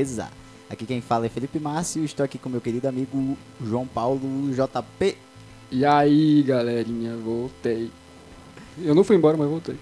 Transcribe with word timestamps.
beleza? 0.00 0.28
Aqui 0.70 0.86
quem 0.86 1.00
fala 1.02 1.26
é 1.26 1.28
Felipe 1.28 1.58
Márcio, 1.58 2.02
estou 2.04 2.24
aqui 2.24 2.38
com 2.38 2.48
meu 2.48 2.60
querido 2.60 2.88
amigo 2.88 3.36
João 3.62 3.86
Paulo 3.86 4.20
JP. 4.50 5.16
E 5.70 5.84
aí, 5.84 6.42
galerinha, 6.42 7.16
voltei. 7.16 7.90
Eu 8.82 8.94
não 8.94 9.04
fui 9.04 9.16
embora, 9.16 9.36
mas 9.36 9.48
voltei. 9.48 9.76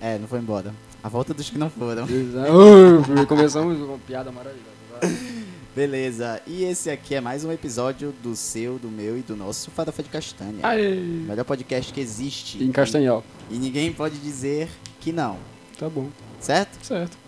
É, 0.00 0.16
não 0.18 0.28
foi 0.28 0.38
embora. 0.38 0.72
A 1.02 1.08
volta 1.08 1.34
dos 1.34 1.50
que 1.50 1.58
não 1.58 1.68
foram. 1.68 2.08
Exato. 2.08 3.26
Começamos 3.26 3.78
com 3.78 3.84
uma 3.84 3.98
piada 3.98 4.30
maravilhosa. 4.30 4.68
Beleza, 5.74 6.40
e 6.46 6.62
esse 6.62 6.88
aqui 6.88 7.16
é 7.16 7.20
mais 7.20 7.44
um 7.44 7.50
episódio 7.50 8.14
do 8.22 8.36
seu, 8.36 8.78
do 8.78 8.88
meu 8.88 9.18
e 9.18 9.22
do 9.22 9.34
nosso 9.34 9.72
Farofa 9.72 10.04
de 10.04 10.08
Castanha. 10.08 10.60
Aê! 10.62 10.94
Melhor 10.94 11.44
podcast 11.44 11.92
que 11.92 12.00
existe. 12.00 12.62
Em 12.62 12.70
Castanhal. 12.70 13.24
E 13.50 13.58
ninguém 13.58 13.92
pode 13.92 14.18
dizer 14.18 14.68
que 15.00 15.10
não, 15.10 15.36
Tá 15.76 15.88
bom, 15.88 16.08
certo? 16.38 16.78
certo. 16.86 17.18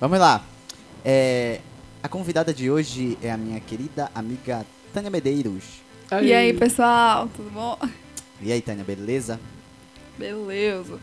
Vamos 0.00 0.18
lá. 0.18 0.42
É, 1.04 1.60
a 2.02 2.08
convidada 2.08 2.52
de 2.52 2.70
hoje 2.70 3.18
é 3.22 3.30
a 3.30 3.36
minha 3.36 3.60
querida 3.60 4.10
amiga 4.14 4.64
Tânia 4.92 5.10
Medeiros. 5.10 5.64
E 6.22 6.32
aí, 6.32 6.52
pessoal, 6.54 7.28
tudo 7.28 7.50
bom? 7.50 7.78
E 8.40 8.50
aí, 8.50 8.60
Tânia, 8.60 8.84
beleza? 8.84 9.38
Beleza. 10.18 10.98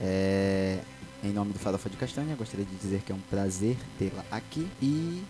É, 0.00 0.78
em 1.22 1.32
nome 1.32 1.52
do 1.52 1.58
Farofa 1.58 1.90
de 1.90 1.96
Castanha, 1.96 2.34
gostaria 2.36 2.64
de 2.64 2.74
dizer 2.76 3.02
que 3.02 3.12
é 3.12 3.14
um 3.14 3.20
prazer 3.30 3.76
tê-la 3.98 4.24
aqui. 4.30 4.66
E 4.80 5.22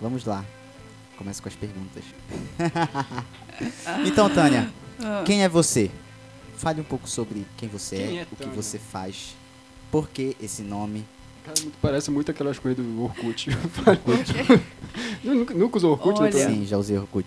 vamos 0.00 0.24
lá. 0.24 0.44
Começo 1.16 1.40
com 1.40 1.48
as 1.48 1.54
perguntas. 1.54 2.04
então, 4.04 4.28
Tânia, 4.28 4.70
Ah, 4.98 5.22
quem 5.24 5.44
é 5.44 5.48
você? 5.48 5.90
Fale 6.56 6.80
um 6.80 6.84
pouco 6.84 7.08
sobre 7.08 7.46
quem 7.56 7.68
você 7.68 7.96
Quem 7.96 8.18
é, 8.18 8.22
é 8.22 8.26
o 8.30 8.36
que 8.36 8.48
você 8.48 8.78
faz, 8.78 9.34
por 9.90 10.08
que 10.08 10.36
esse 10.40 10.62
nome. 10.62 11.04
Cara, 11.44 11.60
muito- 11.60 11.78
parece 11.80 12.10
muito 12.10 12.30
aquelas 12.30 12.58
coisas 12.58 12.84
do 12.84 13.04
Orkut. 13.04 13.48
Eu 15.24 15.34
nunca, 15.34 15.54
nunca 15.54 15.76
usou 15.76 15.92
Orkut, 15.92 16.20
né? 16.20 16.30
Olha. 16.32 16.48
Sim, 16.48 16.64
já 16.66 16.76
usei 16.78 16.96
Orkut. 16.98 17.26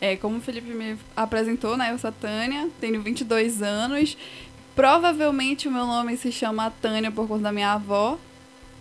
É, 0.00 0.16
como 0.16 0.36
o 0.38 0.40
Felipe 0.40 0.68
me 0.72 0.96
apresentou, 1.16 1.76
né? 1.76 1.90
Eu 1.92 1.98
sou 1.98 2.08
a 2.08 2.12
Tânia, 2.12 2.68
tenho 2.80 3.00
22 3.02 3.62
anos. 3.62 4.16
Provavelmente 4.74 5.68
o 5.68 5.72
meu 5.72 5.86
nome 5.86 6.16
se 6.16 6.30
chama 6.30 6.70
Tânia 6.82 7.10
por 7.10 7.26
conta 7.26 7.44
da 7.44 7.52
minha 7.52 7.72
avó. 7.72 8.18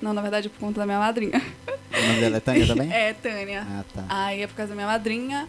Não, 0.02 0.14
na 0.14 0.22
verdade, 0.22 0.50
por 0.50 0.60
conta 0.60 0.82
da 0.82 0.86
minha 0.86 1.00
madrinha. 1.00 1.42
O 1.68 2.08
nome 2.08 2.20
dela 2.20 2.38
é 2.38 2.40
Tânia 2.42 2.68
também? 2.68 2.92
É, 2.94 3.14
Tânia. 3.14 3.66
Ah, 3.70 3.84
tá. 3.94 4.06
Aí 4.10 4.42
é 4.42 4.48
por 4.48 4.56
causa 4.56 4.70
da 4.72 4.76
minha 4.76 4.88
madrinha. 4.88 5.48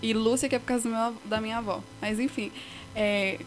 E 0.00 0.12
Lúcia, 0.14 0.48
que 0.48 0.54
é 0.54 0.58
por 0.60 0.66
causa 0.66 0.88
do 0.88 0.94
meu- 0.94 1.14
da 1.24 1.40
minha 1.40 1.58
avó. 1.58 1.82
Mas 2.00 2.20
enfim, 2.20 2.52
é, 2.94 3.38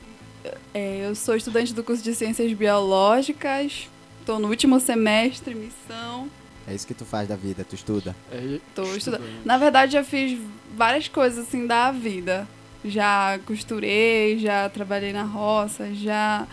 é, 0.74 1.06
eu 1.08 1.16
sou 1.16 1.36
estudante 1.36 1.74
do 1.74 1.84
curso 1.84 2.04
de 2.04 2.14
Ciências 2.14 2.52
Biológicas. 2.54 3.90
Estou 4.28 4.40
no 4.40 4.50
último 4.50 4.78
semestre, 4.82 5.56
missão. 5.56 6.28
É 6.68 6.76
isso 6.76 6.86
que 6.86 6.94
tu 6.94 7.06
faz 7.06 7.30
da 7.30 7.38
vida, 7.38 7.64
tu 7.64 7.76
estuda. 7.76 8.14
É, 8.30 8.60
Tô 8.76 8.84
estudando. 8.84 9.24
Na 9.46 9.58
verdade, 9.58 9.94
já 9.94 10.04
fiz 10.04 10.38
várias 10.76 11.08
coisas 11.08 11.48
assim 11.48 11.66
da 11.66 11.94
vida. 11.94 12.46
Já 12.84 13.40
costurei, 13.46 14.38
já 14.38 14.68
trabalhei 14.68 15.14
na 15.14 15.24
roça, 15.24 15.94
já 15.94 16.46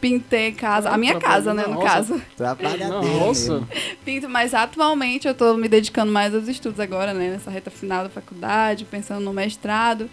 pintei 0.00 0.52
casa. 0.52 0.88
Ah, 0.88 0.94
A 0.94 0.96
minha 0.96 1.18
casa, 1.18 1.52
né, 1.52 1.64
no 1.66 1.80
na 1.80 1.82
caso. 1.84 2.22
Trabalhadeira 2.36 3.02
mesmo. 3.02 3.68
Pinto, 4.04 4.28
mas 4.28 4.54
atualmente 4.54 5.26
eu 5.26 5.34
tô 5.34 5.56
me 5.56 5.68
dedicando 5.68 6.12
mais 6.12 6.32
aos 6.32 6.46
estudos 6.46 6.78
agora, 6.78 7.12
né? 7.12 7.30
Nessa 7.30 7.50
reta 7.50 7.72
final 7.72 8.04
da 8.04 8.08
faculdade, 8.08 8.84
pensando 8.84 9.24
no 9.24 9.32
mestrado. 9.32 10.08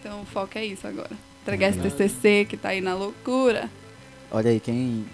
Então 0.00 0.22
o 0.22 0.24
foco 0.26 0.58
é 0.58 0.64
isso 0.66 0.84
agora. 0.84 1.12
Entregar 1.44 1.68
esse 1.68 1.78
Verdade. 1.78 2.08
TCC 2.12 2.44
que 2.44 2.56
tá 2.56 2.70
aí 2.70 2.80
na 2.80 2.96
loucura. 2.96 3.70
Olha 4.32 4.50
aí, 4.50 4.58
quem 4.58 5.06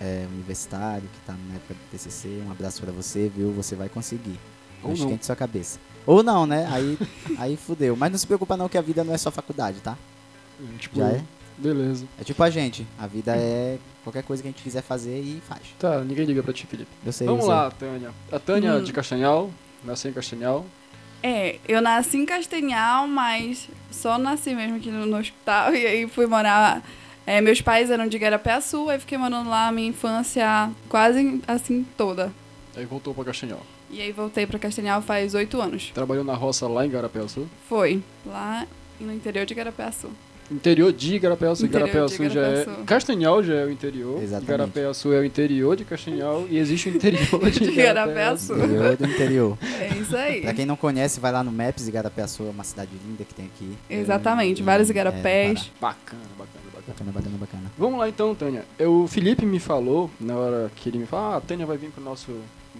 é 0.00 0.26
universitário, 0.32 1.02
que 1.12 1.20
tá 1.26 1.34
na 1.48 1.56
época 1.56 1.74
do 1.74 1.80
TCC, 1.90 2.42
um 2.46 2.50
abraço 2.50 2.80
pra 2.80 2.90
você, 2.92 3.30
viu? 3.34 3.52
Você 3.52 3.74
vai 3.76 3.88
conseguir. 3.88 4.38
Ou 4.82 4.90
Não 4.90 4.96
não. 4.96 5.04
esquente 5.06 5.26
sua 5.26 5.36
cabeça. 5.36 5.78
Ou 6.06 6.22
não, 6.22 6.46
né? 6.46 6.66
Aí, 6.70 6.98
aí 7.38 7.56
fudeu. 7.56 7.94
Mas 7.96 8.10
não 8.10 8.18
se 8.18 8.26
preocupa 8.26 8.56
não 8.56 8.68
que 8.68 8.78
a 8.78 8.82
vida 8.82 9.04
não 9.04 9.12
é 9.14 9.18
só 9.18 9.30
faculdade, 9.30 9.80
tá? 9.80 9.96
tipo, 10.78 10.96
Já 10.96 11.08
é? 11.10 11.22
beleza. 11.58 12.06
É 12.18 12.24
tipo 12.24 12.42
a 12.42 12.48
gente. 12.50 12.86
A 12.98 13.06
vida 13.06 13.36
é 13.36 13.78
qualquer 14.02 14.22
coisa 14.22 14.42
que 14.42 14.48
a 14.48 14.50
gente 14.52 14.62
quiser 14.62 14.82
fazer 14.82 15.18
e 15.20 15.42
faz. 15.46 15.60
Tá, 15.78 16.00
ninguém 16.00 16.24
liga 16.24 16.42
pra 16.42 16.52
ti, 16.52 16.66
Felipe. 16.66 16.90
Eu 17.04 17.12
sei, 17.12 17.26
Vamos 17.26 17.42
eu 17.44 17.46
sei. 17.50 17.54
lá, 17.54 17.70
Tânia. 17.70 18.10
A 18.32 18.38
Tânia 18.38 18.74
Hum. 18.76 18.82
de 18.84 18.92
Castanhal, 18.92 19.50
nasceu 19.84 20.10
em 20.10 20.14
Castanhal. 20.14 20.64
É, 21.22 21.58
eu 21.68 21.82
nasci 21.82 22.16
em 22.16 22.24
Castanhal, 22.24 23.06
mas 23.06 23.68
só 23.90 24.16
nasci 24.16 24.54
mesmo 24.54 24.76
aqui 24.76 24.90
no, 24.90 25.04
no 25.04 25.18
hospital. 25.18 25.72
E 25.76 25.86
aí 25.86 26.08
fui 26.08 26.26
morar. 26.26 26.82
É, 27.26 27.40
meus 27.40 27.60
pais 27.60 27.90
eram 27.90 28.06
de 28.08 28.18
Garapé-Açu, 28.18 28.88
aí 28.88 28.98
fiquei 28.98 29.18
morando 29.18 29.48
lá 29.48 29.68
a 29.68 29.72
minha 29.72 29.88
infância 29.88 30.70
quase 30.88 31.40
assim 31.46 31.86
toda. 31.96 32.32
Aí 32.76 32.84
voltou 32.84 33.14
pra 33.14 33.24
Castanhal. 33.24 33.60
E 33.90 34.00
aí 34.00 34.12
voltei 34.12 34.46
pra 34.46 34.58
Castanhal 34.58 35.02
faz 35.02 35.34
oito 35.34 35.60
anos. 35.60 35.90
Trabalhou 35.92 36.24
na 36.24 36.34
roça 36.34 36.66
lá 36.68 36.86
em 36.86 36.90
Garapé-Açu. 36.90 37.48
Foi, 37.68 38.02
lá 38.24 38.66
no 39.00 39.12
interior 39.12 39.44
de 39.44 39.54
Garapé-Açu. 39.54 40.08
Interior 40.50 40.92
de 40.92 41.14
Igarapé-Açu. 41.14 41.66
Interior 41.66 41.88
Igarapé-Açu 41.88 42.28
de 42.28 42.34
já 42.34 42.40
é... 42.40 42.66
Castanhal 42.84 43.42
já 43.42 43.54
é 43.54 43.64
o 43.64 43.70
interior. 43.70 44.20
Exatamente. 44.20 44.52
Igarapé-Açu 44.52 45.12
é 45.12 45.20
o 45.20 45.24
interior 45.24 45.76
de 45.76 45.84
Castanhal. 45.84 46.44
E 46.50 46.58
existe 46.58 46.88
o 46.88 46.96
interior 46.96 47.38
de 47.50 47.60
De 47.60 47.70
Igarapé-Açu. 47.70 48.54
Interior 48.54 48.96
do 48.96 49.06
interior. 49.06 49.58
É 49.80 49.96
isso 49.96 50.16
aí. 50.16 50.40
Pra 50.42 50.52
quem 50.52 50.66
não 50.66 50.76
conhece, 50.76 51.20
vai 51.20 51.30
lá 51.30 51.44
no 51.44 51.52
Maps, 51.52 51.86
Igarapé-Açu 51.86 52.44
é 52.46 52.50
uma 52.50 52.64
cidade 52.64 52.90
linda 53.06 53.24
que 53.24 53.32
tem 53.32 53.46
aqui. 53.46 53.76
Exatamente, 53.88 54.60
vários 54.60 54.88
É, 54.88 54.92
igarapés. 54.92 55.70
Bacana, 55.80 56.22
bacana, 56.36 56.38
bacana. 56.38 56.59
Bacana, 56.86 57.12
bacana, 57.12 57.36
bacana. 57.38 57.72
Vamos 57.78 57.98
lá 57.98 58.08
então, 58.08 58.34
Tânia. 58.34 58.64
Eu- 58.78 59.02
O 59.04 59.08
Felipe 59.08 59.44
me 59.46 59.58
falou, 59.58 60.10
na 60.20 60.36
hora 60.36 60.70
que 60.76 60.88
ele 60.88 60.98
me 60.98 61.06
falou, 61.06 61.32
ah, 61.34 61.36
a 61.36 61.40
Tânia 61.40 61.66
vai 61.66 61.76
vir 61.76 61.90
pro 61.90 62.02
nosso 62.02 62.32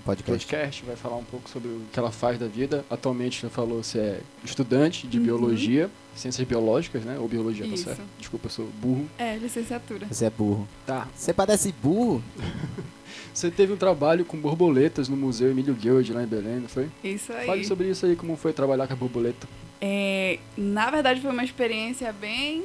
Podcast. 0.04 0.46
podcast, 0.46 0.84
vai 0.84 0.96
falar 0.96 1.16
um 1.16 1.24
pouco 1.24 1.48
sobre 1.50 1.68
o 1.68 1.82
que 1.92 1.98
ela 1.98 2.10
faz 2.10 2.38
da 2.38 2.46
vida. 2.46 2.84
Atualmente 2.88 3.44
ela 3.44 3.52
falou 3.52 3.82
se 3.82 3.98
é 3.98 4.20
estudante 4.44 5.06
de 5.06 5.18
Uhum. 5.18 5.24
biologia, 5.24 5.90
ciências 6.14 6.46
biológicas, 6.46 7.02
né? 7.04 7.18
Ou 7.18 7.28
biologia, 7.28 7.66
Isso. 7.66 7.84
tá 7.86 7.94
certo? 7.96 8.08
Desculpa, 8.18 8.46
eu 8.46 8.50
sou 8.50 8.68
burro. 8.80 9.08
É, 9.18 9.36
licenciatura. 9.36 10.06
Você 10.10 10.24
é 10.26 10.30
burro. 10.30 10.66
Tá. 10.86 11.08
Você 11.14 11.32
parece 11.32 11.72
burro? 11.82 12.22
Você 13.34 13.50
teve 13.50 13.72
um 13.72 13.76
trabalho 13.76 14.24
com 14.24 14.36
borboletas 14.36 15.08
no 15.08 15.16
Museu 15.16 15.50
Emílio 15.50 15.74
Guild 15.74 16.12
lá 16.12 16.22
em 16.22 16.26
Belém, 16.26 16.56
não 16.60 16.68
foi? 16.68 16.88
Isso 17.02 17.32
aí. 17.32 17.46
Fale 17.46 17.64
sobre 17.64 17.88
isso 17.88 18.04
aí, 18.06 18.16
como 18.16 18.36
foi 18.36 18.52
trabalhar 18.52 18.86
com 18.86 18.92
a 18.92 18.96
borboleta. 18.96 19.46
É, 19.80 20.38
na 20.56 20.90
verdade, 20.90 21.20
foi 21.20 21.30
uma 21.30 21.44
experiência 21.44 22.12
bem 22.12 22.64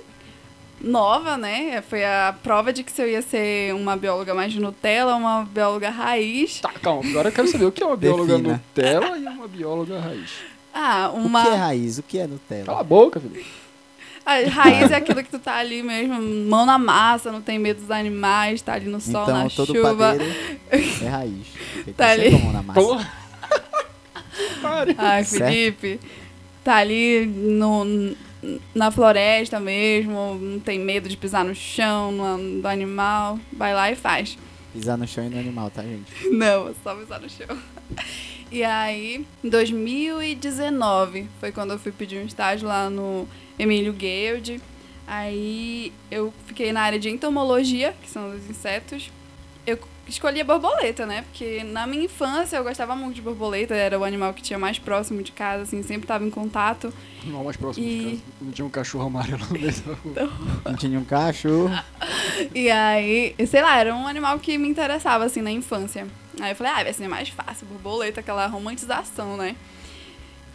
nova, 0.81 1.37
né? 1.37 1.81
Foi 1.89 2.03
a 2.05 2.35
prova 2.43 2.71
de 2.73 2.83
que 2.83 2.91
se 2.91 3.01
eu 3.01 3.07
ia 3.09 3.21
ser 3.21 3.73
uma 3.73 3.95
bióloga 3.95 4.33
mais 4.33 4.53
Nutella, 4.55 5.15
uma 5.15 5.43
bióloga 5.45 5.89
raiz. 5.89 6.59
Tá, 6.61 6.71
calma, 6.81 7.09
agora 7.09 7.29
eu 7.29 7.33
quero 7.33 7.47
saber 7.47 7.65
o 7.65 7.71
que 7.71 7.81
é 7.83 7.85
uma 7.85 7.97
bióloga 7.97 8.33
Defina. 8.37 8.53
Nutella 8.53 9.17
e 9.17 9.25
uma 9.25 9.47
bióloga 9.47 9.99
raiz. 9.99 10.31
Ah, 10.73 11.09
O 11.13 11.17
uma. 11.17 11.41
que 11.43 11.49
é 11.49 11.55
raiz? 11.55 11.97
O 11.97 12.03
que 12.03 12.19
é 12.19 12.27
Nutella? 12.27 12.65
Cala 12.65 12.79
a 12.81 12.83
boca, 12.83 13.19
Felipe. 13.19 13.45
A 14.25 14.39
raiz 14.49 14.89
é 14.91 14.95
aquilo 14.95 15.23
que 15.23 15.29
tu 15.29 15.37
tá 15.37 15.55
ali 15.57 15.83
mesmo, 15.83 16.19
mão 16.49 16.65
na 16.65 16.79
massa, 16.79 17.31
não 17.31 17.41
tem 17.43 17.59
medo 17.59 17.81
dos 17.81 17.91
animais, 17.91 18.59
tá 18.59 18.73
ali 18.73 18.87
no 18.89 18.99
sol, 18.99 19.21
então, 19.21 19.43
na 19.43 19.49
todo 19.51 19.71
chuva. 19.73 20.17
é 20.71 21.07
raiz. 21.07 21.47
Porque 21.75 21.91
Tá 21.93 22.07
ali. 22.09 22.31
com 22.31 22.37
a 22.37 22.39
mão 22.39 22.53
na 22.53 22.63
massa. 22.63 23.11
Ai, 24.97 25.23
Certo. 25.23 25.45
Felipe, 25.51 25.99
tá 26.63 26.77
ali 26.77 27.25
no, 27.27 28.15
na 28.73 28.91
floresta 28.91 29.59
mesmo, 29.59 30.35
não 30.35 30.59
tem 30.59 30.79
medo 30.79 31.09
de 31.09 31.17
pisar 31.17 31.43
no 31.43 31.55
chão, 31.55 32.11
no, 32.11 32.61
do 32.61 32.67
animal, 32.67 33.39
vai 33.53 33.73
lá 33.73 33.91
e 33.91 33.95
faz. 33.95 34.37
Pisar 34.73 34.97
no 34.97 35.07
chão 35.07 35.25
e 35.25 35.29
no 35.29 35.39
animal, 35.39 35.69
tá, 35.69 35.81
gente? 35.81 36.11
Não, 36.29 36.73
só 36.83 36.93
pisar 36.95 37.21
no 37.21 37.29
chão. 37.29 37.57
E 38.51 38.61
aí, 38.61 39.25
em 39.43 39.49
2019, 39.49 41.27
foi 41.39 41.51
quando 41.51 41.71
eu 41.71 41.79
fui 41.79 41.93
pedir 41.93 42.19
um 42.21 42.25
estágio 42.25 42.67
lá 42.67 42.89
no 42.89 43.27
Emílio 43.57 43.93
Guild. 43.93 44.61
Aí 45.07 45.93
eu 46.11 46.33
fiquei 46.45 46.73
na 46.73 46.81
área 46.81 46.99
de 46.99 47.09
entomologia, 47.09 47.95
que 48.01 48.09
são 48.09 48.35
os 48.35 48.49
insetos. 48.49 49.11
Eu 49.65 49.79
escolhi 50.07 50.41
a 50.41 50.43
borboleta, 50.43 51.05
né? 51.05 51.23
Porque 51.23 51.63
na 51.63 51.85
minha 51.87 52.03
infância 52.05 52.57
eu 52.57 52.63
gostava 52.63 52.95
muito 52.95 53.15
de 53.15 53.21
borboleta, 53.21 53.73
era 53.75 53.97
o 53.99 54.03
animal 54.03 54.33
que 54.33 54.41
tinha 54.41 54.59
mais 54.59 54.77
próximo 54.79 55.21
de 55.23 55.31
casa, 55.31 55.63
assim, 55.63 55.81
sempre 55.83 56.03
estava 56.03 56.23
em 56.23 56.29
contato. 56.29 56.93
Não, 57.23 57.43
mais 57.43 57.57
próximo 57.57 57.85
E- 57.85 57.97
de 57.97 58.03
casa. 58.17 58.21
Não 58.41 58.51
tinha 58.51 58.65
um 58.65 58.69
cachorro 58.69 59.07
amarelo 59.07 59.39
no 59.49 59.93
rua. 59.93 60.31
Não 60.65 60.75
tinha 60.75 60.99
um 60.99 61.05
cachorro. 61.05 61.69
E 62.53 62.69
aí, 62.69 63.33
sei 63.47 63.61
lá, 63.61 63.77
era 63.79 63.95
um 63.95 64.05
animal 64.07 64.37
que 64.39 64.57
me 64.57 64.67
interessava, 64.67 65.23
assim, 65.23 65.41
na 65.41 65.51
infância. 65.51 66.05
Aí 66.41 66.51
eu 66.51 66.55
falei, 66.55 66.71
ah, 66.73 66.83
vai 66.83 66.93
ser 66.93 67.07
mais 67.07 67.29
fácil, 67.29 67.65
borboleta, 67.67 68.19
aquela 68.19 68.45
romantização, 68.47 69.37
né? 69.37 69.55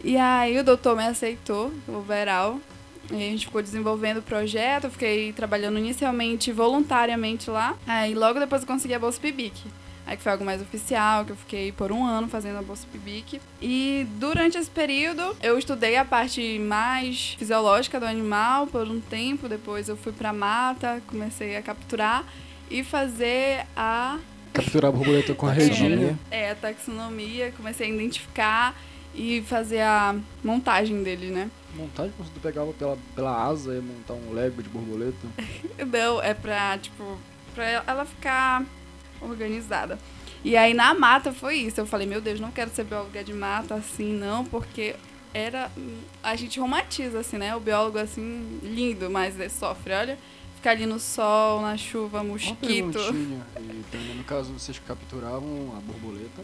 E 0.03 0.15
aí 0.17 0.57
o 0.59 0.63
doutor 0.63 0.95
me 0.95 1.03
aceitou, 1.05 1.71
o 1.87 2.01
Veral. 2.01 2.59
E 3.11 3.15
a 3.15 3.29
gente 3.31 3.45
ficou 3.45 3.61
desenvolvendo 3.61 4.17
o 4.17 4.21
projeto, 4.21 4.85
eu 4.85 4.91
fiquei 4.91 5.33
trabalhando 5.33 5.77
inicialmente 5.77 6.51
voluntariamente 6.51 7.49
lá. 7.49 7.75
Aí 7.85 8.13
logo 8.15 8.39
depois 8.39 8.61
eu 8.61 8.67
consegui 8.67 8.93
a 8.93 8.99
Bolsa 8.99 9.19
Pibic. 9.19 9.53
Aí 10.05 10.17
que 10.17 10.23
foi 10.23 10.31
algo 10.31 10.43
mais 10.43 10.61
oficial, 10.61 11.23
que 11.23 11.31
eu 11.31 11.35
fiquei 11.35 11.71
por 11.71 11.91
um 11.91 12.03
ano 12.03 12.27
fazendo 12.27 12.57
a 12.57 12.61
Bolsa 12.61 12.87
Pibic. 12.91 13.39
E 13.61 14.07
durante 14.19 14.57
esse 14.57 14.69
período 14.69 15.35
eu 15.41 15.57
estudei 15.57 15.95
a 15.95 16.03
parte 16.03 16.57
mais 16.59 17.35
fisiológica 17.37 17.99
do 17.99 18.05
animal 18.05 18.67
por 18.67 18.87
um 18.87 18.99
tempo. 18.99 19.47
Depois 19.47 19.87
eu 19.87 19.95
fui 19.95 20.11
pra 20.11 20.33
mata, 20.33 21.01
comecei 21.07 21.55
a 21.55 21.61
capturar 21.61 22.25
e 22.69 22.83
fazer 22.83 23.65
a 23.75 24.17
Capturar 24.53 24.89
a 24.89 24.91
borboleta 24.91 25.33
com 25.33 25.47
a 25.47 25.53
Taxonomia. 25.53 25.89
redinha. 25.89 26.19
É, 26.29 26.51
a 26.51 26.55
taxonomia, 26.55 27.53
comecei 27.55 27.89
a 27.89 27.93
identificar 27.93 28.75
e 29.15 29.41
fazer 29.47 29.79
a 29.81 30.15
montagem 30.43 31.03
dele, 31.03 31.27
né? 31.27 31.49
Montagem, 31.75 32.13
quando 32.17 32.33
tu 32.33 32.39
pegava 32.39 32.71
pela, 32.73 32.97
pela 33.15 33.43
asa 33.45 33.75
e 33.75 33.81
montar 33.81 34.13
um 34.13 34.33
Lego 34.33 34.61
de 34.61 34.69
borboleta. 34.69 35.27
Não, 35.91 36.21
é 36.21 36.33
pra, 36.33 36.77
tipo, 36.77 37.17
pra 37.55 37.65
ela 37.65 38.05
ficar 38.05 38.65
organizada. 39.21 39.97
E 40.43 40.57
aí 40.57 40.73
na 40.73 40.93
mata 40.93 41.31
foi 41.31 41.57
isso. 41.57 41.79
Eu 41.79 41.85
falei, 41.85 42.07
meu 42.07 42.19
Deus, 42.19 42.39
não 42.39 42.51
quero 42.51 42.71
ser 42.71 42.83
bióloga 42.83 43.23
de 43.23 43.33
mata 43.33 43.75
assim, 43.75 44.11
não, 44.13 44.43
porque 44.43 44.95
era. 45.33 45.71
A 46.23 46.35
gente 46.35 46.59
romantiza, 46.59 47.19
assim, 47.19 47.37
né? 47.37 47.55
O 47.55 47.59
biólogo 47.59 47.99
assim, 47.99 48.59
lindo, 48.63 49.09
mas 49.09 49.35
sofre, 49.53 49.93
olha. 49.93 50.17
Ficar 50.55 50.71
ali 50.71 50.85
no 50.85 50.99
sol, 50.99 51.61
na 51.61 51.75
chuva, 51.75 52.19
Uma 52.21 52.33
mosquito. 52.33 52.57
perguntinha, 52.59 53.45
e, 53.59 53.83
Tânia, 53.91 54.13
no 54.13 54.23
caso 54.23 54.53
vocês 54.53 54.77
capturavam 54.79 55.73
a 55.75 55.81
borboleta 55.81 56.43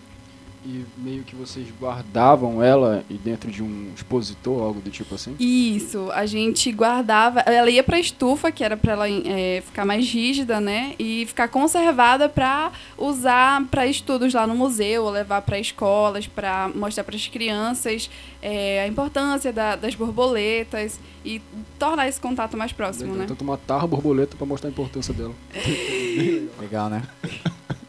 e 0.65 0.83
meio 0.97 1.23
que 1.23 1.35
vocês 1.35 1.67
guardavam 1.79 2.61
ela 2.61 3.03
e 3.09 3.13
dentro 3.13 3.49
de 3.49 3.63
um 3.63 3.91
expositor, 3.95 4.61
algo 4.61 4.81
do 4.81 4.89
tipo 4.89 5.15
assim? 5.15 5.35
Isso, 5.39 6.09
a 6.11 6.25
gente 6.25 6.71
guardava. 6.71 7.39
Ela 7.41 7.69
ia 7.69 7.83
pra 7.83 7.99
estufa, 7.99 8.51
que 8.51 8.63
era 8.63 8.75
pra 8.75 8.93
ela 8.93 9.09
é, 9.09 9.61
ficar 9.65 9.85
mais 9.85 10.07
rígida, 10.09 10.59
né? 10.59 10.93
E 10.99 11.25
ficar 11.25 11.47
conservada 11.47 12.27
pra 12.27 12.71
usar 12.97 13.63
pra 13.67 13.87
estudos 13.87 14.33
lá 14.33 14.45
no 14.45 14.55
museu, 14.55 15.03
ou 15.05 15.09
levar 15.09 15.41
pra 15.41 15.59
escolas, 15.59 16.27
pra 16.27 16.69
mostrar 16.73 17.03
pras 17.03 17.27
crianças 17.27 18.09
é, 18.41 18.81
a 18.83 18.87
importância 18.87 19.51
da- 19.53 19.75
das 19.75 19.95
borboletas 19.95 20.99
e 21.25 21.41
tornar 21.79 22.07
esse 22.07 22.19
contato 22.19 22.55
mais 22.57 22.71
próximo, 22.71 23.15
né? 23.15 23.25
Tanto 23.27 23.43
matar 23.45 23.83
a 23.83 23.87
borboleta 23.87 24.35
pra 24.37 24.45
mostrar 24.45 24.69
a 24.69 24.71
importância 24.71 25.13
dela. 25.13 25.33
Legal, 26.59 26.89
né? 26.89 27.03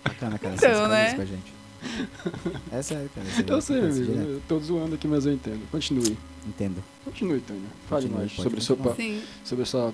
Bacana, 0.05 0.39
cara. 0.39 0.55
Então, 0.55 0.89
né? 0.89 1.07
isso 1.09 1.17
com 1.17 1.23
a 1.23 1.25
gente. 1.27 1.58
É 2.73 2.83
sério, 2.83 3.11
cara. 3.15 3.27
você 3.27 3.45
Eu 3.53 3.61
sei, 3.61 3.79
amigo. 3.81 3.95
direto. 4.05 4.29
Eu 4.29 4.43
tô 4.49 4.59
zoando 4.61 4.95
aqui, 4.95 5.07
mas 5.09 5.27
eu 5.27 5.33
entendo. 5.33 5.61
Continue. 5.71 6.17
Entendo. 6.47 6.83
Continue, 7.05 7.41
Tânia. 7.41 7.63
Fale 7.89 8.03
Continue, 8.03 8.19
mais 8.27 8.33
sobre, 8.33 8.61
seu, 8.61 8.77
continuar. 8.77 8.95
pa- 8.97 9.03
Sim. 9.03 9.23
sobre 9.45 9.63
essa 9.63 9.93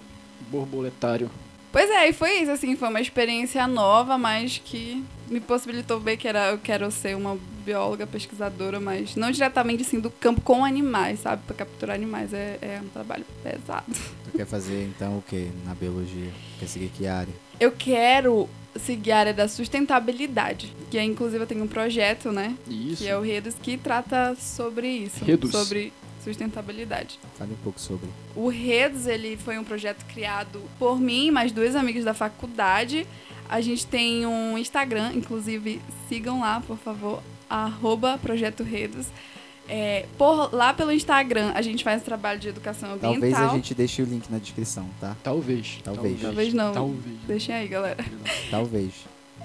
borboletário. 0.51 1.31
Pois 1.73 1.91
é, 1.91 2.09
e 2.09 2.13
foi 2.13 2.35
isso, 2.41 2.53
assim, 2.53 2.77
foi 2.77 2.89
uma 2.89 3.01
experiência 3.01 3.67
nova, 3.67 4.17
mas 4.17 4.63
que 4.65 5.05
me 5.29 5.41
possibilitou 5.41 5.99
ver 5.99 6.17
que 6.17 6.29
era, 6.29 6.53
eu 6.53 6.59
quero 6.59 6.89
ser 6.93 7.17
uma 7.17 7.37
bióloga, 7.65 8.07
pesquisadora, 8.07 8.79
mas 8.79 9.17
não 9.17 9.33
diretamente, 9.33 9.83
assim, 9.83 9.99
do 9.99 10.09
campo 10.09 10.41
com 10.41 10.65
animais, 10.65 11.19
sabe? 11.21 11.43
Pra 11.45 11.57
capturar 11.57 11.97
animais 11.97 12.33
é, 12.33 12.59
é 12.63 12.81
um 12.81 12.89
trabalho 12.91 13.25
pesado. 13.43 13.87
Tu 13.91 14.37
quer 14.37 14.47
fazer, 14.47 14.85
então, 14.85 15.19
o 15.19 15.23
quê 15.23 15.49
na 15.65 15.75
biologia? 15.75 16.31
Quer 16.61 16.69
seguir 16.69 16.91
que 16.91 17.09
área? 17.09 17.35
Eu 17.59 17.73
quero 17.73 18.49
seguir 18.77 19.13
a 19.13 19.19
área 19.19 19.35
da 19.35 19.49
sustentabilidade, 19.49 20.75
que 20.91 20.99
é, 20.99 21.05
inclusive 21.05 21.43
eu 21.43 21.47
tenho 21.47 21.65
um 21.65 21.69
projeto, 21.69 22.33
né? 22.33 22.57
Isso. 22.69 23.03
Que 23.03 23.09
é 23.09 23.17
o 23.17 23.21
Redus, 23.21 23.55
que 23.61 23.77
trata 23.77 24.35
sobre 24.35 24.89
isso. 24.89 25.25
Redus. 25.25 25.53
Sobre 25.53 25.93
sustentabilidade. 26.23 27.19
Fale 27.39 27.53
um 27.53 27.63
pouco 27.63 27.81
sobre. 27.81 28.09
O 28.35 28.49
Redes, 28.49 29.07
ele 29.07 29.37
foi 29.37 29.59
um 29.59 29.65
projeto 29.65 30.05
criado 30.07 30.61
por 30.79 30.99
mim 30.99 31.27
e 31.27 31.31
mais 31.31 31.53
dois 31.53 31.77
amigos 31.77 32.05
da 32.05 32.15
faculdade. 32.15 33.07
A 33.49 33.61
gente 33.61 33.87
tem 33.87 34.27
um 34.27 34.57
Instagram, 34.57 35.13
inclusive 35.15 35.81
sigam 36.09 36.41
lá, 36.41 36.61
por 36.67 36.79
favor, 36.79 37.23
arroba 37.49 38.19
Projeto 38.19 38.63
Redes. 38.63 39.09
É, 39.69 40.07
por, 40.19 40.55
lá 40.55 40.75
pelo 40.75 40.93
Instagram 40.93 41.53
a 41.55 41.63
gente 41.63 41.83
faz 41.83 42.03
trabalho 42.03 42.39
de 42.39 42.49
educação 42.49 42.93
ambiental. 42.93 43.13
Talvez 43.13 43.35
a 43.35 43.49
gente 43.55 43.75
deixe 43.75 44.03
o 44.03 44.05
link 44.05 44.31
na 44.31 44.39
descrição, 44.39 44.89
tá? 45.01 45.17
Talvez. 45.23 45.79
Talvez. 45.83 46.21
Talvez 46.21 46.53
não. 46.53 46.73
Talvez. 46.73 47.19
Deixem 47.27 47.55
aí, 47.55 47.69
galera. 47.69 48.05
Talvez. 48.51 48.93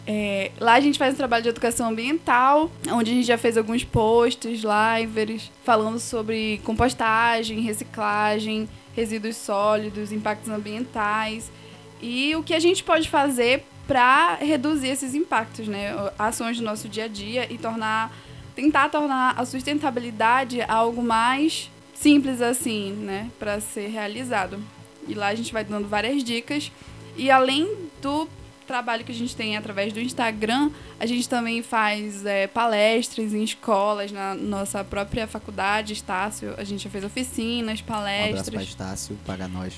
É, 0.05 0.51
lá 0.59 0.73
a 0.73 0.79
gente 0.79 0.97
faz 0.97 1.13
um 1.13 1.17
trabalho 1.17 1.43
de 1.43 1.49
educação 1.49 1.89
ambiental, 1.89 2.71
onde 2.91 3.11
a 3.11 3.13
gente 3.13 3.27
já 3.27 3.37
fez 3.37 3.57
alguns 3.57 3.83
posts, 3.83 4.61
lives, 4.63 5.51
falando 5.63 5.99
sobre 5.99 6.59
compostagem, 6.63 7.61
reciclagem, 7.61 8.67
resíduos 8.95 9.35
sólidos, 9.35 10.11
impactos 10.11 10.49
ambientais 10.49 11.51
e 12.01 12.35
o 12.35 12.43
que 12.43 12.53
a 12.53 12.59
gente 12.59 12.83
pode 12.83 13.09
fazer 13.09 13.63
para 13.87 14.35
reduzir 14.35 14.87
esses 14.87 15.15
impactos, 15.15 15.67
né? 15.67 15.91
Ações 16.17 16.57
do 16.57 16.63
nosso 16.63 16.87
dia 16.87 17.05
a 17.05 17.07
dia 17.07 17.51
e 17.51 17.57
tornar, 17.57 18.15
tentar 18.59 18.89
tornar 18.89 19.39
a 19.39 19.45
sustentabilidade 19.45 20.61
algo 20.63 21.01
mais 21.01 21.71
simples 21.93 22.41
assim, 22.41 22.91
né, 22.91 23.31
para 23.39 23.61
ser 23.61 23.87
realizado. 23.87 24.59
E 25.07 25.13
lá 25.13 25.27
a 25.27 25.35
gente 25.35 25.53
vai 25.53 25.63
dando 25.63 25.87
várias 25.87 26.21
dicas 26.23 26.69
e 27.15 27.31
além 27.31 27.73
do 28.01 28.27
trabalho 28.67 29.03
que 29.05 29.11
a 29.11 29.15
gente 29.15 29.35
tem 29.35 29.55
através 29.57 29.93
do 29.93 29.99
Instagram, 29.99 30.69
a 30.99 31.05
gente 31.05 31.27
também 31.27 31.63
faz 31.63 32.25
é, 32.25 32.47
palestras 32.47 33.33
em 33.33 33.43
escolas, 33.43 34.11
na 34.11 34.35
nossa 34.35 34.83
própria 34.83 35.25
faculdade, 35.25 35.93
Estácio. 35.93 36.53
A 36.57 36.63
gente 36.63 36.83
já 36.83 36.89
fez 36.89 37.03
oficinas, 37.03 37.79
Um 37.79 37.83
abraço 37.83 38.03
palestras. 38.03 38.63
Estácio, 38.63 39.17
paga 39.25 39.47
nós. 39.47 39.73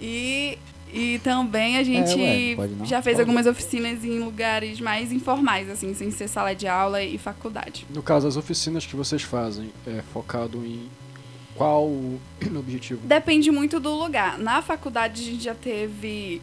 E, 0.00 0.58
e 0.92 1.18
também 1.18 1.76
a 1.76 1.82
gente 1.82 2.14
ué, 2.18 2.54
pode 2.56 2.74
não? 2.74 2.86
já 2.86 3.02
fez 3.02 3.16
Pode. 3.16 3.28
algumas 3.28 3.46
oficinas 3.46 4.04
em 4.04 4.18
lugares 4.18 4.80
mais 4.80 5.12
informais, 5.12 5.68
assim, 5.68 5.94
sem 5.94 6.10
ser 6.10 6.28
sala 6.28 6.54
de 6.54 6.66
aula 6.66 7.02
e 7.02 7.18
faculdade. 7.18 7.86
No 7.90 8.02
caso, 8.02 8.26
as 8.26 8.36
oficinas 8.36 8.86
que 8.86 8.96
vocês 8.96 9.22
fazem 9.22 9.72
é 9.86 10.02
focado 10.12 10.64
em 10.64 10.88
qual 11.54 11.86
o 11.88 12.20
objetivo? 12.58 13.00
Depende 13.04 13.50
muito 13.50 13.80
do 13.80 13.90
lugar. 13.94 14.38
Na 14.38 14.62
faculdade 14.62 15.22
a 15.22 15.24
gente 15.24 15.44
já 15.44 15.54
teve 15.54 16.40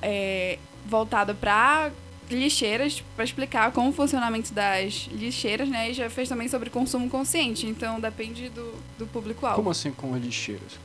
é, 0.00 0.58
voltado 0.86 1.34
para 1.34 1.90
lixeiras, 2.30 3.02
para 3.14 3.24
explicar 3.24 3.70
como 3.72 3.90
o 3.90 3.92
funcionamento 3.92 4.52
das 4.52 5.08
lixeiras, 5.12 5.68
né? 5.68 5.90
E 5.90 5.94
já 5.94 6.08
fez 6.08 6.28
também 6.28 6.48
sobre 6.48 6.70
consumo 6.70 7.08
consciente. 7.10 7.66
Então 7.66 8.00
depende 8.00 8.48
do, 8.48 8.74
do 8.98 9.06
público-alvo. 9.06 9.56
Como 9.56 9.70
assim 9.70 9.90
com 9.90 10.14
as 10.14 10.22
lixeiras? 10.22 10.78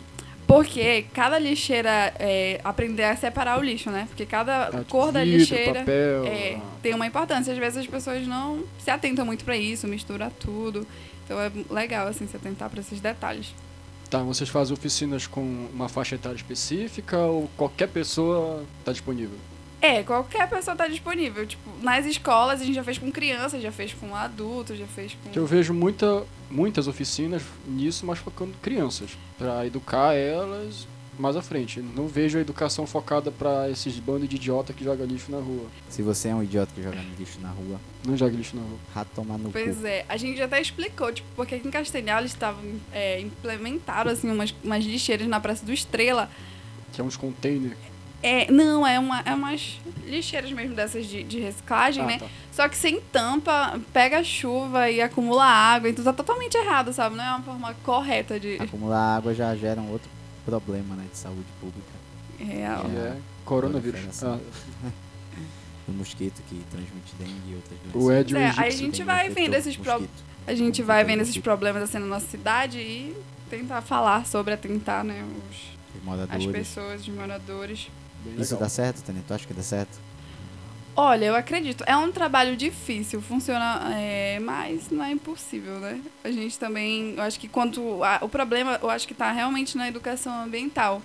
Porque 0.49 1.05
cada 1.13 1.37
lixeira 1.37 2.11
é, 2.17 2.59
aprender 2.63 3.03
a 3.03 3.15
separar 3.15 3.59
o 3.59 3.63
lixo, 3.63 3.91
né? 3.91 4.07
Porque 4.07 4.25
cada 4.25 4.83
cor 4.89 5.11
da 5.11 5.23
lixeira 5.23 5.81
papel, 5.81 6.25
é, 6.25 6.59
tem 6.81 6.95
uma 6.95 7.05
importância. 7.05 7.53
Às 7.53 7.59
vezes 7.59 7.77
as 7.77 7.85
pessoas 7.85 8.25
não 8.25 8.63
se 8.79 8.89
atentam 8.89 9.23
muito 9.23 9.45
para 9.45 9.55
isso, 9.55 9.87
mistura 9.87 10.31
tudo. 10.39 10.87
Então 11.23 11.39
é 11.39 11.51
legal 11.69 12.07
assim 12.07 12.25
se 12.25 12.35
atentar 12.35 12.67
para 12.67 12.79
esses 12.79 12.99
detalhes. 12.99 13.53
Tá, 14.09 14.23
vocês 14.23 14.49
fazem 14.49 14.73
oficinas 14.73 15.27
com 15.27 15.67
uma 15.71 15.87
faixa 15.87 16.15
etária 16.15 16.35
específica 16.35 17.19
ou 17.19 17.47
qualquer 17.55 17.87
pessoa 17.87 18.63
está 18.79 18.91
disponível? 18.91 19.37
É, 19.81 20.03
qualquer 20.03 20.49
pessoa 20.49 20.75
tá 20.75 20.87
disponível. 20.87 21.45
Tipo, 21.45 21.69
nas 21.81 22.05
escolas 22.05 22.61
a 22.61 22.65
gente 22.65 22.75
já 22.75 22.83
fez 22.83 22.97
com 22.97 23.09
crianças, 23.11 23.61
já 23.61 23.71
fez 23.71 23.93
com 23.93 24.13
adultos, 24.15 24.77
já 24.77 24.87
fez 24.87 25.13
com. 25.23 25.37
Eu 25.37 25.45
vejo 25.45 25.73
muita, 25.73 26.23
muitas 26.51 26.87
oficinas 26.87 27.41
nisso, 27.65 28.05
mas 28.05 28.19
focando 28.19 28.51
em 28.51 28.61
crianças, 28.61 29.11
para 29.37 29.65
educar 29.65 30.13
elas 30.13 30.85
mais 31.17 31.35
à 31.35 31.41
frente. 31.41 31.81
Não 31.81 32.07
vejo 32.07 32.37
a 32.37 32.41
educação 32.41 32.85
focada 32.87 33.29
para 33.29 33.69
esses 33.69 33.97
bandos 33.99 34.27
de 34.29 34.37
idiota 34.37 34.71
que 34.71 34.83
joga 34.85 35.03
lixo 35.05 35.29
na 35.31 35.37
rua. 35.37 35.65
Se 35.89 36.01
você 36.01 36.29
é 36.29 36.35
um 36.35 36.41
idiota 36.43 36.71
que 36.73 36.81
joga 36.81 36.97
lixo 37.17 37.39
na 37.41 37.49
rua, 37.49 37.79
Não 38.05 38.15
joga 38.15 38.35
lixo 38.35 38.55
na 38.55 38.61
rua. 38.61 38.77
rato 38.93 39.09
tomar 39.15 39.37
no 39.37 39.49
Pois 39.51 39.77
cu. 39.77 39.85
é, 39.85 40.05
a 40.07 40.15
gente 40.15 40.41
até 40.41 40.61
explicou, 40.61 41.11
tipo, 41.11 41.27
porque 41.35 41.55
aqui 41.55 41.67
em 41.67 41.71
Castanhal 41.71 42.19
eles 42.19 42.31
estavam 42.31 42.63
é, 42.93 43.19
implementaram 43.19 44.11
assim 44.11 44.29
umas, 44.31 44.53
umas 44.63 44.83
lixeiras 44.85 45.27
na 45.27 45.39
Praça 45.41 45.65
do 45.65 45.73
Estrela. 45.73 46.29
Que 46.93 47.01
é 47.01 47.03
uns 47.03 47.17
containers. 47.17 47.75
É, 48.21 48.51
não, 48.51 48.85
é, 48.85 48.99
uma, 48.99 49.21
é 49.21 49.33
umas 49.33 49.79
lixeiras 50.05 50.51
mesmo 50.51 50.75
dessas 50.75 51.05
de, 51.05 51.23
de 51.23 51.39
reciclagem, 51.39 52.03
Ah, 52.03 52.07
né? 52.07 52.17
tá. 52.19 52.27
Só 52.51 52.67
que 52.67 52.75
sem 52.75 52.99
tampa, 52.99 53.79
pega 53.93 54.21
chuva 54.23 54.89
e 54.89 55.01
acumula 55.01 55.45
água, 55.45 55.89
então 55.89 56.03
tá 56.03 56.11
totalmente 56.11 56.55
errado, 56.57 56.91
sabe? 56.91 57.15
Não 57.15 57.23
é 57.23 57.29
uma 57.29 57.41
forma 57.41 57.73
correta 57.83 58.37
de. 58.39 58.57
Acumular 58.61 59.15
água 59.17 59.33
já 59.33 59.55
gera 59.55 59.79
um 59.79 59.89
outro 59.91 60.09
problema, 60.45 60.95
né? 60.95 61.05
De 61.11 61.17
saúde 61.17 61.45
pública. 61.61 61.87
Real. 62.37 62.83
Que 62.85 62.97
é 62.97 63.17
coronavírus. 63.45 64.01
Proliferação 64.01 64.41
Ah, 64.85 64.89
Do 65.87 65.93
mosquito 65.93 66.41
que 66.47 66.61
transmite 66.69 67.15
dengue 67.17 67.51
e 67.51 67.55
outras 67.55 67.79
doenças. 67.79 68.03
o 68.03 68.11
Ed 68.11 68.33
o 68.35 68.37
É, 68.37 68.53
aí 68.57 68.67
a 68.67 68.69
gente 68.71 69.03
vai 69.03 69.29
vendo 69.29 69.53
esses 69.55 69.75
pro- 69.77 69.93
mosquito. 69.93 70.23
A 70.45 70.53
gente 70.53 70.83
vai 70.83 71.03
vendo 71.03 71.21
esses 71.21 71.37
problemas 71.37 71.81
assim 71.83 71.97
na 71.99 72.05
nossa 72.05 72.27
cidade 72.27 72.77
e 72.79 73.15
tentar 73.49 73.81
falar 73.81 74.25
sobre, 74.27 74.53
atentar, 74.53 75.03
né, 75.03 75.25
os, 75.49 76.29
as 76.29 76.45
pessoas, 76.45 77.01
os 77.01 77.09
moradores. 77.09 77.87
Bem 78.23 78.33
Isso 78.35 78.53
legal. 78.55 78.59
dá 78.59 78.69
certo, 78.69 79.03
Tânia? 79.03 79.23
Tu 79.27 79.33
acha 79.33 79.47
que 79.47 79.53
dá 79.53 79.63
certo? 79.63 79.99
Olha, 80.95 81.25
eu 81.25 81.35
acredito. 81.35 81.83
É 81.87 81.95
um 81.95 82.11
trabalho 82.11 82.57
difícil, 82.57 83.21
funciona, 83.21 83.81
é, 83.95 84.37
mas 84.39 84.89
não 84.91 85.03
é 85.03 85.11
impossível, 85.11 85.79
né? 85.79 86.01
A 86.23 86.31
gente 86.31 86.59
também, 86.59 87.13
eu 87.15 87.21
acho 87.23 87.39
que 87.39 87.47
quanto 87.47 88.03
a- 88.03 88.19
o 88.21 88.27
problema, 88.27 88.77
eu 88.81 88.89
acho 88.89 89.07
que 89.07 89.13
está 89.13 89.31
realmente 89.31 89.77
na 89.77 89.87
educação 89.87 90.43
ambiental, 90.43 91.01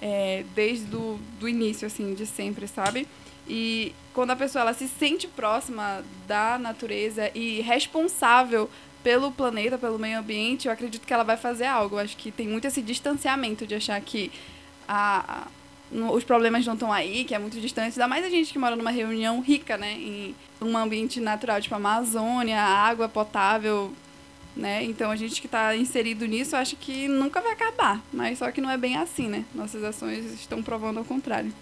é, 0.00 0.44
desde 0.54 0.84
do, 0.84 1.18
do 1.40 1.48
início, 1.48 1.86
assim, 1.86 2.12
de 2.14 2.26
sempre, 2.26 2.68
sabe? 2.68 3.08
E 3.48 3.94
quando 4.12 4.32
a 4.32 4.36
pessoa 4.36 4.60
ela 4.62 4.74
se 4.74 4.86
sente 4.86 5.26
próxima 5.26 6.04
da 6.26 6.58
natureza 6.58 7.30
e 7.34 7.62
responsável 7.62 8.68
pelo 9.02 9.32
planeta, 9.32 9.78
pelo 9.78 9.98
meio 9.98 10.18
ambiente, 10.18 10.66
eu 10.68 10.72
acredito 10.72 11.06
que 11.06 11.12
ela 11.14 11.24
vai 11.24 11.38
fazer 11.38 11.64
algo. 11.64 11.96
Eu 11.96 12.00
acho 12.00 12.16
que 12.18 12.30
tem 12.30 12.46
muito 12.46 12.66
esse 12.66 12.82
distanciamento 12.82 13.66
de 13.66 13.74
achar 13.76 13.98
que 14.02 14.30
a, 14.86 15.46
os 15.90 16.24
problemas 16.24 16.66
não 16.66 16.74
estão 16.74 16.92
aí, 16.92 17.24
que 17.24 17.34
é 17.34 17.38
muito 17.38 17.60
distante, 17.60 17.94
ainda 17.94 18.08
mais 18.08 18.24
a 18.24 18.28
gente 18.28 18.52
que 18.52 18.58
mora 18.58 18.76
numa 18.76 18.90
reunião 18.90 19.40
rica, 19.40 19.76
né? 19.76 19.92
Em 19.94 20.34
um 20.60 20.76
ambiente 20.76 21.20
natural, 21.20 21.60
tipo 21.60 21.74
Amazônia, 21.74 22.60
água 22.60 23.08
potável, 23.08 23.92
né? 24.54 24.84
Então 24.84 25.10
a 25.10 25.16
gente 25.16 25.40
que 25.40 25.46
está 25.46 25.74
inserido 25.76 26.26
nisso 26.26 26.56
acha 26.56 26.76
que 26.76 27.08
nunca 27.08 27.40
vai 27.40 27.52
acabar. 27.52 28.02
Mas 28.12 28.38
só 28.38 28.50
que 28.50 28.60
não 28.60 28.70
é 28.70 28.76
bem 28.76 28.96
assim, 28.96 29.28
né? 29.28 29.44
Nossas 29.54 29.82
ações 29.82 30.24
estão 30.34 30.62
provando 30.62 30.98
ao 30.98 31.04
contrário. 31.04 31.52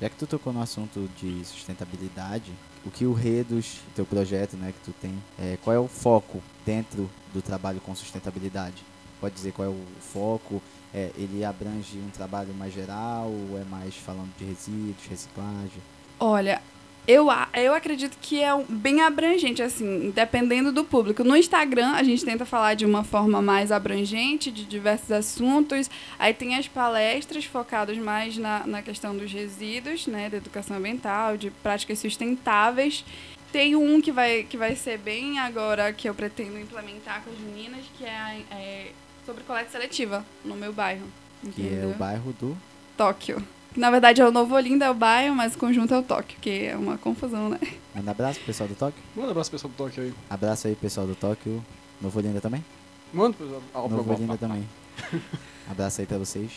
Já 0.00 0.08
que 0.08 0.16
tu 0.16 0.26
tocou 0.26 0.52
no 0.52 0.62
assunto 0.62 1.08
de 1.20 1.44
sustentabilidade, 1.44 2.52
o 2.84 2.90
que 2.90 3.04
o 3.04 3.12
Redos, 3.12 3.78
teu 3.94 4.06
projeto, 4.06 4.56
né, 4.56 4.72
que 4.72 4.84
tu 4.84 4.94
tem, 5.00 5.12
é, 5.38 5.58
qual 5.62 5.74
é 5.74 5.78
o 5.78 5.88
foco 5.88 6.40
dentro 6.64 7.10
do 7.34 7.42
trabalho 7.42 7.80
com 7.80 7.94
sustentabilidade? 7.94 8.76
Pode 9.20 9.34
dizer 9.34 9.52
qual 9.52 9.66
é 9.66 9.70
o 9.70 9.84
foco? 10.00 10.62
É, 10.94 11.10
ele 11.16 11.44
abrange 11.44 11.98
um 11.98 12.10
trabalho 12.10 12.54
mais 12.54 12.72
geral 12.72 13.30
é 13.60 13.64
mais 13.64 13.94
falando 13.94 14.32
de 14.38 14.44
resíduos, 14.44 15.06
reciclagem? 15.08 15.82
Olha, 16.18 16.62
eu, 17.08 17.28
eu 17.54 17.74
acredito 17.74 18.18
que 18.20 18.42
é 18.42 18.50
bem 18.68 19.00
abrangente, 19.00 19.62
assim, 19.62 20.10
dependendo 20.10 20.70
do 20.70 20.84
público. 20.84 21.24
No 21.24 21.34
Instagram, 21.34 21.92
a 21.92 22.02
gente 22.02 22.22
tenta 22.22 22.44
falar 22.44 22.74
de 22.74 22.84
uma 22.84 23.02
forma 23.02 23.40
mais 23.40 23.72
abrangente, 23.72 24.50
de 24.50 24.66
diversos 24.66 25.10
assuntos. 25.10 25.90
Aí 26.18 26.34
tem 26.34 26.56
as 26.56 26.68
palestras 26.68 27.46
focadas 27.46 27.96
mais 27.96 28.36
na, 28.36 28.66
na 28.66 28.82
questão 28.82 29.16
dos 29.16 29.32
resíduos, 29.32 30.06
né, 30.06 30.28
da 30.28 30.36
educação 30.36 30.76
ambiental, 30.76 31.38
de 31.38 31.50
práticas 31.50 31.98
sustentáveis. 31.98 33.02
Tem 33.50 33.74
um 33.74 34.02
que 34.02 34.12
vai, 34.12 34.42
que 34.42 34.58
vai 34.58 34.76
ser 34.76 34.98
bem 34.98 35.38
agora, 35.38 35.90
que 35.94 36.10
eu 36.10 36.14
pretendo 36.14 36.58
implementar 36.58 37.22
com 37.24 37.30
as 37.30 37.38
meninas, 37.38 37.86
que 37.96 38.04
é, 38.04 38.42
é 38.50 38.92
sobre 39.28 39.44
coleta 39.44 39.68
seletiva 39.70 40.24
no 40.42 40.56
meu 40.56 40.72
bairro. 40.72 41.06
Que 41.54 41.60
é 41.62 41.66
entendeu? 41.66 41.90
o 41.90 41.94
bairro 41.94 42.32
do 42.32 42.56
Tóquio. 42.96 43.42
Que, 43.74 43.78
na 43.78 43.90
verdade 43.90 44.22
é 44.22 44.26
o 44.26 44.30
Novo 44.32 44.54
Olinda, 44.54 44.86
é 44.86 44.90
o 44.90 44.94
bairro, 44.94 45.34
mas 45.36 45.54
o 45.54 45.58
conjunto 45.58 45.92
é 45.92 45.98
o 45.98 46.02
Tóquio, 46.02 46.38
que 46.40 46.64
é 46.64 46.74
uma 46.74 46.96
confusão, 46.96 47.50
né? 47.50 47.58
Manda 47.94 48.10
abraço 48.10 48.38
pro 48.38 48.46
pessoal 48.46 48.66
do 48.70 48.74
Tóquio. 48.74 49.02
Manda 49.14 49.30
abraço 49.32 49.50
pro 49.50 49.58
pessoal 49.58 49.70
do 49.70 49.76
Tóquio 49.76 50.02
aí. 50.04 50.14
Abraço 50.30 50.66
aí 50.66 50.74
pessoal 50.74 51.06
do 51.06 51.14
Tóquio. 51.14 51.62
Novo 52.00 52.18
Olinda 52.18 52.40
também? 52.40 52.64
Manda 53.12 53.36
pro 53.36 53.44
pessoal. 53.46 53.62
Ah, 53.74 53.78
Novo 53.80 54.02
pro- 54.04 54.14
Olinda 54.14 54.36
também. 54.38 54.66
Abraço 55.70 56.00
aí 56.00 56.06
pra 56.06 56.16
vocês. 56.16 56.50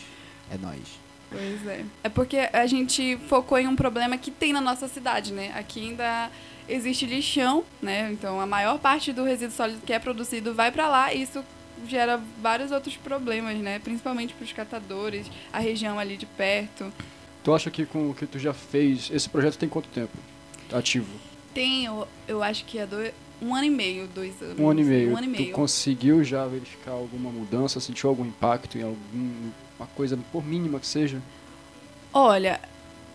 É 0.50 0.56
nóis. 0.56 0.98
Pois 1.30 1.66
é. 1.66 1.84
É 2.04 2.08
porque 2.08 2.48
a 2.52 2.66
gente 2.66 3.18
focou 3.28 3.58
em 3.58 3.68
um 3.68 3.76
problema 3.76 4.16
que 4.16 4.30
tem 4.30 4.52
na 4.54 4.60
nossa 4.62 4.88
cidade, 4.88 5.32
né? 5.32 5.52
Aqui 5.54 5.90
ainda 5.90 6.30
existe 6.68 7.04
lixão, 7.04 7.64
né? 7.82 8.10
Então 8.12 8.40
a 8.40 8.46
maior 8.46 8.78
parte 8.78 9.12
do 9.12 9.24
resíduo 9.24 9.54
sólido 9.54 9.80
que 9.84 9.92
é 9.92 9.98
produzido 9.98 10.54
vai 10.54 10.72
para 10.72 10.88
lá 10.88 11.12
e 11.12 11.22
isso 11.22 11.44
gera 11.88 12.20
vários 12.40 12.70
outros 12.70 12.96
problemas, 12.96 13.56
né? 13.58 13.78
Principalmente 13.78 14.34
para 14.34 14.44
os 14.44 14.52
catadores, 14.52 15.26
a 15.52 15.58
região 15.58 15.98
ali 15.98 16.16
de 16.16 16.26
perto. 16.26 16.92
Tu 17.44 17.52
acha 17.54 17.70
que 17.70 17.84
com 17.84 18.10
o 18.10 18.14
que 18.14 18.26
tu 18.26 18.38
já 18.38 18.52
fez, 18.54 19.10
esse 19.12 19.28
projeto 19.28 19.58
tem 19.58 19.68
quanto 19.68 19.88
tempo? 19.88 20.16
Ativo? 20.72 21.08
Tem, 21.52 21.84
eu, 21.84 22.06
eu 22.28 22.42
acho 22.42 22.64
que 22.64 22.78
é 22.78 22.86
dois, 22.86 23.12
um 23.42 23.54
ano 23.54 23.64
e 23.64 23.70
meio, 23.70 24.06
dois 24.06 24.40
anos. 24.40 24.58
Um 24.58 24.70
ano 24.70 24.80
e 24.80 24.84
meio. 24.84 25.10
Um 25.12 25.16
ano 25.16 25.26
e 25.26 25.30
meio. 25.30 25.46
Tu 25.48 25.52
conseguiu 25.52 26.22
já 26.24 26.46
verificar 26.46 26.92
alguma 26.92 27.30
mudança? 27.30 27.80
Sentiu 27.80 28.08
algum 28.08 28.24
impacto 28.24 28.78
em 28.78 28.82
alguma 28.82 29.86
coisa, 29.96 30.16
por 30.30 30.44
mínima 30.46 30.78
que 30.80 30.86
seja? 30.86 31.20
Olha, 32.12 32.60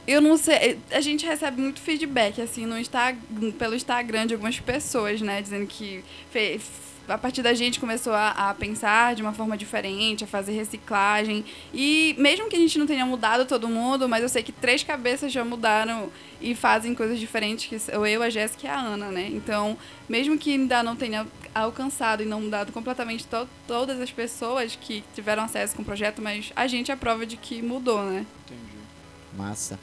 eu 0.05 0.21
não 0.21 0.37
sei. 0.37 0.77
A 0.91 1.01
gente 1.01 1.25
recebe 1.25 1.61
muito 1.61 1.79
feedback, 1.79 2.41
assim, 2.41 2.65
no 2.65 2.77
Insta, 2.77 3.15
pelo 3.57 3.75
Instagram 3.75 4.27
de 4.27 4.33
algumas 4.33 4.59
pessoas, 4.59 5.21
né? 5.21 5.41
Dizendo 5.41 5.65
que 5.67 6.03
fe- 6.31 6.59
a 7.07 7.17
partir 7.17 7.41
da 7.41 7.53
gente 7.53 7.79
começou 7.79 8.13
a, 8.13 8.49
a 8.49 8.53
pensar 8.53 9.15
de 9.15 9.21
uma 9.21 9.33
forma 9.33 9.57
diferente, 9.57 10.23
a 10.23 10.27
fazer 10.27 10.51
reciclagem. 10.53 11.45
E 11.73 12.15
mesmo 12.17 12.49
que 12.49 12.55
a 12.55 12.59
gente 12.59 12.77
não 12.77 12.85
tenha 12.85 13.05
mudado 13.05 13.45
todo 13.45 13.67
mundo, 13.67 14.07
mas 14.09 14.23
eu 14.23 14.29
sei 14.29 14.43
que 14.43 14.51
três 14.51 14.83
cabeças 14.83 15.31
já 15.31 15.43
mudaram 15.43 16.09
e 16.41 16.53
fazem 16.53 16.93
coisas 16.93 17.19
diferentes, 17.19 17.67
que 17.67 17.79
sou 17.79 18.05
eu, 18.05 18.21
a 18.21 18.29
Jéssica 18.29 18.67
e 18.67 18.69
a 18.69 18.79
Ana, 18.79 19.09
né? 19.09 19.27
Então, 19.31 19.77
mesmo 20.07 20.37
que 20.37 20.51
ainda 20.51 20.83
não 20.83 20.95
tenha 20.95 21.25
alcançado 21.53 22.21
e 22.21 22.25
não 22.25 22.41
mudado 22.41 22.71
completamente 22.71 23.25
to 23.25 23.47
todas 23.67 23.99
as 23.99 24.11
pessoas 24.11 24.77
que 24.79 25.03
tiveram 25.15 25.43
acesso 25.43 25.75
com 25.75 25.81
o 25.81 25.85
projeto, 25.85 26.21
mas 26.21 26.51
a 26.55 26.67
gente 26.67 26.91
é 26.91 26.93
a 26.93 26.97
prova 26.97 27.25
de 27.25 27.37
que 27.37 27.61
mudou, 27.61 28.03
né? 28.03 28.25
Entendi. 28.45 28.77
Massa. 29.35 29.79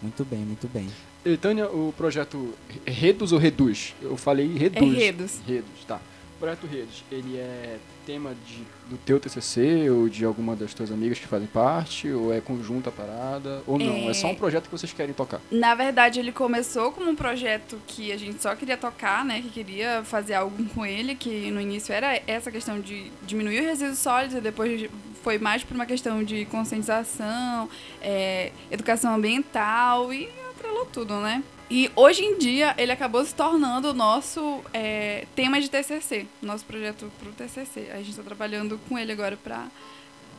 Muito 0.00 0.24
bem, 0.24 0.40
muito 0.40 0.66
bem. 0.68 0.88
E, 1.24 1.36
Tânia, 1.36 1.68
o 1.68 1.94
projeto 1.96 2.52
Reduz 2.84 3.30
ou 3.30 3.38
Reduz? 3.38 3.94
Eu 4.02 4.16
falei 4.16 4.56
Reduz. 4.56 4.94
É 4.94 4.98
Redos. 4.98 5.40
Redos, 5.46 5.84
tá. 5.86 6.00
O 6.42 6.44
projeto 6.44 6.66
Redes, 6.66 7.04
ele 7.08 7.36
é 7.38 7.78
tema 8.04 8.34
de, 8.44 8.64
do 8.90 8.96
teu 9.06 9.20
TCC 9.20 9.88
ou 9.90 10.08
de 10.08 10.24
alguma 10.24 10.56
das 10.56 10.74
tuas 10.74 10.90
amigas 10.90 11.16
que 11.20 11.26
fazem 11.28 11.46
parte? 11.46 12.10
Ou 12.10 12.34
é 12.34 12.40
conjunta 12.40 12.88
a 12.88 12.92
parada? 12.92 13.62
Ou 13.64 13.78
não? 13.78 13.86
É, 13.86 14.08
É. 14.08 14.12
só 14.14 14.26
um 14.26 14.34
projeto 14.34 14.64
que 14.64 14.72
vocês 14.72 14.92
querem 14.92 15.14
tocar? 15.14 15.40
Na 15.52 15.76
verdade, 15.76 16.18
ele 16.18 16.32
começou 16.32 16.90
como 16.90 17.08
um 17.08 17.14
projeto 17.14 17.78
que 17.86 18.10
a 18.10 18.16
gente 18.16 18.42
só 18.42 18.56
queria 18.56 18.76
tocar, 18.76 19.24
né? 19.24 19.40
Que 19.40 19.50
queria 19.50 20.02
fazer 20.02 20.34
algo 20.34 20.64
com 20.70 20.84
ele, 20.84 21.14
que 21.14 21.48
no 21.52 21.60
início 21.60 21.92
era 21.94 22.20
essa 22.26 22.50
questão 22.50 22.80
de 22.80 23.12
diminuir 23.24 23.60
os 23.60 23.66
resíduos 23.66 24.00
sólidos, 24.00 24.34
e 24.36 24.40
depois 24.40 24.90
foi 25.22 25.38
mais 25.38 25.62
por 25.62 25.76
uma 25.76 25.86
questão 25.86 26.24
de 26.24 26.44
conscientização, 26.46 27.68
é, 28.00 28.50
educação 28.68 29.14
ambiental 29.14 30.12
e 30.12 30.28
atrelou 30.50 30.86
tudo, 30.86 31.20
né? 31.20 31.40
E 31.74 31.90
hoje 31.96 32.22
em 32.22 32.36
dia 32.36 32.74
ele 32.76 32.92
acabou 32.92 33.24
se 33.24 33.34
tornando 33.34 33.88
o 33.88 33.94
nosso 33.94 34.62
é, 34.74 35.26
tema 35.34 35.58
de 35.58 35.70
TCC, 35.70 36.26
nosso 36.42 36.66
projeto 36.66 37.10
para 37.18 37.30
o 37.30 37.32
TCC. 37.32 37.90
A 37.92 37.96
gente 37.96 38.10
está 38.10 38.22
trabalhando 38.22 38.78
com 38.86 38.98
ele 38.98 39.10
agora 39.10 39.38
para 39.42 39.68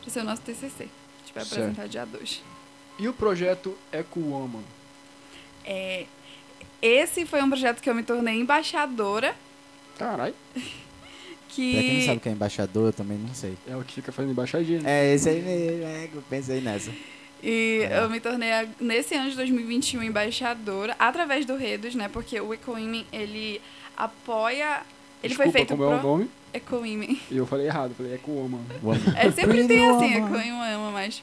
ser 0.08 0.20
o 0.20 0.24
nosso 0.24 0.44
TCC. 0.44 0.84
A 0.84 1.26
gente 1.26 1.34
vai 1.34 1.44
Certo. 1.44 1.54
apresentar 1.54 1.88
dia 1.88 2.06
2. 2.06 2.44
E 3.00 3.08
o 3.08 3.14
projeto 3.14 3.76
EcoWoman? 3.92 4.62
É, 5.66 6.06
esse 6.80 7.26
foi 7.26 7.42
um 7.42 7.48
projeto 7.48 7.82
que 7.82 7.90
eu 7.90 7.96
me 7.96 8.04
tornei 8.04 8.36
embaixadora, 8.40 9.36
Caralho, 9.98 10.36
que... 11.50 11.74
Pra 11.74 11.82
quem 11.82 11.98
não 11.98 12.06
sabe 12.06 12.18
o 12.18 12.20
que 12.22 12.30
é 12.30 12.32
embaixador, 12.32 12.86
eu 12.90 12.94
também 12.94 13.18
não 13.18 13.34
sei. 13.34 13.58
é 13.68 13.76
o 13.76 13.84
que 13.84 13.96
fica 13.96 14.12
fazendo 14.12 14.32
embaixadinha. 14.34 14.82
né? 14.82 15.10
É, 15.10 15.16
esse 15.16 15.30
aí 15.30 15.42
mesmo, 15.42 15.84
é, 15.84 16.10
eu 16.14 16.22
pensei 16.30 16.62
nessa. 16.62 16.92
E 17.44 17.82
É. 17.92 18.00
eu 18.00 18.10
me 18.10 18.22
tornei, 18.22 18.50
nesse 18.80 19.14
ano 19.16 19.30
de 19.30 19.36
2021, 19.36 20.02
embaixadora, 20.02 20.96
através 20.98 21.46
do 21.46 21.58
Redos, 21.58 21.94
né? 21.94 22.08
Porque 22.08 22.40
o 22.40 22.54
Ecoimen, 22.54 23.06
ele 23.12 23.60
apoia... 23.98 24.82
Ele 25.22 25.30
Desculpa, 25.36 25.52
foi 25.52 25.60
feito 25.60 25.70
como 25.78 25.84
é 25.84 25.96
o 25.96 26.00
pro... 26.00 26.08
nome? 26.08 26.30
Ecoimen. 26.54 27.20
E 27.30 27.38
eu 27.38 27.46
falei 27.46 27.68
errado, 27.68 27.94
falei 27.96 28.14
EcoWoman. 28.14 28.62
É, 29.18 29.30
sempre 29.32 29.68
tem 29.68 29.86
assim, 29.90 30.18
ama, 30.18 30.92
mas... 30.92 31.22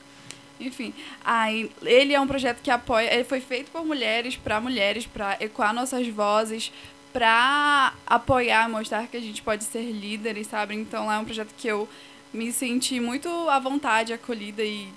Enfim, 0.59 0.93
aí 1.25 1.71
ele 1.83 2.13
é 2.13 2.21
um 2.21 2.27
projeto 2.27 2.61
que 2.63 2.71
apoia... 2.71 3.13
Ele 3.15 3.25
foi 3.25 3.41
feito 3.41 3.71
por 3.71 3.85
mulheres, 3.85 4.37
para 4.37 4.61
mulheres, 4.61 5.07
para 5.07 5.37
ecoar 5.41 5.73
nossas 5.73 6.07
vozes, 6.09 6.71
para 7.13 7.95
apoiar, 8.07 8.69
mostrar 8.69 9.07
que 9.07 9.17
a 9.17 9.21
gente 9.21 9.43
pode 9.43 9.65
ser 9.65 9.91
líderes, 9.91 10.47
sabe? 10.49 10.75
Então 10.75 11.07
lá 11.07 11.17
é 11.17 11.19
um 11.19 11.25
projeto 11.25 11.55
que 11.57 11.69
eu 11.69 11.89
me 12.33 12.53
senti 12.53 13.01
muito 13.01 13.29
à 13.49 13.59
vontade, 13.59 14.13
acolhida 14.13 14.63
e 14.63 14.89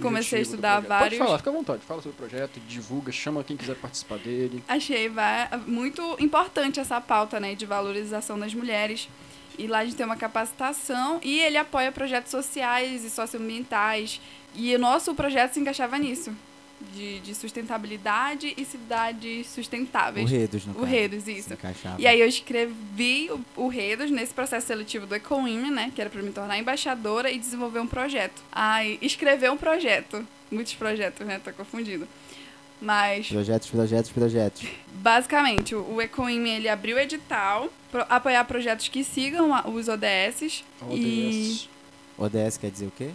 Comecei 0.00 0.38
a 0.38 0.42
estudar 0.42 0.80
vários- 0.80 1.18
Pode 1.18 1.26
falar, 1.26 1.38
fica 1.38 1.50
à 1.50 1.52
vontade. 1.52 1.82
Fala 1.86 2.02
sobre 2.02 2.14
o 2.14 2.28
projeto, 2.28 2.60
divulga, 2.68 3.10
chama 3.12 3.42
quem 3.44 3.56
quiser 3.56 3.76
participar 3.76 4.18
dele. 4.18 4.62
Achei 4.68 5.10
muito 5.66 6.16
importante 6.20 6.80
essa 6.80 7.00
pauta, 7.00 7.38
né, 7.40 7.54
de 7.54 7.66
valorização 7.66 8.38
das 8.38 8.54
mulheres. 8.54 9.08
E 9.58 9.66
lá 9.66 9.78
a 9.80 9.84
gente 9.84 9.96
tem 9.96 10.06
uma 10.06 10.16
capacitação 10.16 11.20
e 11.22 11.38
ele 11.40 11.56
apoia 11.58 11.92
projetos 11.92 12.30
sociais 12.30 13.04
e 13.04 13.10
socioambientais. 13.10 14.20
E 14.54 14.74
o 14.74 14.78
nosso 14.78 15.14
projeto 15.14 15.52
se 15.54 15.60
encaixava 15.60 15.98
nisso, 15.98 16.32
de, 16.94 17.20
de 17.20 17.34
sustentabilidade 17.34 18.54
e 18.56 18.64
cidades 18.64 19.46
O 19.46 19.54
sustentáveis. 19.54 20.30
Redos, 20.30 20.64
no 20.66 20.72
O 20.72 20.76
caso. 20.80 20.86
Isso. 21.28 21.52
encaixava. 21.52 22.00
E 22.00 22.06
aí 22.06 22.20
eu 22.20 22.26
escrevi 22.26 23.30
o, 23.30 23.64
o 23.64 23.68
Redos 23.68 24.10
nesse 24.10 24.32
processo 24.34 24.66
seletivo 24.66 25.06
do 25.06 25.14
Ecoime, 25.14 25.70
né, 25.70 25.92
que 25.94 26.00
era 26.00 26.08
para 26.10 26.22
me 26.22 26.30
tornar 26.32 26.58
embaixadora 26.58 27.30
e 27.30 27.38
desenvolver 27.38 27.80
um 27.80 27.86
projeto. 27.86 28.42
Aí, 28.50 28.98
escrever 29.02 29.50
um 29.50 29.56
projeto. 29.56 30.26
Muitos 30.50 30.74
projetos, 30.74 31.26
né, 31.26 31.40
tô 31.42 31.52
confundido. 31.52 32.08
Mas 32.80 33.28
Projetos, 33.28 33.68
projetos, 33.68 34.10
projetos. 34.10 34.62
Basicamente, 34.94 35.74
o 35.74 35.80
o 35.96 36.00
Ecoime 36.00 36.48
ele 36.50 36.68
abriu 36.68 36.96
o 36.96 36.98
edital 37.00 37.68
para 37.92 38.04
apoiar 38.04 38.42
projetos 38.44 38.88
que 38.88 39.04
sigam 39.04 39.54
a- 39.54 39.68
os 39.68 39.86
ODS 39.86 40.40
e 40.42 40.64
ODS. 40.88 41.68
ODS 42.16 42.56
quer 42.58 42.70
dizer 42.70 42.86
o 42.86 42.92
quê? 42.96 43.10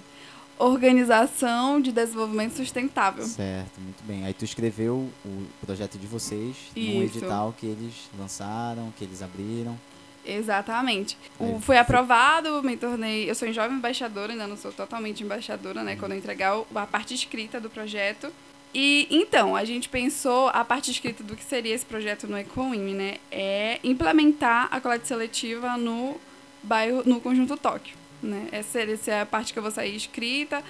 Organização 0.57 1.81
de 1.81 1.91
Desenvolvimento 1.91 2.53
Sustentável. 2.55 3.23
Certo, 3.25 3.79
muito 3.79 4.03
bem. 4.03 4.25
Aí 4.25 4.33
tu 4.33 4.45
escreveu 4.45 5.09
o 5.25 5.45
projeto 5.65 5.97
de 5.97 6.07
vocês 6.07 6.55
num 6.75 7.03
Isso. 7.03 7.17
edital 7.17 7.53
que 7.57 7.65
eles 7.65 7.93
lançaram, 8.17 8.93
que 8.97 9.03
eles 9.03 9.21
abriram. 9.21 9.77
Exatamente. 10.25 11.17
O- 11.39 11.59
foi 11.59 11.77
aprovado, 11.77 12.63
me 12.63 12.75
tornei. 12.77 13.29
Eu 13.29 13.35
sou 13.35 13.51
jovem 13.53 13.77
embaixadora, 13.77 14.31
ainda 14.31 14.47
não 14.47 14.57
sou 14.57 14.71
totalmente 14.71 15.23
embaixadora, 15.23 15.83
né? 15.83 15.95
Quando 15.95 16.13
eu 16.13 16.17
entregar 16.17 16.57
a 16.73 16.85
parte 16.87 17.13
escrita 17.13 17.59
do 17.59 17.69
projeto. 17.69 18.31
E 18.73 19.07
então, 19.09 19.55
a 19.55 19.63
gente 19.63 19.87
pensou 19.87 20.49
a 20.49 20.65
parte 20.65 20.91
escrita 20.91 21.23
do 21.23 21.35
que 21.35 21.43
seria 21.43 21.73
esse 21.73 21.85
projeto 21.85 22.27
no 22.27 22.37
Ecoime, 22.37 22.93
né? 22.93 23.17
É 23.31 23.79
implementar 23.83 24.67
a 24.71 24.81
coleta 24.81 25.05
seletiva 25.05 25.77
no 25.77 26.19
bairro, 26.63 27.03
no 27.05 27.21
conjunto 27.21 27.55
Tóquio. 27.55 27.95
Né? 28.25 28.47
Essa, 28.51 28.79
essa 28.81 29.11
é 29.11 29.21
a 29.21 29.25
parte 29.25 29.53
que 29.53 29.59
eu 29.59 29.63
vou 29.63 29.71
sair 29.71 29.95
escrita. 29.95 30.63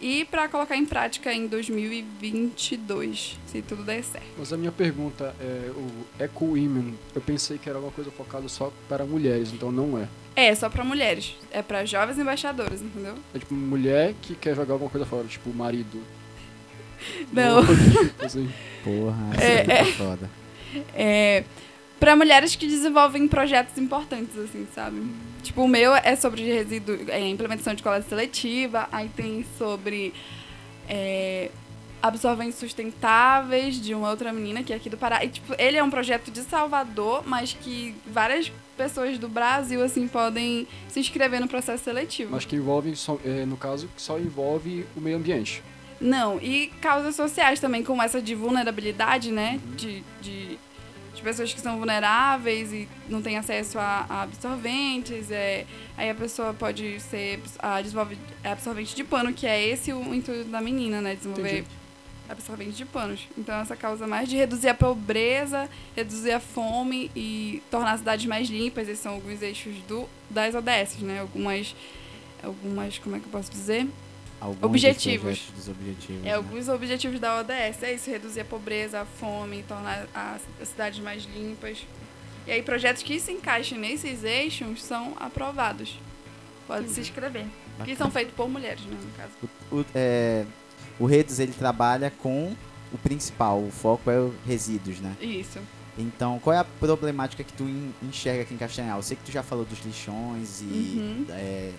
e 0.00 0.24
para 0.26 0.48
colocar 0.48 0.76
em 0.76 0.86
prática 0.86 1.32
em 1.32 1.46
2022, 1.46 3.38
se 3.46 3.62
tudo 3.62 3.82
der 3.84 4.02
certo. 4.02 4.26
Mas 4.38 4.52
a 4.52 4.56
minha 4.56 4.72
pergunta 4.72 5.34
é, 5.40 5.70
o 5.74 5.88
Eco 6.22 6.46
Women, 6.46 6.94
eu 7.14 7.20
pensei 7.20 7.58
que 7.58 7.68
era 7.68 7.78
alguma 7.78 7.92
coisa 7.92 8.10
focada 8.10 8.48
só 8.48 8.72
para 8.88 9.04
mulheres, 9.04 9.52
então 9.52 9.70
não 9.70 9.98
é. 9.98 10.08
É, 10.36 10.54
só 10.54 10.70
para 10.70 10.84
mulheres. 10.84 11.34
É 11.50 11.60
para 11.60 11.84
jovens 11.84 12.18
embaixadoras, 12.18 12.80
entendeu? 12.80 13.14
É 13.34 13.38
tipo 13.38 13.52
mulher 13.54 14.14
que 14.22 14.34
quer 14.34 14.54
jogar 14.54 14.74
alguma 14.74 14.90
coisa 14.90 15.04
fora, 15.04 15.24
tipo 15.26 15.52
marido. 15.52 16.00
Não. 17.32 17.64
Tipo 17.66 18.24
assim. 18.24 18.50
Porra, 18.84 19.30
É, 19.38 19.60
é. 19.60 19.84
tá 19.84 19.92
foda. 19.92 20.30
É, 20.94 21.44
para 22.00 22.16
mulheres 22.16 22.56
que 22.56 22.66
desenvolvem 22.66 23.28
projetos 23.28 23.76
importantes, 23.76 24.36
assim, 24.38 24.66
sabe? 24.74 25.02
Tipo, 25.42 25.62
o 25.62 25.68
meu 25.68 25.94
é 25.94 26.16
sobre 26.16 26.42
resíduo, 26.42 26.98
é, 27.08 27.28
implementação 27.28 27.74
de 27.74 27.82
coleta 27.82 28.08
seletiva, 28.08 28.88
aí 28.90 29.10
tem 29.10 29.44
sobre 29.58 30.14
é, 30.88 31.50
absorventes 32.02 32.58
sustentáveis 32.58 33.80
de 33.80 33.94
uma 33.94 34.08
outra 34.08 34.32
menina 34.32 34.62
que 34.62 34.72
é 34.72 34.76
aqui 34.76 34.88
do 34.88 34.96
Pará. 34.96 35.22
E, 35.22 35.28
tipo, 35.28 35.54
ele 35.58 35.76
é 35.76 35.82
um 35.82 35.90
projeto 35.90 36.30
de 36.30 36.40
Salvador, 36.40 37.22
mas 37.26 37.52
que 37.52 37.94
várias 38.06 38.50
pessoas 38.76 39.18
do 39.18 39.28
Brasil, 39.28 39.84
assim, 39.84 40.08
podem 40.08 40.66
se 40.88 41.00
inscrever 41.00 41.38
no 41.38 41.48
processo 41.48 41.84
seletivo. 41.84 42.30
Mas 42.32 42.46
que 42.46 42.56
envolve, 42.56 42.96
só, 42.96 43.18
é, 43.24 43.44
no 43.44 43.58
caso, 43.58 43.88
que 43.94 44.00
só 44.00 44.18
envolve 44.18 44.86
o 44.96 45.00
meio 45.00 45.18
ambiente. 45.18 45.62
Não, 46.00 46.40
e 46.40 46.68
causas 46.80 47.14
sociais 47.14 47.60
também, 47.60 47.84
como 47.84 48.02
essa 48.02 48.22
de 48.22 48.34
vulnerabilidade, 48.34 49.30
né? 49.30 49.60
De, 49.76 50.02
de, 50.22 50.58
de 51.20 51.24
pessoas 51.24 51.52
que 51.52 51.60
são 51.60 51.76
vulneráveis 51.76 52.72
e 52.72 52.88
não 53.08 53.22
têm 53.22 53.36
acesso 53.36 53.78
a, 53.78 54.06
a 54.08 54.22
absorventes. 54.22 55.30
É, 55.30 55.66
aí 55.96 56.10
a 56.10 56.14
pessoa 56.14 56.52
pode 56.52 56.98
ser 57.00 57.40
a 57.58 57.80
desenvolve 57.80 58.18
absorvente 58.42 58.96
de 58.96 59.04
pano, 59.04 59.32
que 59.32 59.46
é 59.46 59.62
esse 59.62 59.92
o 59.92 60.14
intuito 60.14 60.44
da 60.44 60.60
menina, 60.60 61.00
né? 61.00 61.14
Desenvolver 61.14 61.58
Entendi. 61.58 61.68
absorvente 62.28 62.72
de 62.72 62.84
panos. 62.86 63.28
Então 63.36 63.54
essa 63.60 63.76
causa 63.76 64.06
mais 64.06 64.28
de 64.28 64.36
reduzir 64.36 64.68
a 64.68 64.74
pobreza, 64.74 65.68
reduzir 65.94 66.32
a 66.32 66.40
fome 66.40 67.10
e 67.14 67.62
tornar 67.70 67.92
as 67.92 68.00
cidades 68.00 68.26
mais 68.26 68.48
limpas. 68.48 68.88
Esses 68.88 69.00
são 69.00 69.14
alguns 69.14 69.42
eixos 69.42 69.76
do, 69.86 70.08
das 70.28 70.54
ODS, 70.54 70.98
né? 71.00 71.20
Algumas, 71.20 71.76
algumas, 72.42 72.98
como 72.98 73.16
é 73.16 73.20
que 73.20 73.26
eu 73.26 73.32
posso 73.32 73.50
dizer? 73.50 73.86
Alguns 74.40 74.64
Objetivos. 74.64 75.40
Dos 75.54 75.68
objetivos. 75.68 76.22
É 76.22 76.28
né? 76.30 76.34
alguns 76.34 76.68
objetivos 76.68 77.20
da 77.20 77.38
ODS. 77.40 77.82
É 77.82 77.92
isso, 77.94 78.10
reduzir 78.10 78.40
a 78.40 78.44
pobreza, 78.44 79.02
a 79.02 79.04
fome, 79.04 79.62
tornar 79.64 80.06
as 80.14 80.40
cidades 80.68 80.98
mais 81.00 81.24
limpas. 81.24 81.84
E 82.46 82.50
aí 82.52 82.62
projetos 82.62 83.02
que 83.02 83.20
se 83.20 83.30
encaixem 83.32 83.78
nesses 83.78 84.24
eixos 84.24 84.82
são 84.82 85.14
aprovados. 85.20 85.98
Pode 86.66 86.88
se 86.88 87.00
inscrever. 87.00 87.42
Que 87.44 87.78
Bacana. 87.78 87.96
são 87.96 88.10
feitos 88.10 88.34
por 88.34 88.48
mulheres, 88.48 88.82
né, 88.84 88.96
no 89.02 89.10
caso. 89.12 89.32
O, 89.70 89.76
o, 89.80 89.86
é, 89.94 90.46
o 90.98 91.04
Redes 91.06 91.38
ele 91.38 91.52
trabalha 91.52 92.10
com 92.22 92.54
o 92.92 92.98
principal, 92.98 93.62
o 93.62 93.70
foco 93.70 94.10
é 94.10 94.18
o 94.18 94.34
resíduos, 94.46 95.00
né? 95.00 95.14
Isso. 95.20 95.58
Então, 95.98 96.38
qual 96.38 96.54
é 96.54 96.58
a 96.58 96.64
problemática 96.64 97.42
que 97.44 97.52
tu 97.52 97.64
en- 97.64 97.92
enxerga 98.02 98.42
aqui 98.42 98.54
em 98.54 98.56
Castanhal? 98.56 98.98
Eu 98.98 99.02
sei 99.02 99.16
que 99.16 99.24
tu 99.24 99.32
já 99.32 99.42
falou 99.42 99.64
dos 99.64 99.80
lixões 99.84 100.60
e 100.62 100.64
Uhum. 100.64 101.26
é, 101.30 101.72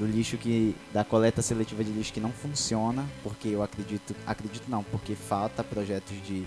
do 0.00 0.06
lixo 0.06 0.38
que 0.38 0.74
da 0.94 1.04
coleta 1.04 1.42
seletiva 1.42 1.84
de 1.84 1.92
lixo 1.92 2.10
que 2.10 2.20
não 2.20 2.32
funciona, 2.32 3.06
porque 3.22 3.48
eu 3.48 3.62
acredito, 3.62 4.16
acredito 4.26 4.64
não, 4.66 4.82
porque 4.82 5.14
falta 5.14 5.62
projetos 5.62 6.16
de 6.26 6.46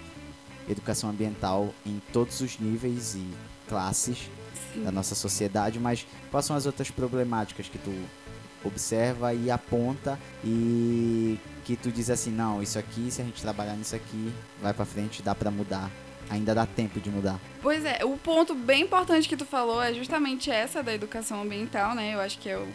educação 0.67 1.11
ambiental 1.11 1.71
em 1.85 2.01
todos 2.11 2.41
os 2.41 2.57
níveis 2.57 3.13
e 3.13 3.23
classes 3.69 4.27
Sim. 4.73 4.83
da 4.83 4.91
nossa 4.91 5.13
sociedade, 5.13 5.79
mas 5.79 6.07
quais 6.31 6.47
são 6.47 6.55
as 6.55 6.65
outras 6.65 6.89
problemáticas 6.89 7.69
que 7.69 7.77
tu 7.77 7.93
observa 8.65 9.35
e 9.35 9.51
aponta 9.51 10.17
e 10.43 11.37
que 11.63 11.75
tu 11.75 11.91
diz 11.91 12.09
assim, 12.09 12.31
não, 12.31 12.59
isso 12.59 12.79
aqui, 12.79 13.11
se 13.11 13.21
a 13.21 13.25
gente 13.25 13.39
trabalhar 13.39 13.75
nisso 13.75 13.95
aqui, 13.95 14.33
vai 14.63 14.73
pra 14.73 14.85
frente, 14.85 15.21
dá 15.21 15.35
pra 15.35 15.51
mudar. 15.51 15.91
Ainda 16.29 16.55
dá 16.55 16.65
tempo 16.65 17.01
de 17.01 17.09
mudar. 17.09 17.37
Pois 17.61 17.83
é, 17.83 18.03
o 18.03 18.17
ponto 18.17 18.55
bem 18.55 18.83
importante 18.83 19.27
que 19.27 19.35
tu 19.35 19.45
falou 19.45 19.81
é 19.81 19.93
justamente 19.93 20.49
essa 20.49 20.81
da 20.81 20.93
educação 20.93 21.41
ambiental, 21.41 21.93
né? 21.93 22.15
Eu 22.15 22.21
acho 22.21 22.39
que 22.39 22.49
é 22.49 22.57
o, 22.57 22.65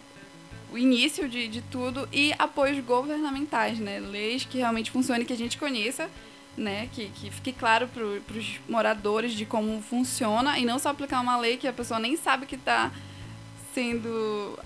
o 0.72 0.78
início 0.78 1.28
de, 1.28 1.48
de 1.48 1.62
tudo 1.62 2.08
e 2.12 2.32
apoios 2.38 2.82
governamentais, 2.84 3.78
né? 3.78 3.98
Leis 4.00 4.44
que 4.44 4.58
realmente 4.58 4.90
funcionem, 4.90 5.24
que 5.26 5.32
a 5.32 5.36
gente 5.36 5.56
conheça, 5.58 6.08
né? 6.56 6.88
Que, 6.92 7.08
que 7.08 7.30
fique 7.30 7.52
claro 7.52 7.88
para 7.88 8.04
os 8.04 8.60
moradores 8.68 9.32
de 9.32 9.44
como 9.46 9.80
funciona 9.82 10.58
e 10.58 10.64
não 10.64 10.78
só 10.78 10.90
aplicar 10.90 11.20
uma 11.20 11.36
lei 11.38 11.56
que 11.56 11.66
a 11.66 11.72
pessoa 11.72 11.98
nem 11.98 12.16
sabe 12.16 12.46
que 12.46 12.56
está 12.56 12.90
sendo, 13.74 14.58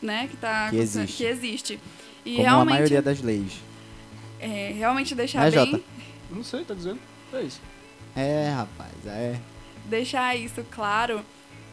né? 0.00 0.28
Que 0.28 0.36
tá 0.36 0.70
Que 0.70 0.76
existe. 0.76 1.16
Que 1.16 1.24
existe. 1.24 1.80
E 2.24 2.36
Como 2.36 2.46
a 2.46 2.50
realmente, 2.50 2.74
maioria 2.74 3.02
das 3.02 3.20
leis. 3.20 3.52
é, 4.40 4.72
realmente 4.76 5.14
deixar 5.14 5.40
Né, 5.40 5.50
bem... 5.50 5.70
Jota? 5.72 5.82
Não 6.30 6.42
sei, 6.44 6.64
tá 6.64 6.72
dizendo? 6.74 6.98
É 7.32 7.42
isso. 7.42 7.60
É, 8.14 8.48
rapaz, 8.54 8.92
é. 9.06 9.38
deixar 9.86 10.36
isso 10.36 10.64
claro. 10.70 11.22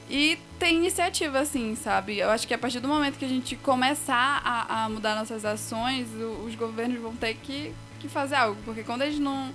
E 0.10 0.40
tem 0.58 0.78
iniciativa, 0.78 1.40
assim, 1.40 1.76
sabe? 1.76 2.18
Eu 2.18 2.30
acho 2.32 2.48
que 2.48 2.54
a 2.54 2.58
partir 2.58 2.80
do 2.80 2.88
momento 2.88 3.18
que 3.18 3.26
a 3.26 3.30
gente 3.30 3.56
começar 3.56 4.42
a, 4.44 4.86
a 4.86 4.90
mudar 4.90 5.16
nossas 5.16 5.46
ações, 5.46 6.08
o- 6.16 6.46
os 6.46 6.56
governos 6.56 7.00
vão 7.00 7.16
ter 7.16 7.36
que, 7.36 7.74
que 8.00 8.10
fazer 8.10 8.36
algo. 8.36 8.60
Porque 8.66 8.84
quando 8.84 9.04
eles 9.04 9.20
não, 9.20 9.54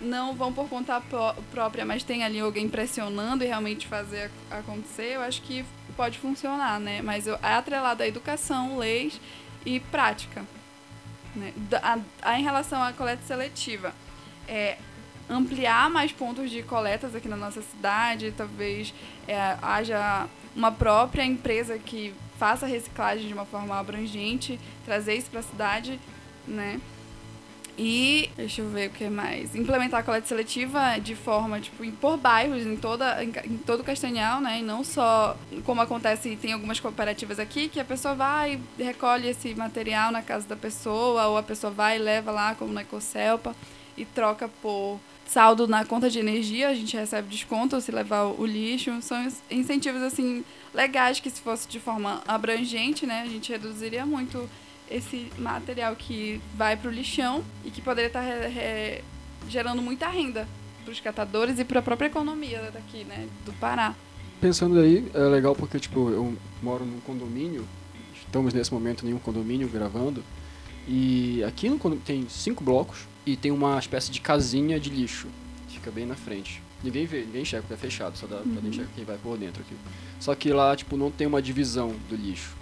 não 0.00 0.34
vão 0.34 0.52
por 0.52 0.68
conta 0.68 1.00
pró- 1.00 1.34
própria, 1.52 1.84
mas 1.84 2.02
tem 2.02 2.24
ali 2.24 2.40
alguém 2.40 2.68
pressionando 2.68 3.44
e 3.44 3.46
realmente 3.46 3.86
fazer 3.86 4.24
ac- 4.24 4.32
acontecer, 4.62 5.14
eu 5.14 5.20
acho 5.22 5.40
que 5.42 5.64
pode 5.96 6.18
funcionar, 6.18 6.80
né? 6.80 7.00
Mas 7.00 7.26
eu, 7.28 7.36
é 7.42 7.54
atrelado 7.54 8.02
à 8.02 8.06
educação, 8.08 8.78
leis 8.78 9.20
e 9.64 9.78
prática. 9.78 10.44
Né? 11.36 11.52
Da- 11.70 11.78
a- 12.22 12.30
a- 12.30 12.40
em 12.40 12.42
relação 12.42 12.82
à 12.82 12.92
coleta 12.92 13.22
seletiva, 13.24 13.94
é, 14.48 14.78
ampliar 15.32 15.90
mais 15.90 16.12
pontos 16.12 16.50
de 16.50 16.62
coletas 16.62 17.14
aqui 17.14 17.28
na 17.28 17.36
nossa 17.36 17.62
cidade, 17.62 18.32
talvez 18.36 18.92
é, 19.26 19.56
haja 19.62 20.28
uma 20.54 20.70
própria 20.70 21.24
empresa 21.24 21.78
que 21.78 22.14
faça 22.38 22.66
reciclagem 22.66 23.26
de 23.26 23.34
uma 23.34 23.44
forma 23.44 23.78
abrangente, 23.78 24.58
trazer 24.84 25.14
isso 25.14 25.30
para 25.30 25.40
a 25.40 25.44
cidade, 25.44 26.00
né? 26.46 26.80
E 27.78 28.28
deixa 28.36 28.60
eu 28.60 28.68
ver 28.68 28.90
o 28.90 28.92
que 28.92 29.08
mais. 29.08 29.54
Implementar 29.54 30.00
a 30.00 30.02
coleta 30.02 30.26
seletiva 30.26 30.98
de 30.98 31.14
forma, 31.14 31.58
tipo, 31.58 31.90
por 31.92 32.18
bairros, 32.18 32.66
em, 32.66 32.76
toda, 32.76 33.24
em, 33.24 33.32
em 33.44 33.56
todo 33.56 33.80
o 33.80 33.84
Castanhal, 33.84 34.40
né? 34.42 34.58
E 34.58 34.62
não 34.62 34.84
só 34.84 35.36
como 35.64 35.80
acontece, 35.80 36.36
tem 36.36 36.52
algumas 36.52 36.78
cooperativas 36.80 37.38
aqui, 37.38 37.68
que 37.68 37.80
a 37.80 37.84
pessoa 37.84 38.14
vai 38.14 38.60
e 38.78 38.82
recolhe 38.82 39.28
esse 39.28 39.54
material 39.54 40.12
na 40.12 40.20
casa 40.20 40.46
da 40.46 40.56
pessoa, 40.56 41.28
ou 41.28 41.38
a 41.38 41.42
pessoa 41.42 41.72
vai 41.72 41.96
e 41.96 41.98
leva 41.98 42.30
lá, 42.30 42.54
como 42.54 42.72
na 42.74 42.82
Ecocelpa, 42.82 43.56
e 43.96 44.04
troca 44.04 44.48
por 44.60 45.00
saldo 45.26 45.66
na 45.66 45.84
conta 45.84 46.10
de 46.10 46.18
energia, 46.18 46.68
a 46.68 46.74
gente 46.74 46.96
recebe 46.96 47.28
desconto 47.28 47.80
se 47.80 47.90
levar 47.90 48.24
o 48.24 48.44
lixo. 48.44 48.90
São 49.00 49.26
incentivos, 49.50 50.02
assim, 50.02 50.44
legais 50.74 51.20
que 51.20 51.30
se 51.30 51.40
fosse 51.40 51.68
de 51.68 51.80
forma 51.80 52.22
abrangente, 52.26 53.06
né? 53.06 53.22
A 53.22 53.28
gente 53.28 53.50
reduziria 53.50 54.04
muito 54.04 54.48
esse 54.90 55.28
material 55.38 55.96
que 55.96 56.40
vai 56.54 56.76
para 56.76 56.90
o 56.90 56.92
lixão 56.92 57.42
e 57.64 57.70
que 57.70 57.80
poderia 57.80 58.08
estar 58.08 58.24
gerando 59.48 59.80
muita 59.80 60.08
renda 60.08 60.46
para 60.84 60.92
os 60.92 61.00
catadores 61.00 61.58
e 61.58 61.64
para 61.64 61.78
a 61.78 61.82
própria 61.82 62.08
economia 62.08 62.70
daqui, 62.72 63.04
né, 63.04 63.28
do 63.44 63.52
Pará. 63.54 63.94
Pensando 64.40 64.78
aí, 64.78 65.08
é 65.14 65.20
legal 65.20 65.54
porque, 65.54 65.78
tipo, 65.78 66.10
eu 66.10 66.36
moro 66.62 66.84
num 66.84 67.00
condomínio, 67.00 67.66
estamos 68.14 68.52
nesse 68.52 68.72
momento 68.72 69.06
em 69.06 69.14
um 69.14 69.18
condomínio 69.18 69.68
gravando, 69.68 70.22
e 70.86 71.42
aqui 71.44 71.68
no 71.68 71.78
condomínio 71.78 72.04
tem 72.04 72.26
cinco 72.28 72.64
blocos 72.64 73.06
e 73.26 73.36
tem 73.36 73.50
uma 73.50 73.78
espécie 73.78 74.10
de 74.10 74.20
casinha 74.20 74.78
de 74.80 74.90
lixo, 74.90 75.28
fica 75.68 75.90
bem 75.90 76.06
na 76.06 76.14
frente. 76.14 76.62
Ninguém 76.82 77.06
vê, 77.06 77.20
ninguém 77.20 77.42
enxerga 77.42 77.62
porque 77.68 77.74
é 77.74 77.76
fechado, 77.76 78.16
só 78.18 78.26
dá 78.26 78.38
pra 78.38 78.44
Uhum. 78.60 78.68
enxergar 78.68 78.90
quem 78.96 79.04
vai 79.04 79.16
por 79.16 79.38
dentro 79.38 79.62
aqui. 79.62 79.74
Só 80.18 80.34
que 80.34 80.52
lá, 80.52 80.74
tipo, 80.74 80.96
não 80.96 81.10
tem 81.10 81.26
uma 81.26 81.40
divisão 81.40 81.94
do 82.08 82.16
lixo. 82.16 82.54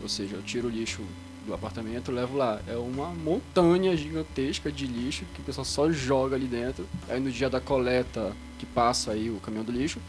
Ou 0.00 0.08
seja, 0.08 0.36
eu 0.36 0.42
tiro 0.42 0.68
o 0.68 0.70
lixo 0.70 1.02
do 1.46 1.52
apartamento, 1.52 2.10
levo 2.10 2.36
lá. 2.38 2.60
É 2.66 2.76
uma 2.76 3.08
montanha 3.10 3.94
gigantesca 3.96 4.72
de 4.72 4.86
lixo 4.86 5.24
que 5.34 5.40
o 5.42 5.44
pessoal 5.44 5.64
só 5.64 5.90
joga 5.92 6.36
ali 6.36 6.46
dentro. 6.46 6.86
Aí 7.08 7.20
no 7.20 7.30
dia 7.30 7.50
da 7.50 7.60
coleta, 7.60 8.34
que 8.58 8.64
passa 8.66 9.12
aí 9.12 9.28
o 9.30 9.36
caminhão 9.40 9.64
do 9.64 9.72
lixo, 9.72 10.00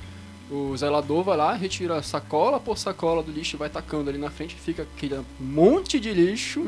o 0.49 0.75
zelador 0.77 1.23
vai 1.23 1.35
lá, 1.35 1.53
retira 1.53 2.01
sacola 2.01 2.57
por 2.61 2.77
sacola 2.77 3.21
do 3.21 3.29
lixo 3.31 3.57
e 3.57 3.59
vai 3.59 3.69
tacando 3.69 4.09
ali 4.09 4.17
na 4.17 4.29
frente. 4.31 4.55
Fica 4.55 4.83
aquele 4.83 5.19
monte 5.37 5.99
de 5.99 6.13
lixo, 6.13 6.61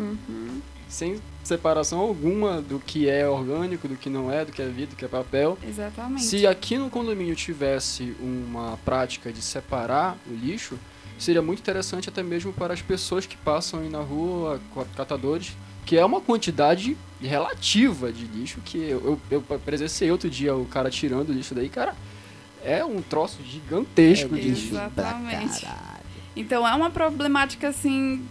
sem 0.89 1.21
separação 1.43 1.99
alguma 1.99 2.61
do 2.61 2.79
que 2.79 3.07
é 3.07 3.27
orgânico, 3.29 3.87
do 3.87 3.95
que 3.95 4.09
não 4.09 4.31
é, 4.31 4.43
do 4.43 4.51
que 4.51 4.61
é 4.61 4.65
vidro, 4.65 4.95
do 4.95 4.95
que 4.95 5.05
é 5.05 5.07
papel. 5.07 5.57
Exatamente. 5.65 6.23
Se 6.23 6.45
aqui 6.45 6.77
no 6.77 6.89
condomínio 6.89 7.35
tivesse 7.35 8.15
uma 8.19 8.77
prática 8.83 9.31
de 9.31 9.41
separar 9.41 10.17
o 10.27 10.33
lixo, 10.33 10.77
seria 11.17 11.41
muito 11.41 11.59
interessante 11.59 12.09
até 12.09 12.23
mesmo 12.23 12.51
para 12.51 12.73
as 12.73 12.81
pessoas 12.81 13.25
que 13.25 13.37
passam 13.37 13.81
aí 13.81 13.89
na 13.89 13.99
rua, 13.99 14.59
catadores, 14.95 15.55
que 15.85 15.97
é 15.97 16.03
uma 16.03 16.19
quantidade 16.19 16.97
relativa 17.21 18.11
de 18.11 18.25
lixo 18.25 18.59
que 18.63 18.77
eu, 18.77 19.19
eu, 19.31 19.41
eu 19.49 19.59
presenciei 19.59 20.11
outro 20.11 20.29
dia 20.29 20.55
o 20.55 20.65
cara 20.65 20.89
tirando 20.89 21.29
o 21.29 21.33
lixo 21.33 21.53
daí, 21.53 21.69
cara, 21.69 21.95
é 22.63 22.83
um 22.83 23.01
troço 23.01 23.39
gigantesco 23.43 24.35
É 24.35 24.39
de 24.39 24.49
lixo 24.49 24.61
lixo. 24.61 24.75
Exatamente. 24.75 25.67
Então 26.35 26.67
é 26.67 26.73
uma 26.73 26.89
problemática 26.89 27.69
assim 27.69 28.25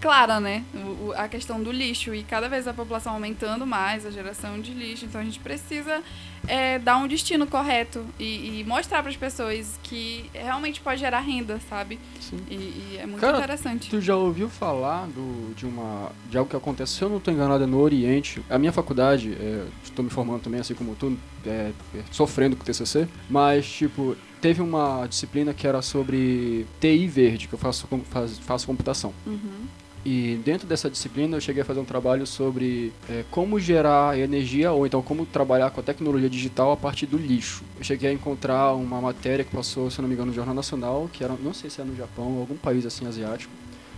clara, 0.00 0.38
né? 0.40 0.64
O- 0.74 1.12
a 1.16 1.28
questão 1.28 1.62
do 1.62 1.70
lixo. 1.72 2.14
E 2.14 2.22
cada 2.22 2.48
vez 2.48 2.66
a 2.68 2.74
população 2.74 3.14
aumentando 3.14 3.66
mais, 3.66 4.04
a 4.06 4.10
geração 4.10 4.60
de 4.60 4.72
lixo. 4.72 5.04
Então 5.04 5.20
a 5.20 5.24
gente 5.24 5.38
precisa 5.40 6.02
é, 6.46 6.78
dar 6.78 6.96
um 6.98 7.08
destino 7.08 7.46
correto 7.46 8.04
e, 8.18 8.60
e 8.60 8.64
mostrar 8.66 9.00
para 9.02 9.10
as 9.10 9.16
pessoas 9.16 9.78
que 9.82 10.30
realmente 10.32 10.80
pode 10.80 11.00
gerar 11.00 11.20
renda, 11.20 11.60
sabe? 11.68 11.98
Sim. 12.20 12.38
E, 12.50 12.54
e 12.54 12.96
é 13.00 13.06
muito 13.06 13.20
Cara, 13.20 13.36
interessante. 13.38 13.90
Tu 13.90 14.00
já 14.00 14.16
ouviu 14.16 14.48
falar 14.48 15.06
do, 15.08 15.52
de, 15.54 15.66
uma, 15.66 16.10
de 16.30 16.38
algo 16.38 16.48
que 16.48 16.56
acontece, 16.56 16.92
se 16.92 17.02
eu 17.02 17.08
não 17.08 17.18
estou 17.18 17.34
enganado, 17.34 17.64
é 17.64 17.66
no 17.66 17.78
Oriente. 17.80 18.40
A 18.48 18.58
minha 18.58 18.72
faculdade, 18.72 19.32
é, 19.38 19.64
estou 19.82 20.04
me 20.04 20.10
formando 20.10 20.40
também, 20.42 20.60
assim 20.60 20.74
como 20.74 20.94
tu, 20.94 21.18
é, 21.44 21.72
é, 21.94 22.00
sofrendo 22.10 22.56
com 22.56 22.62
o 22.62 22.66
TCC, 22.66 23.08
mas, 23.28 23.68
tipo, 23.68 24.16
teve 24.40 24.62
uma 24.62 25.06
disciplina 25.06 25.52
que 25.52 25.66
era 25.66 25.82
sobre 25.82 26.66
TI 26.80 27.06
verde, 27.08 27.48
que 27.48 27.54
eu 27.54 27.58
faço, 27.58 27.86
faz- 28.10 28.38
faço 28.38 28.66
computação. 28.66 29.12
Uhum. 29.26 29.66
E 30.10 30.40
dentro 30.42 30.66
dessa 30.66 30.88
disciplina 30.88 31.36
eu 31.36 31.40
cheguei 31.40 31.60
a 31.60 31.64
fazer 31.66 31.80
um 31.80 31.84
trabalho 31.84 32.26
sobre 32.26 32.94
é, 33.10 33.26
como 33.30 33.60
gerar 33.60 34.18
energia 34.18 34.72
ou 34.72 34.86
então 34.86 35.02
como 35.02 35.26
trabalhar 35.26 35.70
com 35.70 35.80
a 35.80 35.82
tecnologia 35.82 36.30
digital 36.30 36.72
a 36.72 36.78
partir 36.78 37.04
do 37.04 37.18
lixo. 37.18 37.62
Eu 37.76 37.84
cheguei 37.84 38.08
a 38.08 38.12
encontrar 38.14 38.72
uma 38.72 39.02
matéria 39.02 39.44
que 39.44 39.54
passou, 39.54 39.90
se 39.90 40.00
não 40.00 40.08
me 40.08 40.14
engano, 40.14 40.28
no 40.30 40.34
Jornal 40.34 40.54
Nacional, 40.54 41.10
que 41.12 41.22
era, 41.22 41.34
não 41.34 41.52
sei 41.52 41.68
se 41.68 41.82
era 41.82 41.90
no 41.90 41.94
Japão 41.94 42.32
ou 42.36 42.40
algum 42.40 42.56
país 42.56 42.86
assim 42.86 43.06
asiático, 43.06 43.52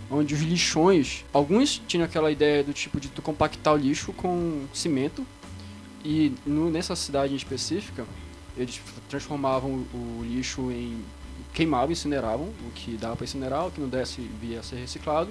onde 0.09 0.33
os 0.33 0.41
lixões, 0.41 1.23
alguns 1.31 1.81
tinham 1.87 2.03
aquela 2.03 2.29
ideia 2.29 2.61
do 2.61 2.73
tipo 2.73 2.99
de 2.99 3.07
tu 3.07 3.21
compactar 3.21 3.73
o 3.75 3.77
lixo 3.77 4.11
com 4.11 4.63
cimento 4.73 5.25
e 6.03 6.33
no- 6.45 6.69
nessa 6.69 6.93
cidade 6.93 7.31
em 7.31 7.37
específica 7.37 8.03
eles 8.57 8.81
transformavam 9.07 9.85
o, 9.93 9.97
o 10.19 10.25
lixo 10.25 10.69
em 10.71 10.97
queimavam, 11.53 11.91
incineravam, 11.93 12.47
o 12.67 12.71
que 12.75 12.97
dava 12.97 13.15
para 13.15 13.23
incinerar, 13.23 13.67
o 13.67 13.71
que 13.71 13.79
não 13.79 13.87
desse 13.87 14.19
via 14.41 14.61
ser 14.61 14.75
reciclado. 14.75 15.29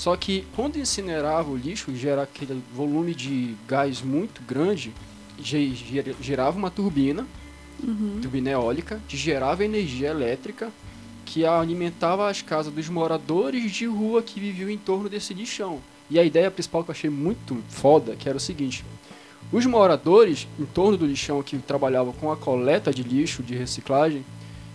Só 0.00 0.16
que 0.16 0.46
quando 0.56 0.78
incinerava 0.78 1.50
o 1.50 1.54
lixo, 1.58 1.94
gera 1.94 2.22
aquele 2.22 2.62
volume 2.74 3.14
de 3.14 3.54
gás 3.68 4.00
muito 4.00 4.40
grande, 4.48 4.94
ge- 5.38 5.74
ge- 5.74 6.16
gerava 6.22 6.56
uma 6.56 6.70
turbina, 6.70 7.26
Uhum. 7.84 8.18
turbina 8.22 8.48
eólica, 8.48 8.98
que 9.06 9.14
gerava 9.14 9.62
energia 9.62 10.08
elétrica, 10.08 10.70
que 11.26 11.44
alimentava 11.44 12.30
as 12.30 12.40
casas 12.40 12.72
dos 12.72 12.88
moradores 12.88 13.70
de 13.72 13.84
rua 13.84 14.22
que 14.22 14.40
viviam 14.40 14.70
em 14.70 14.78
torno 14.78 15.06
desse 15.06 15.34
lixão. 15.34 15.80
E 16.08 16.18
a 16.18 16.24
ideia 16.24 16.50
principal 16.50 16.82
que 16.82 16.90
eu 16.90 16.94
achei 16.94 17.10
muito 17.10 17.62
foda, 17.68 18.16
que 18.16 18.26
era 18.26 18.38
o 18.38 18.40
seguinte: 18.40 18.82
os 19.52 19.66
moradores 19.66 20.48
em 20.58 20.64
torno 20.64 20.96
do 20.96 21.04
lixão 21.04 21.42
que 21.42 21.58
trabalhavam 21.58 22.14
com 22.14 22.32
a 22.32 22.38
coleta 22.38 22.90
de 22.90 23.02
lixo, 23.02 23.42
de 23.42 23.54
reciclagem, 23.54 24.24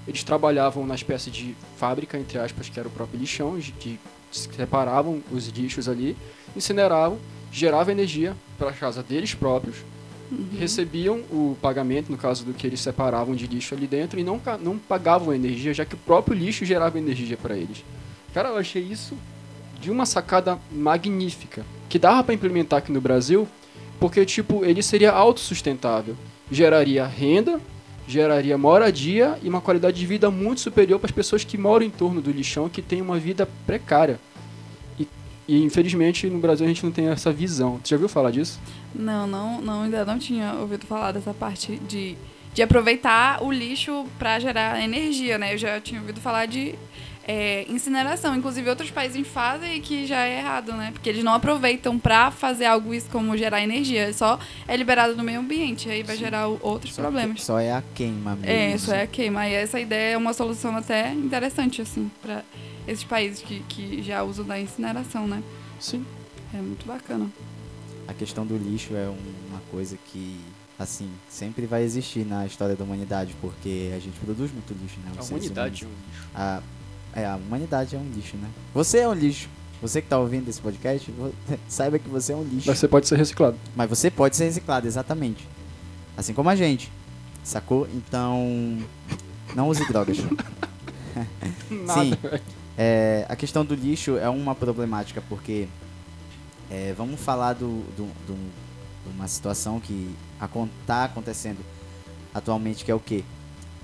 eles 0.07 0.23
trabalhavam 0.23 0.85
na 0.85 0.93
espécie 0.93 1.31
de 1.31 1.55
fábrica, 1.77 2.15
entre 2.15 2.37
aspas, 2.37 2.69
que 2.69 2.79
era 2.79 2.87
o 2.87 2.91
próprio 2.91 3.19
lixão, 3.19 3.57
de- 3.57 3.71
que 3.71 3.99
separavam 4.37 5.21
os 5.31 5.47
lixos 5.47 5.89
ali, 5.89 6.15
incineravam, 6.55 7.17
geravam 7.51 7.91
energia 7.91 8.35
para 8.57 8.69
a 8.69 8.73
casa 8.73 9.01
deles 9.01 9.33
próprios, 9.33 9.77
recebiam 10.57 11.19
o 11.31 11.57
pagamento, 11.61 12.11
no 12.11 12.17
caso 12.17 12.43
do 12.43 12.53
que 12.53 12.65
eles 12.65 12.79
separavam 12.79 13.35
de 13.35 13.47
lixo 13.47 13.75
ali 13.75 13.87
dentro, 13.87 14.19
e 14.19 14.23
não, 14.23 14.41
não 14.61 14.77
pagavam 14.77 15.33
energia, 15.33 15.73
já 15.73 15.85
que 15.85 15.95
o 15.95 15.99
próprio 15.99 16.35
lixo 16.35 16.65
gerava 16.65 16.97
energia 16.97 17.37
para 17.37 17.55
eles. 17.55 17.83
Cara, 18.33 18.49
eu 18.49 18.57
achei 18.57 18.81
isso 18.81 19.15
de 19.79 19.91
uma 19.91 20.05
sacada 20.05 20.57
magnífica, 20.71 21.65
que 21.87 21.99
dava 21.99 22.23
para 22.23 22.33
implementar 22.33 22.79
aqui 22.79 22.91
no 22.91 22.99
Brasil, 22.99 23.47
porque, 23.99 24.25
tipo, 24.25 24.65
ele 24.65 24.81
seria 24.81 25.11
autossustentável, 25.11 26.15
geraria 26.51 27.05
renda, 27.05 27.59
geraria 28.07 28.57
moradia 28.57 29.37
e 29.41 29.49
uma 29.49 29.61
qualidade 29.61 29.97
de 29.97 30.05
vida 30.05 30.29
muito 30.29 30.61
superior 30.61 30.99
para 30.99 31.07
as 31.07 31.11
pessoas 31.11 31.43
que 31.43 31.57
moram 31.57 31.85
em 31.85 31.89
torno 31.89 32.21
do 32.21 32.31
lixão, 32.31 32.69
que 32.69 32.81
têm 32.81 33.01
uma 33.01 33.17
vida 33.17 33.47
precária. 33.65 34.19
E, 34.99 35.07
e, 35.47 35.63
infelizmente 35.63 36.29
no 36.29 36.39
Brasil 36.39 36.65
a 36.65 36.69
gente 36.69 36.83
não 36.83 36.91
tem 36.91 37.07
essa 37.07 37.31
visão. 37.31 37.79
Você 37.83 37.89
já 37.89 37.95
ouviu 37.95 38.09
falar 38.09 38.31
disso? 38.31 38.59
Não, 38.93 39.25
não, 39.27 39.61
não, 39.61 39.81
ainda 39.83 40.05
não 40.05 40.19
tinha 40.19 40.53
ouvido 40.53 40.85
falar 40.85 41.11
dessa 41.11 41.33
parte 41.33 41.77
de, 41.87 42.15
de 42.53 42.61
aproveitar 42.61 43.43
o 43.43 43.51
lixo 43.51 44.05
para 44.17 44.39
gerar 44.39 44.81
energia, 44.81 45.37
né? 45.37 45.53
Eu 45.53 45.57
já 45.57 45.81
tinha 45.81 45.99
ouvido 45.99 46.21
falar 46.21 46.45
de 46.45 46.75
é, 47.27 47.65
incineração. 47.69 48.35
Inclusive, 48.35 48.69
outros 48.69 48.91
países 48.91 49.27
fazem 49.27 49.77
e 49.77 49.79
que 49.81 50.05
já 50.05 50.25
é 50.25 50.39
errado, 50.39 50.73
né? 50.73 50.91
Porque 50.91 51.09
eles 51.09 51.23
não 51.23 51.33
aproveitam 51.33 51.97
para 51.97 52.29
fazer 52.31 52.65
algo 52.65 52.93
isso 52.93 53.09
como 53.09 53.35
gerar 53.35 53.61
energia. 53.61 54.13
Só 54.13 54.39
é 54.67 54.77
liberado 54.77 55.15
no 55.15 55.23
meio 55.23 55.39
ambiente. 55.39 55.89
Aí 55.89 56.03
vai 56.03 56.15
Sim. 56.15 56.23
gerar 56.23 56.47
outros 56.47 56.93
Só 56.93 57.01
problemas. 57.01 57.39
que- 57.39 57.45
Só 57.45 57.59
é 57.59 57.71
a 57.71 57.83
queima 57.93 58.35
mesmo. 58.35 58.49
É, 58.51 58.75
isso 58.75 58.91
é 58.91 59.01
a 59.03 59.07
queima. 59.07 59.47
E 59.47 59.53
essa 59.53 59.79
ideia 59.79 60.13
é 60.13 60.17
uma 60.17 60.33
solução 60.33 60.75
até 60.77 61.11
interessante, 61.13 61.81
assim, 61.81 62.09
para 62.21 62.43
esses 62.87 63.03
países 63.03 63.41
que, 63.41 63.61
que 63.67 64.01
já 64.03 64.21
usam 64.23 64.45
da 64.45 64.59
incineração, 64.59 65.27
né? 65.27 65.41
Sim. 65.79 66.05
É 66.53 66.57
muito 66.57 66.85
bacana. 66.85 67.27
A 68.07 68.13
questão 68.13 68.45
do 68.45 68.55
lixo 68.55 68.95
é 68.95 69.09
um- 69.09 69.17
uma 69.49 69.59
coisa 69.71 69.97
que, 70.11 70.39
assim, 70.77 71.09
sempre 71.27 71.65
vai 71.65 71.81
existir 71.81 72.23
na 72.23 72.45
história 72.45 72.75
da 72.75 72.83
humanidade, 72.83 73.35
porque 73.41 73.91
a 73.95 73.99
gente 73.99 74.17
produz 74.23 74.51
muito 74.51 74.71
lixo, 74.79 74.97
né? 75.03 75.11
A 75.17 75.23
humanidade 75.23 75.83
é 75.83 75.87
humanos. 75.87 76.03
um 76.05 76.11
lixo. 76.11 76.29
A, 76.35 76.61
é, 77.15 77.25
a 77.25 77.35
humanidade 77.35 77.95
é 77.95 77.99
um 77.99 78.07
lixo, 78.13 78.35
né? 78.37 78.49
Você 78.73 78.99
é 78.99 79.07
um 79.07 79.13
lixo. 79.13 79.49
Você 79.81 80.01
que 80.01 80.07
tá 80.07 80.17
ouvindo 80.19 80.49
esse 80.49 80.59
podcast, 80.61 81.13
saiba 81.67 81.97
que 81.99 82.09
você 82.09 82.33
é 82.33 82.35
um 82.35 82.43
lixo. 82.43 82.67
Mas 82.67 82.77
você 82.79 82.87
pode 82.87 83.07
ser 83.07 83.17
reciclado. 83.17 83.57
Mas 83.75 83.89
você 83.89 84.09
pode 84.11 84.35
ser 84.35 84.45
reciclado, 84.45 84.87
exatamente. 84.87 85.47
Assim 86.17 86.33
como 86.33 86.49
a 86.49 86.55
gente. 86.55 86.91
Sacou? 87.43 87.87
Então. 87.93 88.77
Não 89.55 89.69
use 89.69 89.85
drogas. 89.87 90.17
Sim. 91.69 92.13
É, 92.77 93.25
a 93.29 93.35
questão 93.35 93.63
do 93.63 93.73
lixo 93.73 94.17
é 94.17 94.27
uma 94.27 94.53
problemática 94.53 95.23
porque 95.29 95.67
é, 96.69 96.93
vamos 96.97 97.19
falar 97.21 97.53
do, 97.53 97.83
do, 97.95 98.05
do- 98.27 98.35
de 99.05 99.11
uma 99.15 99.27
situação 99.27 99.79
que 99.79 100.13
está 100.81 101.05
acontecendo 101.05 101.59
atualmente, 102.33 102.83
que 102.83 102.91
é 102.91 102.95
o 102.95 102.99
quê? 102.99 103.23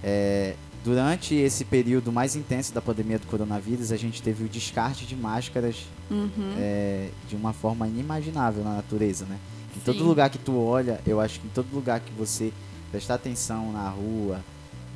É, 0.03 0.55
durante 0.83 1.35
esse 1.35 1.63
período 1.65 2.11
mais 2.11 2.35
intenso 2.35 2.73
da 2.73 2.81
pandemia 2.81 3.19
do 3.19 3.27
coronavírus, 3.27 3.91
a 3.91 3.97
gente 3.97 4.21
teve 4.21 4.43
o 4.43 4.49
descarte 4.49 5.05
de 5.05 5.15
máscaras 5.15 5.75
Uhum. 6.09 6.29
é, 6.57 7.09
de 7.29 7.35
uma 7.35 7.53
forma 7.53 7.87
inimaginável 7.87 8.63
na 8.63 8.75
natureza, 8.75 9.25
né? 9.25 9.37
Em 9.75 9.79
todo 9.79 9.99
Sim. 9.99 10.03
lugar 10.05 10.29
que 10.29 10.37
tu 10.37 10.57
olha, 10.57 10.99
eu 11.07 11.21
acho 11.21 11.39
que 11.39 11.47
em 11.47 11.51
todo 11.51 11.67
lugar 11.73 11.99
que 12.01 12.11
você 12.11 12.51
prestar 12.91 13.15
atenção 13.15 13.71
na 13.71 13.87
rua, 13.89 14.41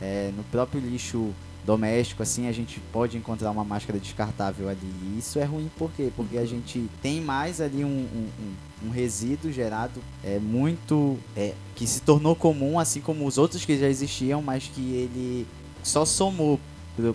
é, 0.01 0.31
no 0.35 0.43
próprio 0.45 0.81
lixo 0.81 1.29
doméstico, 1.65 2.21
assim, 2.21 2.47
a 2.47 2.51
gente 2.51 2.79
pode 2.91 3.15
encontrar 3.17 3.49
uma 3.49 3.63
máscara 3.63 3.97
descartável 3.97 4.67
ali. 4.67 4.77
E 5.03 5.17
isso 5.19 5.39
é 5.39 5.45
ruim 5.45 5.71
por 5.77 5.89
quê? 5.93 6.11
Porque 6.15 6.37
a 6.37 6.45
gente 6.45 6.87
tem 7.01 7.21
mais 7.21 7.61
ali 7.61 7.83
um, 7.85 7.87
um- 7.87 8.29
um- 8.83 8.87
um 8.87 8.89
resíduo 8.91 9.51
gerado 9.51 10.01
é, 10.23 10.37
muito. 10.37 11.17
é, 11.37 11.53
que 11.75 11.87
se 11.87 12.01
tornou 12.01 12.35
comum, 12.35 12.77
assim 12.77 12.99
como 13.01 13.25
os 13.25 13.37
outros 13.37 13.63
que 13.65 13.77
já 13.79 13.87
existiam, 13.87 14.41
mas 14.41 14.65
que 14.67 14.81
ele 14.81 15.47
só 15.85 16.03
somou 16.03 16.59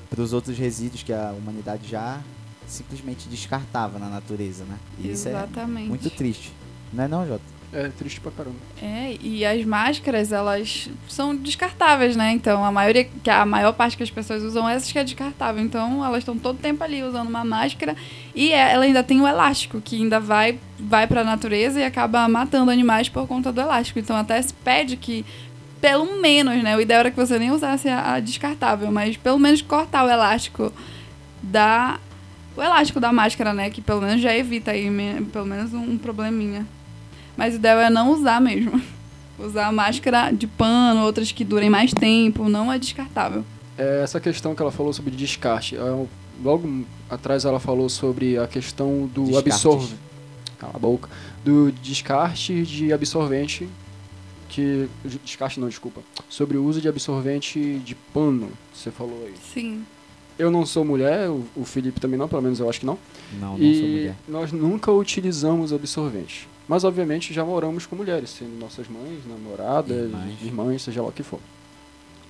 para 0.08 0.20
os 0.20 0.32
outros 0.32 0.56
resíduos 0.56 1.02
que 1.02 1.12
a 1.12 1.32
humanidade 1.36 1.88
já 1.88 2.20
simplesmente 2.66 3.28
descartava 3.28 3.98
na 3.98 4.08
natureza, 4.08 4.64
né? 4.64 4.76
E 4.98 5.10
isso 5.10 5.28
é 5.28 5.32
Exatamente. 5.32 5.88
muito 5.88 6.08
triste. 6.10 6.52
Não 6.92 7.04
é 7.04 7.08
não, 7.08 7.26
Jota? 7.26 7.42
É 7.72 7.88
triste 7.88 8.20
pra 8.20 8.32
caramba. 8.32 8.56
É, 8.82 9.16
e 9.20 9.44
as 9.44 9.64
máscaras, 9.64 10.32
elas 10.32 10.88
são 11.08 11.36
descartáveis, 11.36 12.16
né? 12.16 12.32
Então, 12.32 12.64
a 12.64 12.72
maioria, 12.72 13.04
que 13.04 13.30
a 13.30 13.46
maior 13.46 13.72
parte 13.72 13.96
que 13.96 14.02
as 14.02 14.10
pessoas 14.10 14.42
usam 14.42 14.68
é 14.68 14.74
essas 14.74 14.90
que 14.90 14.98
é 14.98 15.04
descartável. 15.04 15.62
Então, 15.62 16.04
elas 16.04 16.18
estão 16.18 16.36
todo 16.36 16.58
tempo 16.58 16.82
ali 16.82 17.00
usando 17.02 17.28
uma 17.28 17.44
máscara 17.44 17.94
e 18.34 18.52
é- 18.52 18.72
ela 18.72 18.84
ainda 18.84 19.04
tem 19.04 19.20
o 19.20 19.26
elástico, 19.26 19.80
que 19.80 19.96
ainda 19.96 20.18
vai 20.18 20.58
vai 20.80 21.06
para 21.06 21.20
a 21.20 21.24
natureza 21.24 21.78
e 21.78 21.84
acaba 21.84 22.26
matando 22.28 22.70
animais 22.70 23.08
por 23.08 23.26
conta 23.28 23.52
do 23.52 23.60
elástico. 23.60 23.98
Então, 24.00 24.16
até 24.16 24.40
se 24.42 24.52
pede 24.52 24.96
que 24.96 25.24
pelo 25.80 26.20
menos, 26.20 26.62
né? 26.62 26.76
O 26.76 26.80
ideal 26.80 27.00
era 27.00 27.10
que 27.10 27.16
você 27.16 27.38
nem 27.38 27.50
usasse 27.50 27.88
a, 27.88 28.14
a 28.14 28.20
descartável, 28.20 28.90
mas 28.92 29.16
pelo 29.16 29.38
menos 29.38 29.62
cortar 29.62 30.04
o 30.04 30.10
elástico 30.10 30.72
da 31.42 31.98
o 32.56 32.62
elástico 32.62 33.00
da 33.00 33.12
máscara, 33.12 33.54
né? 33.54 33.70
Que 33.70 33.80
pelo 33.80 34.02
menos 34.02 34.20
já 34.20 34.36
evita 34.36 34.72
aí 34.72 34.90
me- 34.90 35.22
pelo 35.32 35.46
menos 35.46 35.72
um 35.72 35.96
probleminha. 35.96 36.66
Mas 37.36 37.54
o 37.54 37.56
ideal 37.56 37.78
é 37.80 37.88
não 37.90 38.10
usar 38.12 38.40
mesmo. 38.40 38.80
Usar 39.38 39.72
máscara 39.72 40.30
de 40.30 40.46
pano, 40.46 41.00
outras 41.02 41.32
que 41.32 41.44
durem 41.44 41.70
mais 41.70 41.94
tempo, 41.94 42.46
não 42.46 42.70
é 42.70 42.78
descartável. 42.78 43.42
É, 43.78 44.02
essa 44.04 44.20
questão 44.20 44.54
que 44.54 44.60
ela 44.60 44.70
falou 44.70 44.92
sobre 44.92 45.12
descarte. 45.16 45.76
é, 45.76 45.82
um- 45.82 46.06
logo 46.44 46.84
atrás 47.08 47.46
ela 47.46 47.58
falou 47.58 47.88
sobre 47.88 48.36
a 48.36 48.46
questão 48.46 49.08
do 49.14 49.38
absorvente. 49.38 49.94
Cala 50.58 50.74
a 50.76 50.78
boca. 50.78 51.08
Do 51.42 51.72
descarte 51.72 52.62
de 52.64 52.92
absorvente. 52.92 53.66
Que. 54.50 54.88
Descarte 55.24 55.58
não, 55.60 55.68
desculpa. 55.68 56.00
Sobre 56.28 56.56
o 56.56 56.64
uso 56.64 56.80
de 56.80 56.88
absorvente 56.88 57.78
de 57.84 57.94
pano. 58.12 58.50
Você 58.74 58.90
falou 58.90 59.24
aí. 59.26 59.34
Sim. 59.52 59.84
Eu 60.38 60.50
não 60.50 60.64
sou 60.64 60.84
mulher, 60.84 61.28
o, 61.28 61.44
o 61.54 61.64
Felipe 61.64 62.00
também 62.00 62.18
não, 62.18 62.26
pelo 62.28 62.40
menos 62.42 62.58
eu 62.60 62.68
acho 62.68 62.80
que 62.80 62.86
não. 62.86 62.98
Não, 63.38 63.50
não 63.50 63.56
sou 63.58 63.64
e 63.66 63.90
mulher. 63.90 64.16
nós 64.26 64.52
nunca 64.52 64.90
utilizamos 64.90 65.72
absorvente. 65.72 66.48
Mas 66.66 66.82
obviamente 66.84 67.34
já 67.34 67.44
moramos 67.44 67.84
com 67.84 67.94
mulheres, 67.96 68.30
sendo 68.30 68.58
nossas 68.58 68.88
mães, 68.88 69.20
namoradas, 69.28 69.96
Irmãs. 70.04 70.42
irmãs, 70.42 70.82
seja 70.82 71.02
lá 71.02 71.08
o 71.08 71.12
que 71.12 71.22
for. 71.22 71.40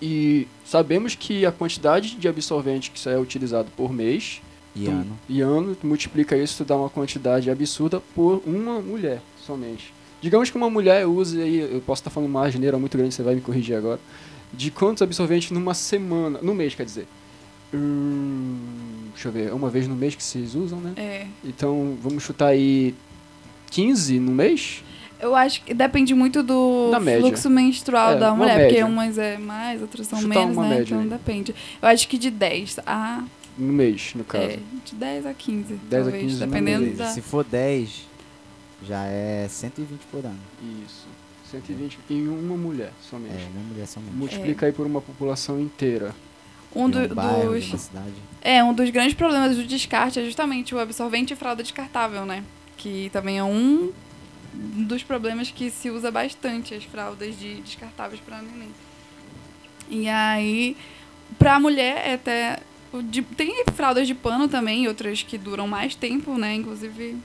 E 0.02 0.46
sabemos 0.64 1.14
que 1.14 1.44
a 1.44 1.52
quantidade 1.52 2.16
de 2.16 2.26
absorvente 2.26 2.90
que 2.90 3.08
é 3.08 3.18
utilizado 3.18 3.68
por 3.76 3.92
mês 3.92 4.40
E 4.74 4.84
tu- 4.86 4.90
ano. 4.90 5.18
e 5.28 5.40
ano, 5.40 5.74
tu 5.74 5.86
multiplica 5.86 6.36
isso, 6.36 6.56
tu 6.64 6.64
dá 6.66 6.74
uma 6.76 6.88
quantidade 6.88 7.50
absurda 7.50 8.00
por 8.14 8.42
uma 8.46 8.80
mulher 8.80 9.20
somente. 9.46 9.92
Digamos 10.20 10.50
que 10.50 10.56
uma 10.56 10.68
mulher 10.68 11.06
use 11.06 11.40
aí, 11.40 11.58
eu 11.72 11.80
posso 11.80 12.00
estar 12.00 12.10
falando 12.10 12.28
uma 12.28 12.46
asneira 12.46 12.78
muito 12.78 12.96
grande, 12.98 13.14
você 13.14 13.22
vai 13.22 13.34
me 13.34 13.40
corrigir 13.40 13.76
agora, 13.76 13.98
de 14.52 14.70
quantos 14.70 15.02
absorventes 15.02 15.50
numa 15.50 15.72
semana, 15.74 16.38
no 16.42 16.54
mês, 16.54 16.74
quer 16.74 16.84
dizer. 16.84 17.06
Hum, 17.72 18.58
deixa 19.14 19.28
eu 19.28 19.32
ver, 19.32 19.48
é 19.48 19.52
uma 19.52 19.70
vez 19.70 19.86
no 19.86 19.94
mês 19.94 20.14
que 20.14 20.22
vocês 20.22 20.54
usam, 20.54 20.80
né? 20.80 20.92
É. 20.96 21.26
Então, 21.44 21.96
vamos 22.02 22.22
chutar 22.22 22.48
aí 22.48 22.94
15 23.70 24.18
no 24.18 24.32
mês? 24.32 24.82
Eu 25.20 25.34
acho 25.36 25.62
que 25.62 25.74
depende 25.74 26.14
muito 26.14 26.42
do 26.42 26.90
fluxo 27.20 27.48
menstrual 27.50 28.12
É, 28.12 28.18
da 28.18 28.32
uma 28.32 28.38
mulher, 28.44 28.66
porque 28.68 28.82
umas 28.82 29.18
é 29.18 29.36
mais, 29.38 29.80
outras 29.82 30.06
são 30.06 30.18
Chutar 30.20 30.38
menos, 30.38 30.56
uma 30.56 30.62
né? 30.66 30.76
média 30.76 30.94
então 30.94 31.00
aí. 31.00 31.08
depende. 31.08 31.54
Eu 31.80 31.88
acho 31.88 32.08
que 32.08 32.16
de 32.18 32.30
10 32.30 32.80
a. 32.86 33.22
No 33.58 33.72
mês, 33.72 34.12
no 34.14 34.24
caso. 34.24 34.44
É, 34.44 34.58
de 34.84 34.94
10 34.94 35.26
a 35.26 35.34
15. 35.34 35.74
10 35.74 35.78
a 35.92 36.10
talvez, 36.10 36.22
15 36.24 36.34
no 36.40 36.46
dependendo 36.46 36.84
mês. 36.86 36.96
da. 36.98 37.06
Se 37.10 37.20
for 37.20 37.44
10, 37.44 38.08
já 38.86 39.04
é 39.06 39.46
120 39.48 40.00
por 40.10 40.24
ano. 40.24 40.38
Isso. 40.86 41.06
120 41.50 41.98
em 42.08 42.28
uma 42.28 42.56
mulher 42.56 42.92
somente. 43.02 43.34
É, 43.34 43.48
uma 43.54 43.64
mulher 43.68 43.86
somente. 43.86 44.12
Multiplica 44.14 44.66
aí 44.66 44.72
por 44.72 44.86
uma 44.86 45.00
população 45.00 45.60
inteira. 45.60 46.14
Um 46.74 46.88
do- 46.88 47.00
um 47.00 47.08
bairro, 47.08 47.54
dos. 47.54 47.90
É, 48.40 48.62
um 48.62 48.72
dos 48.72 48.88
grandes 48.90 49.14
problemas 49.14 49.56
do 49.56 49.64
descarte 49.64 50.20
é 50.20 50.24
justamente 50.24 50.72
o 50.74 50.78
absorvente 50.78 51.32
e 51.32 51.36
fralda 51.36 51.62
descartável, 51.62 52.24
né? 52.24 52.44
Que 52.76 53.10
também 53.12 53.38
é 53.38 53.44
um 53.44 53.90
dos 54.54 55.02
problemas 55.02 55.50
que 55.50 55.70
se 55.70 55.90
usa 55.90 56.10
bastante 56.10 56.72
as 56.74 56.84
fraldas 56.84 57.36
de 57.38 57.56
descartáveis 57.62 58.20
para 58.20 58.40
neném. 58.40 58.68
E 59.88 60.08
aí, 60.08 60.76
pra 61.38 61.58
mulher, 61.58 62.02
é 62.06 62.14
até. 62.14 62.60
o 62.92 63.02
de- 63.02 63.22
tem 63.22 63.64
fraldas 63.74 64.06
de 64.06 64.14
pano 64.14 64.48
também, 64.48 64.86
outras 64.88 65.22
que 65.22 65.36
duram 65.38 65.66
mais 65.68 65.94
tempo, 65.96 66.36
né? 66.38 66.54
Inclusive. 66.54 67.16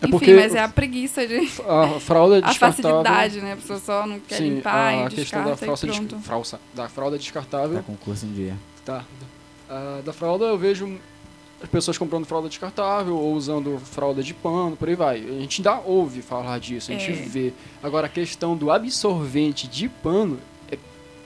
É 0.00 0.04
Enfim, 0.06 0.10
porque 0.10 0.34
mas 0.34 0.54
é 0.54 0.60
a 0.62 0.68
preguiça 0.68 1.26
de. 1.26 1.36
a 1.66 1.98
fralda 2.00 2.40
A 2.44 2.52
facilidade, 2.54 3.40
né? 3.40 3.54
A 3.54 3.56
pessoa 3.56 3.78
só 3.78 4.06
não 4.06 4.20
quer 4.20 4.36
Sim, 4.36 4.56
limpar 4.56 4.88
a 4.88 5.06
e 5.06 5.08
questão 5.08 5.44
da 5.44 5.56
fralda, 5.56 5.86
pronto. 5.86 6.16
des- 6.16 6.24
fralsa- 6.26 6.60
da 6.74 6.88
fralda 6.88 7.18
descartável. 7.18 7.76
Tá 7.78 7.82
com 7.82 7.96
curso 7.96 8.26
em 8.26 8.32
dia. 8.32 8.54
Tá. 8.84 9.04
Ah, 9.70 10.00
da 10.04 10.12
fralda 10.12 10.44
eu 10.44 10.58
vejo 10.58 10.98
as 11.62 11.68
pessoas 11.70 11.96
comprando 11.96 12.26
fralda 12.26 12.48
descartável 12.48 13.16
ou 13.16 13.32
usando 13.32 13.78
fralda 13.78 14.22
de 14.22 14.34
pano, 14.34 14.76
por 14.76 14.86
aí 14.88 14.94
vai. 14.94 15.16
A 15.16 15.40
gente 15.40 15.60
ainda 15.60 15.80
ouve 15.86 16.20
falar 16.20 16.60
disso, 16.60 16.92
a 16.92 16.94
gente 16.94 17.10
É. 17.10 17.14
vê. 17.14 17.52
Agora 17.82 18.06
a 18.06 18.10
questão 18.10 18.54
do 18.54 18.70
absorvente 18.70 19.66
de 19.66 19.88
pano 19.88 20.38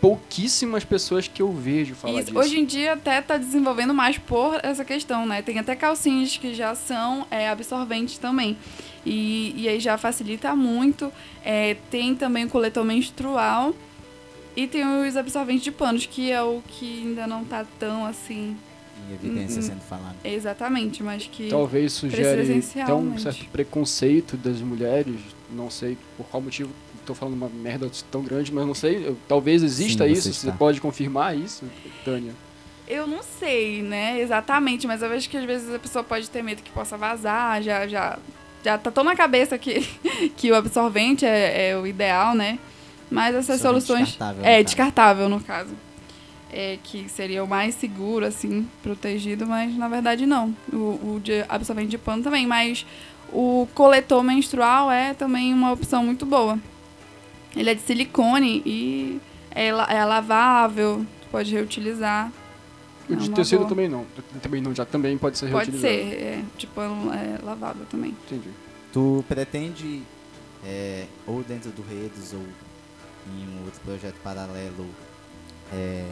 pouquíssimas 0.01 0.83
pessoas 0.83 1.29
que 1.29 1.43
eu 1.43 1.53
vejo 1.53 1.95
falar 1.95 2.15
Isso, 2.15 2.27
disso. 2.27 2.39
hoje 2.39 2.59
em 2.59 2.65
dia 2.65 2.95
até 2.95 3.21
tá 3.21 3.37
desenvolvendo 3.37 3.93
mais 3.93 4.17
por 4.17 4.59
essa 4.63 4.85
questão, 4.85 5.27
né? 5.27 5.43
Tem 5.43 5.59
até 5.59 5.77
calcinhas 5.77 6.37
que 6.37 6.55
já 6.55 6.75
são 6.75 7.27
é, 7.31 7.49
absorventes 7.49 8.17
também. 8.17 8.57
E, 9.05 9.55
e 9.57 9.69
aí 9.69 9.79
já 9.79 9.99
facilita 9.99 10.57
muito. 10.57 11.13
É, 11.45 11.77
tem 11.91 12.15
também 12.15 12.47
o 12.47 12.49
coletor 12.49 12.85
menstrual. 12.85 13.75
E 14.57 14.67
tem 14.67 14.85
os 15.07 15.17
absorventes 15.17 15.63
de 15.63 15.71
panos, 15.71 16.07
que 16.07 16.31
é 16.31 16.43
o 16.43 16.63
que 16.67 17.03
ainda 17.03 17.27
não 17.27 17.45
tá 17.45 17.65
tão 17.79 18.05
assim. 18.05 18.57
Em 19.09 19.15
evidência 19.15 19.57
Hum, 19.57 19.65
hum. 19.65 19.69
sendo 19.69 19.81
falado. 19.81 20.17
Exatamente, 20.25 21.03
mas 21.03 21.27
que. 21.27 21.49
Talvez 21.49 21.93
isso 21.93 22.07
Precisa 22.07 22.43
gere 22.43 22.83
até 22.83 22.95
um 22.95 23.19
certo 23.19 23.47
preconceito 23.47 24.37
das 24.37 24.61
mulheres, 24.61 25.21
não 25.51 25.71
sei 25.71 25.97
por 26.17 26.27
qual 26.27 26.43
motivo, 26.43 26.71
estou 27.13 27.15
falando 27.29 27.35
uma 27.35 27.49
merda 27.49 27.91
tão 28.11 28.23
grande, 28.23 28.53
mas 28.53 28.67
não 28.67 28.75
sei, 28.75 29.07
eu- 29.09 29.17
talvez 29.29 29.63
exista 29.63 30.07
Sim, 30.07 30.13
isso, 30.13 30.33
você 30.33 30.51
você 30.51 30.53
pode 30.53 30.81
confirmar 30.81 31.37
isso, 31.37 31.65
Tânia? 32.05 32.33
Eu 32.89 33.07
não 33.07 33.23
sei, 33.23 33.83
né, 33.83 34.21
exatamente, 34.21 34.87
mas 34.87 35.01
eu 35.03 35.09
vejo 35.09 35.29
que 35.29 35.37
às 35.37 35.45
vezes 35.45 35.73
a 35.75 35.79
pessoa 35.79 36.03
pode 36.03 36.29
ter 36.29 36.43
medo 36.43 36.63
que 36.63 36.71
possa 36.71 36.97
vazar, 36.97 37.63
já, 37.63 37.87
já, 37.87 38.19
já 38.65 38.77
tá 38.79 38.91
tão 38.91 39.05
na 39.05 39.15
cabeça 39.15 39.57
que, 39.57 39.81
que 40.37 40.51
o 40.51 40.55
absorvente 40.57 41.25
é, 41.25 41.71
é 41.71 41.77
o 41.77 41.87
ideal, 41.87 42.35
né? 42.35 42.59
Mas 43.11 43.35
essas 43.35 43.61
soluções. 43.61 44.09
descartável, 44.09 44.45
É, 44.45 44.55
caso. 44.55 44.65
descartável 44.65 45.29
no 45.29 45.41
caso. 45.41 45.75
É, 46.53 46.79
que 46.83 47.09
seria 47.09 47.45
o 47.45 47.47
mais 47.49 47.77
seguro, 47.77 48.27
assim, 48.27 48.69
protegido, 48.83 49.47
mas 49.47 49.73
na 49.77 49.87
verdade 49.87 50.27
não. 50.27 50.53
O, 50.73 50.77
o 51.17 51.21
de 51.23 51.45
absorvente 51.49 51.89
de 51.91 51.99
pano 51.99 52.25
também, 52.25 52.45
mas 52.45 52.85
o 53.33 53.69
coletor 53.73 54.23
menstrual 54.25 54.91
é 54.91 55.15
também 55.15 55.55
uma 55.55 55.71
opção 55.71 56.05
muito 56.05 56.27
boa. 56.27 56.59
Ele 57.57 57.71
é 57.71 57.75
de 57.75 57.81
silicone 57.83 58.63
e 58.65 59.21
é, 59.51 59.73
la- 59.73 59.87
é 59.91 60.05
lavável, 60.05 61.05
pode 61.31 61.53
reutilizar. 61.53 62.33
O 63.09 63.13
É 63.13 63.17
de 63.17 63.29
uma 63.29 63.37
tecido 63.37 63.59
boa. 63.59 63.69
também 63.69 63.89
não, 63.89 64.07
também 64.41 64.61
não, 64.63 64.75
já 64.75 64.85
também 64.85 65.19
pode 65.19 65.37
ser 65.37 65.51
Pode 65.51 65.71
reutilizado. 65.71 66.11
ser, 66.11 66.23
é, 66.23 66.43
de 66.57 66.67
pano 66.69 67.13
é, 67.13 67.39
lavável 67.43 67.85
também. 67.91 68.11
Entendi. 68.27 68.51
Tu 68.93 69.25
pretende, 69.29 70.03
é, 70.65 71.07
ou 71.27 71.43
dentro 71.43 71.71
do 71.71 71.83
Redes 71.83 72.33
ou 72.33 72.41
em 72.41 73.49
um 73.59 73.65
outro 73.65 73.81
projeto 73.85 74.15
paralelo, 74.23 74.87
é, 75.73 76.05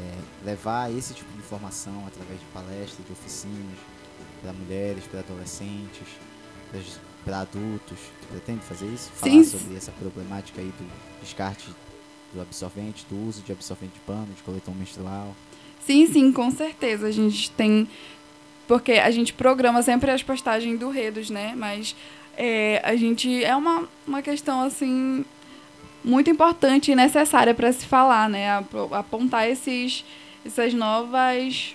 levar 0.44 0.90
esse 0.92 1.14
tipo 1.14 1.30
de 1.32 1.38
informação 1.38 2.04
através 2.06 2.38
de 2.40 2.46
palestras, 2.46 3.06
de 3.06 3.12
oficinas, 3.12 3.78
para 4.42 4.52
mulheres, 4.52 5.04
para 5.04 5.20
adolescentes, 5.20 6.06
para 7.24 7.40
adultos? 7.40 7.98
Tu 8.22 8.26
pretende 8.30 8.60
fazer 8.64 8.86
isso? 8.86 9.10
Falar 9.12 9.32
Sim. 9.32 9.44
sobre 9.44 9.76
essa 9.76 9.92
problemática 9.92 10.60
aí 10.60 10.72
do 10.78 10.84
descarte 11.28 11.68
do 12.32 12.40
absorvente, 12.40 13.06
do 13.08 13.16
uso 13.28 13.42
de 13.42 13.52
absorvente 13.52 13.92
de 13.94 14.00
pano, 14.00 14.28
de 14.36 14.42
coletor 14.42 14.74
menstrual? 14.74 15.34
Sim, 15.84 16.06
sim, 16.06 16.32
com 16.32 16.50
certeza. 16.50 17.06
A 17.06 17.10
gente 17.10 17.50
tem. 17.52 17.88
Porque 18.66 18.92
a 18.92 19.10
gente 19.10 19.32
programa 19.32 19.82
sempre 19.82 20.10
as 20.10 20.22
postagens 20.22 20.78
do 20.78 20.90
Redos, 20.90 21.30
né? 21.30 21.54
Mas 21.56 21.94
é, 22.36 22.80
a 22.84 22.94
gente. 22.96 23.42
É 23.44 23.54
uma, 23.56 23.88
uma 24.06 24.20
questão, 24.22 24.60
assim. 24.62 25.24
Muito 26.04 26.30
importante 26.30 26.92
e 26.92 26.94
necessária 26.94 27.54
para 27.54 27.72
se 27.72 27.84
falar, 27.86 28.28
né? 28.28 28.50
Apo- 28.52 28.94
Apontar 28.94 29.48
esses, 29.48 30.04
essas 30.44 30.72
novas. 30.74 31.74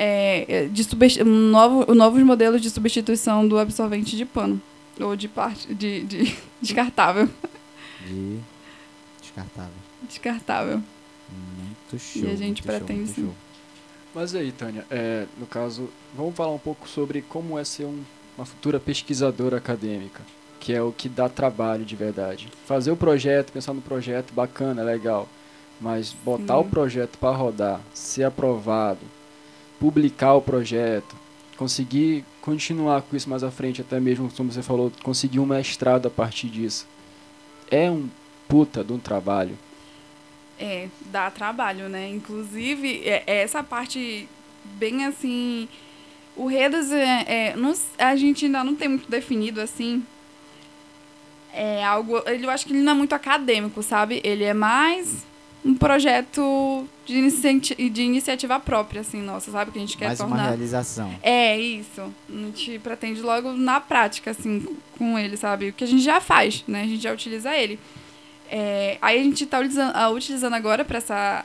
É, 0.00 0.68
de 0.70 0.86
novo, 1.24 1.92
novos 1.92 2.22
modelos 2.22 2.62
de 2.62 2.70
substituição 2.70 3.46
do 3.48 3.58
absorvente 3.58 4.16
de 4.16 4.24
pano. 4.24 4.60
Ou 5.00 5.16
de, 5.16 5.26
parte, 5.28 5.74
de, 5.74 6.02
de 6.04 6.36
descartável. 6.62 7.28
De 8.06 8.38
descartável. 9.28 9.72
Descartável. 10.08 10.82
Muito 11.30 11.98
show. 11.98 12.22
a 12.24 12.34
gente 12.34 12.62
muito 12.62 12.62
show, 12.62 12.86
pretende 12.86 13.12
show. 13.14 13.34
Mas 14.14 14.34
aí, 14.34 14.50
Tânia, 14.52 14.84
é, 14.90 15.26
no 15.38 15.46
caso, 15.46 15.88
vamos 16.16 16.34
falar 16.34 16.52
um 16.52 16.58
pouco 16.58 16.88
sobre 16.88 17.22
como 17.22 17.58
é 17.58 17.64
ser 17.64 17.84
um- 17.84 18.02
uma 18.36 18.46
futura 18.46 18.80
pesquisadora 18.80 19.56
acadêmica, 19.58 20.22
que 20.58 20.72
é 20.72 20.80
o 20.82 20.90
que 20.92 21.08
dá 21.08 21.28
trabalho 21.28 21.84
de 21.84 21.94
verdade. 21.94 22.48
Fazer 22.66 22.90
o 22.90 22.96
projeto, 22.96 23.52
pensar 23.52 23.74
no 23.74 23.82
projeto, 23.82 24.32
bacana, 24.32 24.82
legal, 24.82 25.28
mas 25.80 26.12
botar 26.24 26.54
Sim. 26.54 26.60
o 26.60 26.64
projeto 26.64 27.18
para 27.18 27.36
rodar, 27.36 27.80
ser 27.92 28.24
aprovado, 28.24 29.00
publicar 29.78 30.34
o 30.34 30.40
projeto, 30.42 31.14
conseguir 31.56 32.24
continuar 32.40 33.02
com 33.02 33.14
isso 33.16 33.28
mais 33.28 33.44
à 33.44 33.50
frente, 33.50 33.80
até 33.82 34.00
mesmo, 34.00 34.30
como 34.34 34.50
você 34.50 34.62
falou, 34.62 34.90
conseguir 35.02 35.38
um 35.40 35.46
mestrado 35.46 36.06
a 36.06 36.10
partir 36.10 36.48
disso. 36.48 36.86
É 37.70 37.90
um 37.90 38.08
puta 38.48 38.82
de 38.82 38.92
um 38.92 38.98
trabalho. 38.98 39.56
É, 40.58 40.88
dá 41.12 41.30
trabalho, 41.30 41.88
né? 41.88 42.08
Inclusive, 42.08 43.02
é, 43.04 43.22
é 43.26 43.42
essa 43.42 43.62
parte 43.62 44.28
bem 44.64 45.04
assim. 45.04 45.68
O 46.34 46.46
Redos, 46.46 46.90
é, 46.90 47.24
é, 47.52 47.56
não 47.56 47.70
s- 47.70 47.86
a 47.98 48.16
gente 48.16 48.46
ainda 48.46 48.64
não 48.64 48.74
tem 48.74 48.88
muito 48.88 49.08
definido 49.10 49.60
assim. 49.60 50.02
É 51.52 51.82
algo. 51.84 52.22
Ele, 52.26 52.44
eu 52.46 52.50
acho 52.50 52.66
que 52.66 52.72
ele 52.72 52.82
não 52.82 52.92
é 52.92 52.94
muito 52.94 53.14
acadêmico, 53.14 53.82
sabe? 53.82 54.20
Ele 54.24 54.44
é 54.44 54.54
mais 54.54 55.26
um 55.64 55.74
projeto 55.74 56.86
de, 57.04 57.18
inici- 57.18 57.74
de 57.90 58.02
iniciativa 58.02 58.60
própria, 58.60 59.00
assim, 59.00 59.20
nossa, 59.20 59.50
sabe? 59.50 59.70
Que 59.72 59.78
a 59.78 59.80
gente 59.80 59.96
quer 59.96 60.06
Mais 60.06 60.20
uma 60.20 60.28
tornar. 60.28 60.46
realização. 60.48 61.12
É, 61.22 61.58
isso. 61.58 62.12
A 62.28 62.32
gente 62.32 62.78
pretende 62.80 63.20
logo 63.20 63.52
na 63.52 63.80
prática, 63.80 64.30
assim, 64.30 64.64
com 64.96 65.18
ele, 65.18 65.36
sabe? 65.36 65.68
O 65.68 65.72
que 65.72 65.84
a 65.84 65.86
gente 65.86 66.02
já 66.02 66.20
faz, 66.20 66.62
né? 66.68 66.82
A 66.82 66.86
gente 66.86 67.02
já 67.02 67.12
utiliza 67.12 67.56
ele. 67.56 67.78
É, 68.50 68.98
aí 69.00 69.20
a 69.20 69.22
gente 69.22 69.44
está 69.44 69.58
utilizando, 69.58 69.92
ah, 69.94 70.08
utilizando 70.10 70.54
agora 70.54 70.84
para 70.84 70.98
essa 70.98 71.44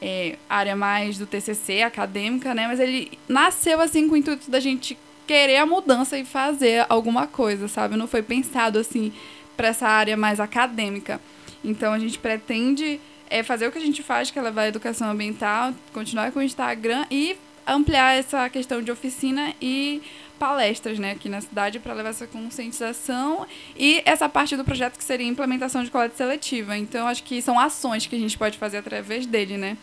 é, 0.00 0.36
área 0.48 0.76
mais 0.76 1.18
do 1.18 1.26
TCC, 1.26 1.82
acadêmica, 1.82 2.54
né? 2.54 2.66
Mas 2.66 2.80
ele 2.80 3.18
nasceu, 3.28 3.80
assim, 3.80 4.08
com 4.08 4.14
o 4.14 4.16
intuito 4.16 4.50
da 4.50 4.60
gente 4.60 4.96
querer 5.26 5.56
a 5.56 5.66
mudança 5.66 6.18
e 6.18 6.24
fazer 6.24 6.86
alguma 6.88 7.26
coisa, 7.26 7.68
sabe? 7.68 7.96
Não 7.96 8.06
foi 8.06 8.22
pensado, 8.22 8.78
assim, 8.78 9.12
para 9.56 9.68
essa 9.68 9.88
área 9.88 10.16
mais 10.16 10.38
acadêmica. 10.38 11.20
Então 11.64 11.92
a 11.92 11.98
gente 11.98 12.18
pretende 12.18 13.00
é, 13.28 13.42
fazer 13.42 13.66
o 13.66 13.72
que 13.72 13.78
a 13.78 13.82
gente 13.82 14.02
faz, 14.02 14.30
que 14.30 14.38
é 14.38 14.42
levar 14.42 14.62
a 14.62 14.68
educação 14.68 15.10
ambiental, 15.10 15.74
continuar 15.92 16.30
com 16.30 16.38
o 16.38 16.42
Instagram 16.42 17.06
e 17.10 17.36
ampliar 17.66 18.16
essa 18.16 18.48
questão 18.48 18.80
de 18.80 18.92
oficina 18.92 19.52
e 19.60 20.00
palestras 20.38 20.98
né, 20.98 21.12
aqui 21.12 21.28
na 21.28 21.40
cidade 21.40 21.78
para 21.78 21.92
levar 21.94 22.10
essa 22.10 22.26
conscientização 22.26 23.46
e 23.76 24.02
essa 24.04 24.28
parte 24.28 24.56
do 24.56 24.64
projeto 24.64 24.96
que 24.98 25.04
seria 25.04 25.26
a 25.26 25.28
implementação 25.30 25.82
de 25.82 25.90
coleta 25.90 26.14
seletiva. 26.16 26.76
Então, 26.76 27.06
acho 27.08 27.22
que 27.22 27.40
são 27.42 27.58
ações 27.58 28.06
que 28.06 28.14
a 28.16 28.18
gente 28.18 28.36
pode 28.36 28.58
fazer 28.58 28.78
através 28.78 29.26
dele, 29.26 29.56
né? 29.56 29.76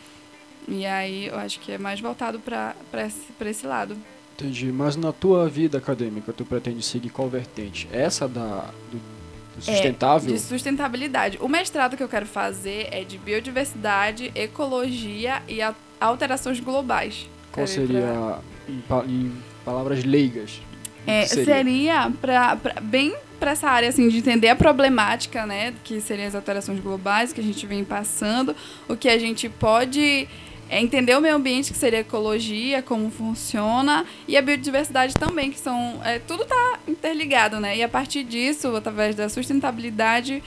E 0.68 0.86
aí, 0.86 1.28
eu 1.28 1.38
acho 1.38 1.60
que 1.60 1.72
é 1.72 1.78
mais 1.78 2.00
voltado 2.00 2.40
para 2.40 2.76
esse, 3.06 3.32
pra 3.38 3.50
esse 3.50 3.66
lado. 3.68 3.98
Entendi. 4.36 4.72
Mas 4.72 4.96
na 4.96 5.12
tua 5.12 5.48
vida 5.50 5.78
acadêmica, 5.78 6.32
tu 6.34 6.46
pretende 6.46 6.82
seguir 6.82 7.10
qual 7.10 7.28
vertente? 7.30 7.88
Essa 7.92 8.28
da, 8.28 8.70
do, 8.92 8.98
do 9.58 9.62
sustentável? 9.62 10.30
É, 10.30 10.34
de 10.34 10.40
sustentabilidade. 10.40 11.38
O 11.42 11.48
mestrado 11.48 11.98
que 11.98 12.02
eu 12.04 12.08
quero 12.10 12.26
fazer 12.26 12.88
é 12.92 13.04
de 13.04 13.18
biodiversidade, 13.18 14.32
ecologia 14.34 15.44
e 15.48 15.60
alterações 16.00 16.60
globais. 16.60 17.28
Qual 17.52 17.68
seria, 17.68 18.40
em, 18.68 18.80
pa- 18.82 19.04
em 19.06 19.32
palavras 19.64 20.04
leigas? 20.04 20.62
É, 21.06 21.26
seria? 21.26 21.46
seria 21.46 22.12
pra, 22.22 22.56
pra- 22.56 22.82
bem 22.82 23.14
para 23.40 23.52
essa 23.52 23.68
área 23.70 23.90
assim 23.90 24.08
de 24.08 24.18
entender 24.20 24.48
a 24.48 24.56
problemática, 24.56 25.46
né, 25.46 25.74
que 25.84 26.00
seriam 26.00 26.28
as 26.28 26.36
alterações 26.36 26.80
globais 26.80 27.34
que 27.34 27.42
a 27.42 27.44
gente 27.44 27.66
vem 27.68 27.84
passando, 27.84 28.56
o 28.88 28.96
que 28.96 29.10
a 29.10 29.18
gente 29.18 29.50
pode 29.50 30.30
é, 30.70 30.80
entender 30.80 31.14
o 31.18 31.20
meio 31.20 31.36
ambiente 31.36 31.74
que 31.74 31.78
seria 31.78 32.00
a 32.00 32.02
ecologia, 32.02 32.82
como 32.82 33.12
funciona 33.12 34.06
e 34.30 34.38
a 34.38 34.42
biodiversidade 34.42 35.14
também, 35.16 35.52
que 35.52 35.60
são 35.60 36.00
é, 36.06 36.20
tudo 36.20 36.46
tá 36.46 36.80
interligado, 36.88 37.60
né? 37.60 37.76
E 37.76 37.84
a 37.84 37.90
partir 37.90 38.24
disso, 38.24 38.74
através 38.78 39.14
da 39.14 39.28
sustentabilidade, 39.28 40.42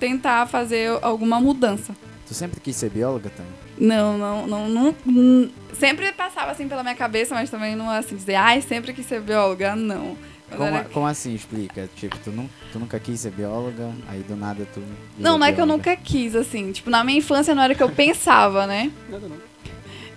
tentar 0.00 0.46
fazer 0.46 0.98
alguma 1.00 1.40
mudança. 1.40 1.94
Tu 2.26 2.34
sempre 2.34 2.58
quis 2.60 2.74
ser 2.74 2.90
bióloga, 2.90 3.30
Tânia? 3.30 3.52
Não, 3.78 4.18
não, 4.18 4.46
não, 4.48 4.68
não- 4.68 5.50
Sempre 5.72 6.12
passava 6.12 6.50
assim 6.52 6.68
pela 6.68 6.82
minha 6.82 6.94
cabeça, 6.94 7.34
mas 7.34 7.50
também 7.50 7.74
não 7.74 7.88
assim, 7.90 8.16
dizer, 8.16 8.34
ai, 8.34 8.60
sempre 8.60 8.92
quis 8.92 9.06
ser 9.06 9.20
bióloga, 9.20 9.74
não. 9.74 10.16
Como, 10.54 10.64
era 10.64 10.84
como 10.84 11.06
assim? 11.06 11.34
Explica. 11.34 11.88
Tipo, 11.96 12.16
tu, 12.18 12.30
nu- 12.30 12.50
tu 12.70 12.78
nunca 12.78 13.00
quis 13.00 13.20
ser 13.20 13.30
bióloga, 13.30 13.90
aí 14.08 14.20
do 14.20 14.36
nada 14.36 14.66
tu. 14.74 14.82
Não, 15.18 15.38
não 15.38 15.46
é 15.46 15.52
que 15.52 15.60
eu 15.60 15.64
bióloga. 15.66 15.90
nunca 15.90 15.96
quis, 15.96 16.36
assim. 16.36 16.72
Tipo, 16.72 16.90
na 16.90 17.02
minha 17.02 17.18
infância 17.18 17.54
não 17.54 17.62
era 17.62 17.74
que 17.74 17.82
eu 17.82 17.88
pensava, 17.88 18.66
né? 18.66 18.92
Nada 19.08 19.28
não. 19.28 19.36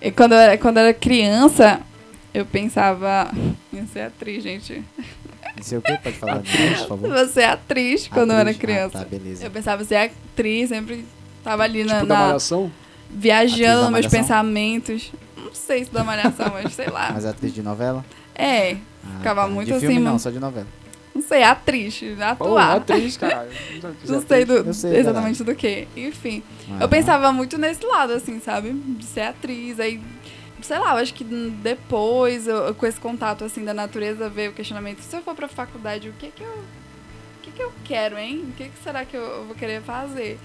E 0.02 0.12
quando 0.12 0.34
eu 0.34 0.38
era, 0.38 0.58
quando 0.58 0.76
eu 0.78 0.84
era 0.84 0.94
criança, 0.94 1.80
eu 2.34 2.46
pensava. 2.46 3.32
Ia 3.72 3.86
ser 3.88 4.02
atriz, 4.02 4.44
gente. 4.44 4.84
Não 5.56 5.63
sei 5.63 5.78
o 5.78 5.82
que, 5.82 5.98
pode 6.00 6.18
falar 6.18 6.39
de 6.39 6.52
novo, 6.60 6.76
por 6.80 6.88
favor. 6.89 7.10
Vou 7.13 7.28
ser 7.30 7.44
atriz 7.46 8.10
quando 8.10 8.32
eu 8.32 8.38
era 8.38 8.50
Atriz? 8.50 8.58
criança. 8.62 8.98
Ah, 9.00 9.04
tá, 9.04 9.08
beleza. 9.10 9.46
Eu 9.46 9.52
pensava 9.52 9.84
em 9.84 9.86
ser 9.86 9.96
atriz, 9.96 10.68
sempre 10.68 11.06
tava 11.46 11.63
ali 11.63 11.86
na, 11.86 11.94
Tipo 11.96 12.08
da 12.08 12.13
na- 12.15 12.26
malhação? 12.28 12.65
Atriz 12.65 12.76
viajando 13.22 13.89
meus 13.91 14.08
pensamentos. 14.08 15.13
Não 15.56 15.62
sei 15.68 15.86
se 15.86 15.91
da 15.91 16.04
malhação, 16.04 16.50
mas 16.52 16.74
sei 16.74 16.88
lá. 16.88 17.12
Mas 17.13 17.26
atriz 17.26 17.54
de 17.54 17.63
novela? 17.63 18.04
É, 18.36 18.74
Ah, 19.04 19.18
Ficava 19.20 19.41
tá. 19.44 19.48
muito 19.48 19.68
de 19.68 19.74
assim, 19.74 19.86
filme 19.88 19.96
não, 20.00 20.06
mano. 20.08 20.20
só 20.20 20.30
de 20.30 20.39
novela. 20.39 20.68
não 21.13 21.22
sei, 21.22 21.44
atriz, 21.44 21.98
Pô, 22.38 22.46
atuar. 22.46 22.76
atriz, 22.78 23.15
caralho. 23.18 23.50
Não 24.06 24.22
sei, 24.22 24.44
do- 24.46 24.74
sei, 24.74 24.98
exatamente 24.98 25.44
do 25.44 25.56
que. 25.56 25.88
Enfim. 25.96 26.44
Ah, 26.72 26.80
Eu 26.84 26.89
pensava 26.89 27.32
muito 27.32 27.58
nesse 27.58 27.86
lado, 27.86 28.12
assim, 28.13 28.39
sabe? 28.41 28.74
De 28.74 29.06
ser 29.06 29.22
atriz. 29.22 29.80
Aí, 29.80 30.02
sei 30.62 30.78
lá, 30.78 30.91
eu 30.91 30.98
acho 30.98 31.13
que 31.13 31.24
depois, 31.24 32.48
eu- 32.48 32.76
com 32.76 32.86
esse 32.86 33.00
contato, 33.00 33.44
assim, 33.46 33.63
da 33.63 33.74
natureza, 33.74 34.28
veio 34.30 34.52
o 34.52 34.54
questionamento. 34.54 35.00
Se 35.02 35.15
eu 35.15 35.22
for 35.22 35.34
pra 35.36 35.48
faculdade, 35.48 36.10
o 36.10 36.13
que 36.13 36.28
que 36.32 36.44
eu... 36.44 36.50
O 36.50 37.41
que 37.48 37.52
que 37.52 37.62
eu 37.63 37.72
quero, 37.84 38.18
hein? 38.18 38.44
O 38.50 38.52
que 38.54 38.65
que 38.65 38.84
será 38.84 39.06
que 39.06 39.15
eu 39.15 39.46
vou 39.46 39.56
querer 39.56 39.82
fazer? 39.84 40.38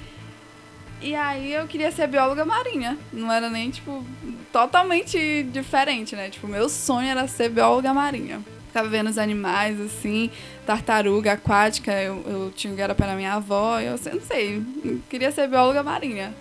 E 1.01 1.15
aí 1.15 1.53
eu 1.53 1.67
queria 1.67 1.91
ser 1.91 2.07
bióloga 2.07 2.45
marinha. 2.45 2.97
Não 3.13 3.33
era 3.33 3.49
nem, 3.49 3.71
tipo, 3.71 4.05
totalmente 4.53 5.43
diferente, 5.53 6.15
né? 6.15 6.29
Tipo, 6.29 6.47
meu 6.47 6.69
sonho 6.69 7.09
era 7.09 7.27
ser 7.27 7.49
bióloga 7.49 7.93
marinha. 7.95 8.41
Ficava 8.67 8.89
vendo 8.89 9.09
os 9.11 9.19
animais, 9.19 9.81
assim, 9.81 10.31
tartaruga 10.67 11.33
aquática. 11.33 11.93
Eu, 12.01 12.23
eu 12.27 12.53
tinha 12.55 12.73
um 12.73 12.77
garapé 12.77 13.07
na 13.07 13.15
minha 13.17 13.35
avó. 13.35 13.81
Eu 13.81 13.97
sei- 13.99 14.13
não 14.13 14.21
sei, 14.21 14.63
eu 14.85 15.01
queria 15.09 15.33
ser 15.33 15.49
bióloga 15.49 15.83
marinha. 15.83 16.35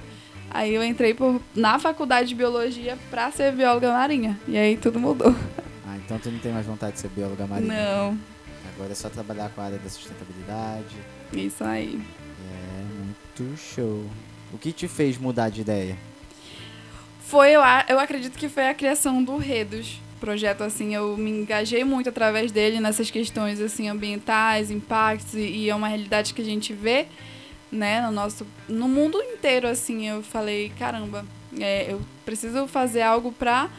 Aí 0.52 0.74
eu 0.74 0.84
entrei 0.84 1.14
por, 1.14 1.42
na 1.56 1.80
faculdade 1.80 2.30
de 2.30 2.36
biologia 2.36 2.98
pra 3.10 3.32
ser 3.32 3.52
bióloga 3.54 3.92
marinha. 3.94 4.38
E 4.48 4.58
aí 4.58 4.76
tudo 4.78 5.00
mudou. 5.00 5.34
Ah, 5.88 5.96
então 6.06 6.20
tu 6.20 6.30
não 6.30 6.40
tem 6.40 6.52
mais 6.52 6.66
vontade 6.66 6.94
de 6.94 7.00
ser 7.00 7.08
bióloga 7.10 7.48
marinha? 7.48 7.74
Não, 7.74 8.18
Agora 8.76 8.92
é 8.92 8.96
só 8.96 9.10
trabalhar 9.10 9.50
com 9.50 9.62
a 9.62 9.66
área 9.66 9.78
da 9.78 9.90
sustentabilidade. 9.90 10.96
isso 11.34 11.64
aí. 11.64 12.00
É 12.52 12.84
muito 13.04 13.58
show. 13.58 14.06
O 14.54 14.58
que 14.58 14.72
te 14.72 14.88
fez 14.88 15.18
mudar 15.18 15.50
de 15.50 15.62
ideia? 15.62 15.98
Foi, 17.22 17.52
eu, 17.52 17.62
eu 17.88 18.00
acredito 18.00 18.38
que 18.38 18.50
foi 18.50 18.68
a 18.68 18.74
criação 18.74 19.24
do 19.24 19.38
Redos. 19.38 20.02
Projeto, 20.20 20.64
assim, 20.64 20.96
eu 20.96 21.16
me 21.16 21.30
engajei 21.30 21.84
muito 21.84 22.10
através 22.10 22.52
dele 22.52 22.80
nessas 22.80 23.12
questões, 23.12 23.62
assim, 23.62 23.88
ambientais, 23.88 24.70
impactos, 24.72 25.36
e, 25.36 25.70
é 25.70 25.76
uma 25.76 25.88
realidade 25.88 26.34
que 26.34 26.42
a 26.42 26.46
gente 26.46 26.74
vê, 26.74 27.08
né, 27.72 28.02
no 28.02 28.12
nosso, 28.12 28.46
no 28.68 28.90
mundo 28.90 29.22
inteiro, 29.22 29.68
assim, 29.68 30.08
eu 30.08 30.22
falei, 30.22 30.74
caramba, 30.78 31.24
é, 31.58 31.94
eu 31.94 32.02
preciso 32.26 32.68
fazer 32.68 33.02
algo 33.02 33.32
pra 33.32 33.70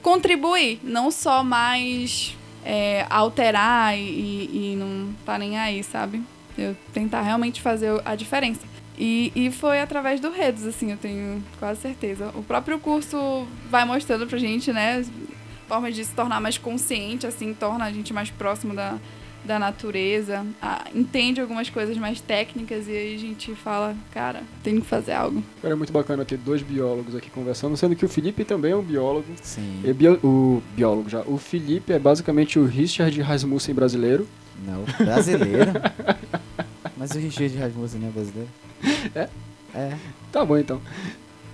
contribuir, 0.00 0.80
não 0.82 1.10
só 1.10 1.42
mais 1.42 2.34
é, 2.64 3.04
alterar 3.10 3.98
e, 3.98 4.72
e 4.72 4.76
não 4.78 5.12
tá 5.26 5.36
nem 5.36 5.58
aí, 5.58 5.82
sabe? 5.82 6.22
Eu 6.56 6.76
tentar 6.94 7.20
realmente 7.20 7.60
fazer 7.60 8.00
a 8.04 8.14
diferença. 8.14 8.60
E, 8.98 9.30
e 9.34 9.50
foi 9.50 9.80
através 9.80 10.20
do 10.20 10.30
Redes, 10.30 10.64
assim, 10.64 10.90
eu 10.90 10.96
tenho 10.96 11.42
quase 11.58 11.80
certeza. 11.80 12.30
O 12.34 12.42
próprio 12.42 12.78
curso 12.78 13.46
vai 13.70 13.84
mostrando 13.84 14.26
pra 14.26 14.38
gente, 14.38 14.72
né, 14.72 15.04
formas 15.68 15.94
de 15.94 16.04
se 16.04 16.14
tornar 16.14 16.40
mais 16.40 16.56
consciente, 16.58 17.26
assim, 17.26 17.52
torna 17.52 17.84
a 17.84 17.92
gente 17.92 18.12
mais 18.14 18.30
próximo 18.30 18.72
da, 18.74 18.96
da 19.44 19.58
natureza, 19.58 20.46
ah, 20.62 20.84
entende 20.94 21.40
algumas 21.40 21.68
coisas 21.68 21.96
mais 21.98 22.20
técnicas 22.20 22.88
e 22.88 22.92
aí 22.92 23.14
a 23.14 23.18
gente 23.18 23.54
fala, 23.54 23.94
cara, 24.14 24.42
tem 24.62 24.80
que 24.80 24.86
fazer 24.86 25.12
algo. 25.12 25.42
Cara, 25.60 25.74
é 25.74 25.76
muito 25.76 25.92
bacana 25.92 26.24
ter 26.24 26.38
dois 26.38 26.62
biólogos 26.62 27.14
aqui 27.14 27.28
conversando, 27.30 27.76
sendo 27.76 27.94
que 27.94 28.04
o 28.04 28.08
Felipe 28.08 28.44
também 28.44 28.72
é 28.72 28.76
um 28.76 28.82
biólogo. 28.82 29.26
Sim. 29.42 29.82
É 29.84 29.92
bio- 29.92 30.18
o 30.24 30.62
biólogo 30.74 31.08
já. 31.10 31.20
O 31.22 31.36
Felipe 31.36 31.92
é 31.92 31.98
basicamente 31.98 32.58
o 32.58 32.64
Richard 32.64 33.20
Rasmussen 33.20 33.74
brasileiro. 33.74 34.26
Não, 34.64 34.84
brasileiro. 35.04 35.72
Mas 36.96 37.10
o 37.10 37.18
Richard 37.18 37.54
Rasmussen 37.58 38.00
não 38.00 38.08
é 38.08 38.10
brasileiro? 38.10 38.48
É? 39.14 39.28
É. 39.74 39.96
Tá 40.32 40.44
bom 40.44 40.56
então. 40.56 40.80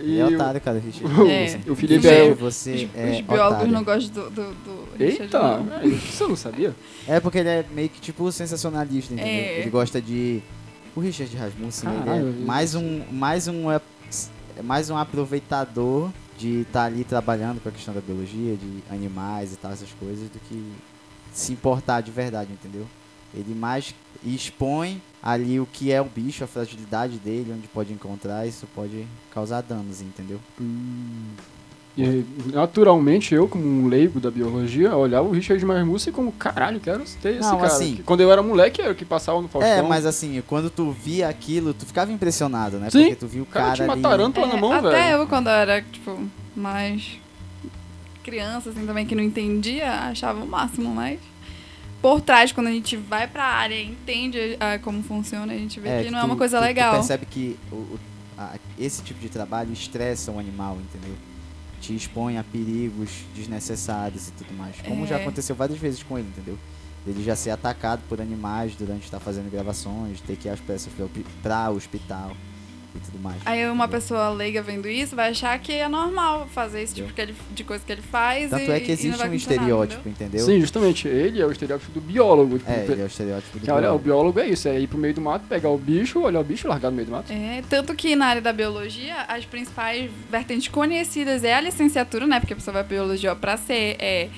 E 0.01 0.19
é 0.19 0.25
otário, 0.27 0.61
cara, 0.61 0.79
o 0.79 0.81
Richard 0.81 1.21
o- 1.21 1.27
É. 1.29 1.45
Rasmussen. 1.45 1.73
o 1.73 1.77
Felipe 1.77 2.09
é 2.09 2.35
você 2.35 2.73
os, 2.75 2.97
é 2.97 3.11
os 3.11 3.21
biólogos 3.21 3.53
otário. 3.55 3.73
não 3.73 3.85
gostam 3.85 4.25
do, 4.25 4.31
do, 4.31 4.55
do 4.65 4.89
Richard, 4.99 5.23
Eita, 5.23 5.39
não. 5.39 5.75
é, 5.75 5.85
eu 6.21 6.29
não 6.29 6.37
sabia. 6.37 6.75
É 7.07 7.21
porque 7.21 7.39
ele 7.39 7.49
é 7.49 7.65
meio 7.73 7.89
que 7.89 8.01
tipo 8.01 8.31
sensacionalista, 8.33 9.13
entendeu? 9.15 9.33
É. 9.33 9.61
Ele 9.61 9.71
gosta 9.71 10.01
de. 10.01 10.43
O 10.97 11.01
Richard 11.01 11.35
Rasmussen, 11.37 11.89
Caralho, 11.89 12.29
ele 12.29 12.43
é 12.43 12.45
mais 12.45 12.75
um, 12.75 13.03
mais 13.11 13.49
um, 13.49 13.71
é, 13.71 13.81
mais 14.63 14.91
um 14.91 14.97
aproveitador 14.97 16.11
de 16.37 16.63
estar 16.63 16.85
ali 16.85 17.05
trabalhando 17.05 17.61
com 17.63 17.69
a 17.69 17.73
questão 17.73 17.95
da 17.95 18.01
biologia, 18.01 18.57
de 18.57 18.83
animais 18.91 19.53
e 19.53 19.57
tal, 19.57 19.73
essas 19.73 19.89
coisas, 19.99 20.29
do 20.29 20.39
que 20.49 20.63
se 21.33 21.53
importar 21.53 22.01
de 22.01 22.11
verdade, 22.11 22.51
entendeu? 22.53 22.87
Ele 23.35 23.55
mais 23.55 23.95
expõe 24.25 25.01
ali 25.23 25.61
o 25.61 25.67
que 25.67 25.93
é 25.93 26.01
o 26.01 26.05
bicho, 26.05 26.43
a 26.43 26.47
fragilidade 26.47 27.19
dele, 27.19 27.53
onde 27.57 27.69
pode 27.69 27.93
encontrar, 27.93 28.47
isso 28.47 28.67
pode 28.75 29.07
causar 29.33 29.61
danos, 29.63 30.01
entendeu? 30.01 30.41
E, 31.97 32.25
naturalmente, 32.47 33.35
eu, 33.35 33.47
como 33.47 33.63
um 33.65 33.87
leigo 33.87 34.19
da 34.19 34.31
biologia, 34.31 34.97
olhava 34.97 35.29
o 35.29 35.31
Richard 35.33 35.63
Rasmussen 35.65 36.11
como, 36.11 36.33
caralho, 36.33 36.81
quero 36.81 37.05
ter 37.21 37.33
esse 37.35 37.41
Não, 37.41 37.57
cara. 37.59 37.67
assim- 37.67 37.97
Que 37.97 38.03
Quando 38.03 38.23
eu 38.23 38.33
era 38.33 38.43
moleque, 38.43 38.81
era 38.81 38.93
o 38.93 38.95
que 38.95 39.05
passava 39.05 39.43
no 39.43 39.47
Faustão. 39.49 39.71
É, 39.71 39.83
mas 39.83 40.07
assim, 40.07 40.43
quando 40.47 40.71
tu 40.71 40.91
via 40.91 41.29
aquilo, 41.29 41.75
tu 41.75 41.85
ficava 41.85 42.11
impressionado, 42.11 42.79
né? 42.79 42.89
Sim, 42.89 43.01
Porque 43.03 43.17
tu 43.17 43.27
viu 43.27 43.43
o 43.43 43.47
cara 43.47 43.65
cara, 43.67 43.75
tinha 43.77 43.85
uma 43.89 43.93
ali... 43.93 44.03
tarântula 44.03 44.47
na 44.47 44.55
É, 44.57 44.61
mão, 44.61 44.73
até 44.73 44.89
velho. 44.91 45.21
eu, 45.21 45.27
quando 45.27 45.49
eu 45.49 45.53
era, 45.53 45.83
tipo, 45.83 46.19
mais 46.57 47.19
criança, 48.25 48.71
assim, 48.71 48.87
também, 48.87 49.05
que 49.05 49.15
não 49.15 49.23
entendia, 49.23 49.91
achava 49.93 50.43
o 50.43 50.47
máximo, 50.49 50.89
mas 50.95 51.19
por 52.03 52.21
trás, 52.21 52.51
quando 52.53 52.67
a 52.67 52.73
gente 52.73 52.97
vai 52.97 53.27
pra 53.29 53.45
área 53.45 53.75
e 53.77 53.87
entende 53.93 54.57
ah, 54.61 54.79
como 54.81 55.03
funciona, 55.03 55.53
a 55.53 55.57
gente 55.57 55.79
vê 55.81 55.99
que, 55.99 56.05
que 56.05 56.11
não 56.11 56.19
é 56.19 56.23
tu- 56.23 56.27
uma 56.27 56.37
coisa 56.37 56.59
tu- 56.59 56.63
legal. 56.65 56.93
Tu 56.95 56.97
percebe 56.99 57.27
que 57.27 57.57
o- 57.71 57.77
o- 57.77 58.01
a- 58.37 58.57
esse 58.79 59.03
tipo 59.03 59.21
de 59.21 59.29
trabalho 59.29 59.73
estressa 59.73 60.31
o 60.33 60.39
animal, 60.39 60.77
entendeu? 60.81 61.17
Te 61.81 61.95
expõe 61.95 62.37
a 62.39 62.45
perigos 62.45 63.11
desnecessários 63.35 64.29
e 64.29 64.33
tudo 64.33 64.53
mais. 64.57 64.77
Como 64.83 65.07
já 65.07 65.19
É. 65.19 65.23
aconteceu 65.23 65.55
várias 65.57 65.79
vezes 65.79 66.03
com 66.03 66.19
ele, 66.19 66.29
entendeu? 66.29 66.59
Ele 67.07 67.23
já 67.25 67.35
ser 67.35 67.51
atacado 67.51 68.03
por 68.09 68.21
animais 68.21 68.75
durante 68.77 69.05
estar 69.05 69.19
fazendo 69.19 69.51
gravações, 69.51 70.21
ter 70.21 70.37
que 70.37 70.47
ir 70.47 70.51
as 70.53 70.61
peças 70.61 70.93
pra, 70.93 71.07
pra 71.43 71.71
hospital 71.71 72.33
e 72.95 72.99
tudo 73.01 73.19
mais. 73.23 73.37
Aí 73.45 73.65
uma 73.67 73.85
entendeu? 73.85 73.89
pessoa 74.01 74.29
leiga 74.31 74.63
vendo 74.63 74.89
isso 74.89 75.15
vai 75.17 75.31
achar 75.31 75.59
que 75.59 75.73
é 75.73 75.89
normal 75.89 76.47
fazer 76.53 76.83
esse 76.83 76.95
tipo 76.95 77.13
ele- 77.21 77.35
de 77.53 77.65
coisa 77.65 77.83
que 77.85 77.93
ele 77.93 78.03
faz 78.03 78.51
Tanto 78.51 78.63
e, 78.63 78.71
é 78.71 78.81
que 78.81 78.91
e 78.91 78.93
existe 78.93 79.27
um 79.27 79.35
estereótipo, 79.35 80.09
entendeu? 80.09 80.45
Sim, 80.45 80.61
justamente. 80.61 81.09
Ele 81.09 81.41
é 81.41 81.47
o 81.47 81.51
estereótipo 81.53 81.91
do 81.93 82.01
biólogo. 82.01 82.59
Tipo, 82.59 82.71
É, 82.71 82.85
ele 82.89 83.01
é 83.01 83.05
o 83.05 83.07
estereótipo 83.07 83.59
do 83.59 83.65
que, 83.65 83.71
olha, 83.71 83.93
o 83.93 83.99
biólogo. 83.99 84.33
biólogo 84.33 84.41
é 84.41 84.47
isso, 84.49 84.69
é 84.69 84.79
ir 84.81 84.87
pro 84.87 84.99
meio 84.99 85.15
do 85.15 85.21
mato, 85.21 85.45
pegar 85.49 85.69
o 85.71 85.79
bicho, 85.79 86.21
olhar 86.21 86.41
o 86.41 86.45
bicho, 86.45 86.69
largar 86.69 86.91
no 86.91 86.97
meio 86.97 87.07
do 87.07 87.13
mato. 87.13 87.33
É, 87.33 87.63
tanto 87.69 87.95
que 87.95 88.15
na 88.17 88.27
área 88.27 88.43
da 88.43 88.53
biologia, 88.53 89.17
as 89.29 89.45
principais 89.45 90.11
vertentes 90.31 90.69
conhecidas 90.69 91.45
é 91.45 91.55
a 91.55 91.61
licenciatura, 91.61 92.27
né? 92.27 92.41
Porque 92.41 92.53
a 92.53 92.57
pessoa 92.57 92.73
vai 92.75 92.85
pra 92.85 92.97
biologia 92.97 93.35
pra 93.35 93.57
ser 93.57 93.97
é, 93.99 94.29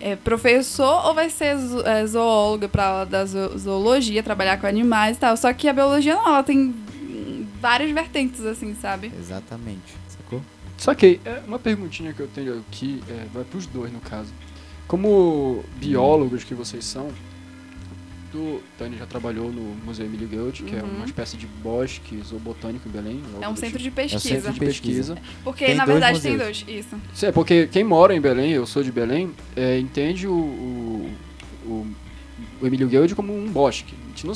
é, 0.00 0.16
professor 0.16 1.06
ou 1.06 1.14
vai 1.14 1.30
ser 1.30 1.56
zo- 1.56 1.80
é, 1.86 2.04
zoóloga 2.06 2.68
pra 2.68 2.84
aula 2.86 3.06
da 3.06 3.24
zo- 3.24 3.56
zoologia, 3.56 4.22
trabalhar 4.22 4.58
com 4.60 4.66
animais 4.66 5.16
e 5.16 5.20
tal. 5.20 5.36
Só 5.36 5.52
que 5.52 5.68
a 5.68 5.72
biologia 5.72 6.14
não, 6.14 6.26
ela 6.26 6.42
tem 6.42 6.74
várias 7.66 7.90
vertentes, 7.90 8.44
assim, 8.46 8.76
sabe? 8.80 9.10
Exatamente, 9.18 9.92
sacou? 10.08 10.40
Só 10.78 10.94
que 10.94 11.20
é, 11.24 11.42
uma 11.48 11.58
perguntinha 11.58 12.12
que 12.12 12.20
eu 12.20 12.28
tenho 12.28 12.58
aqui, 12.60 13.02
é, 13.08 13.26
vai 13.34 13.42
pros 13.42 13.66
dois 13.66 13.92
no 13.92 13.98
caso. 13.98 14.32
Como 14.86 15.64
biólogos 15.80 16.44
que 16.44 16.54
vocês 16.54 16.84
são, 16.84 17.10
o 18.32 18.60
Tânia 18.78 18.98
já 18.98 19.06
trabalhou 19.06 19.50
no 19.50 19.62
Museu 19.84 20.06
Emílio 20.06 20.28
Goethe, 20.28 20.62
que 20.62 20.76
é 20.76 20.82
Uhum. 20.82 20.96
uma 20.96 21.06
espécie 21.06 21.36
de 21.36 21.46
bosque 21.46 22.20
zoobotânico 22.22 22.88
em 22.88 22.92
Belém. 22.92 23.22
É 23.40 23.48
um 23.48 23.54
do 23.54 23.58
centro 23.58 23.78
tipo. 23.78 23.82
de 23.84 23.90
pesquisa. 23.90 24.28
centro 24.28 24.52
de 24.52 24.60
pesquisa. 24.60 25.18
Porque, 25.42 25.64
Tem 25.66 25.74
na 25.74 25.86
verdade, 25.86 26.20
tem 26.20 26.32
museus. 26.36 26.62
dois. 26.62 26.78
Isso. 26.78 26.96
Sim, 27.14 27.26
é 27.26 27.32
porque 27.32 27.66
quem 27.66 27.82
mora 27.82 28.14
em 28.14 28.20
Belém, 28.20 28.52
eu 28.52 28.66
sou 28.66 28.82
de 28.84 28.92
Belém, 28.92 29.32
é, 29.56 29.78
entende 29.78 30.28
o, 30.28 30.32
o, 30.34 31.10
o, 31.66 31.86
o 32.60 32.66
Emílio 32.66 32.88
Goethe 32.88 33.14
como 33.14 33.36
um 33.36 33.50
bosque. 33.50 33.94
A 34.04 34.08
gente 34.08 34.26
não, 34.26 34.34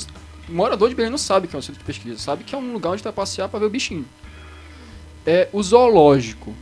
morador 0.51 0.89
de 0.89 0.95
Belém 0.95 1.11
não 1.11 1.17
sabe 1.17 1.47
que 1.47 1.55
é 1.55 1.59
um 1.59 1.61
centro 1.61 1.79
de 1.79 1.85
pesquisa, 1.85 2.19
sabe 2.19 2.43
que 2.43 2.53
é 2.53 2.57
um 2.57 2.73
lugar 2.73 2.91
onde 2.91 3.03
vai 3.03 3.13
passear 3.13 3.49
para 3.49 3.59
ver 3.59 3.65
o 3.65 3.69
bichinho. 3.69 4.05
É, 5.25 5.47
o 5.51 5.61
zoológico, 5.61 6.53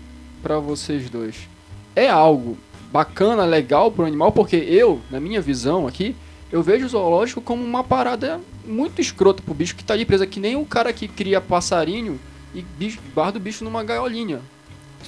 para 0.41 0.59
vocês 0.59 1.09
dois, 1.09 1.47
é 1.95 2.09
algo 2.09 2.57
bacana, 2.91 3.45
legal 3.45 3.91
pro 3.91 4.05
animal, 4.05 4.31
porque 4.31 4.55
eu, 4.55 5.01
na 5.09 5.19
minha 5.19 5.41
visão 5.41 5.87
aqui, 5.87 6.15
eu 6.51 6.63
vejo 6.63 6.85
o 6.85 6.89
zoológico 6.89 7.41
como 7.41 7.63
uma 7.63 7.83
parada 7.83 8.39
muito 8.65 9.01
escrota 9.01 9.41
pro 9.43 9.53
bicho 9.53 9.75
que 9.75 9.83
tá 9.83 9.93
ali 9.93 10.05
preso, 10.05 10.25
que 10.27 10.39
nem 10.39 10.55
o 10.55 10.65
cara 10.65 10.91
que 10.91 11.07
cria 11.07 11.39
passarinho 11.39 12.19
e 12.53 12.65
guarda 13.13 13.37
o 13.37 13.41
bicho 13.41 13.63
numa 13.63 13.83
gaiolinha. 13.83 14.41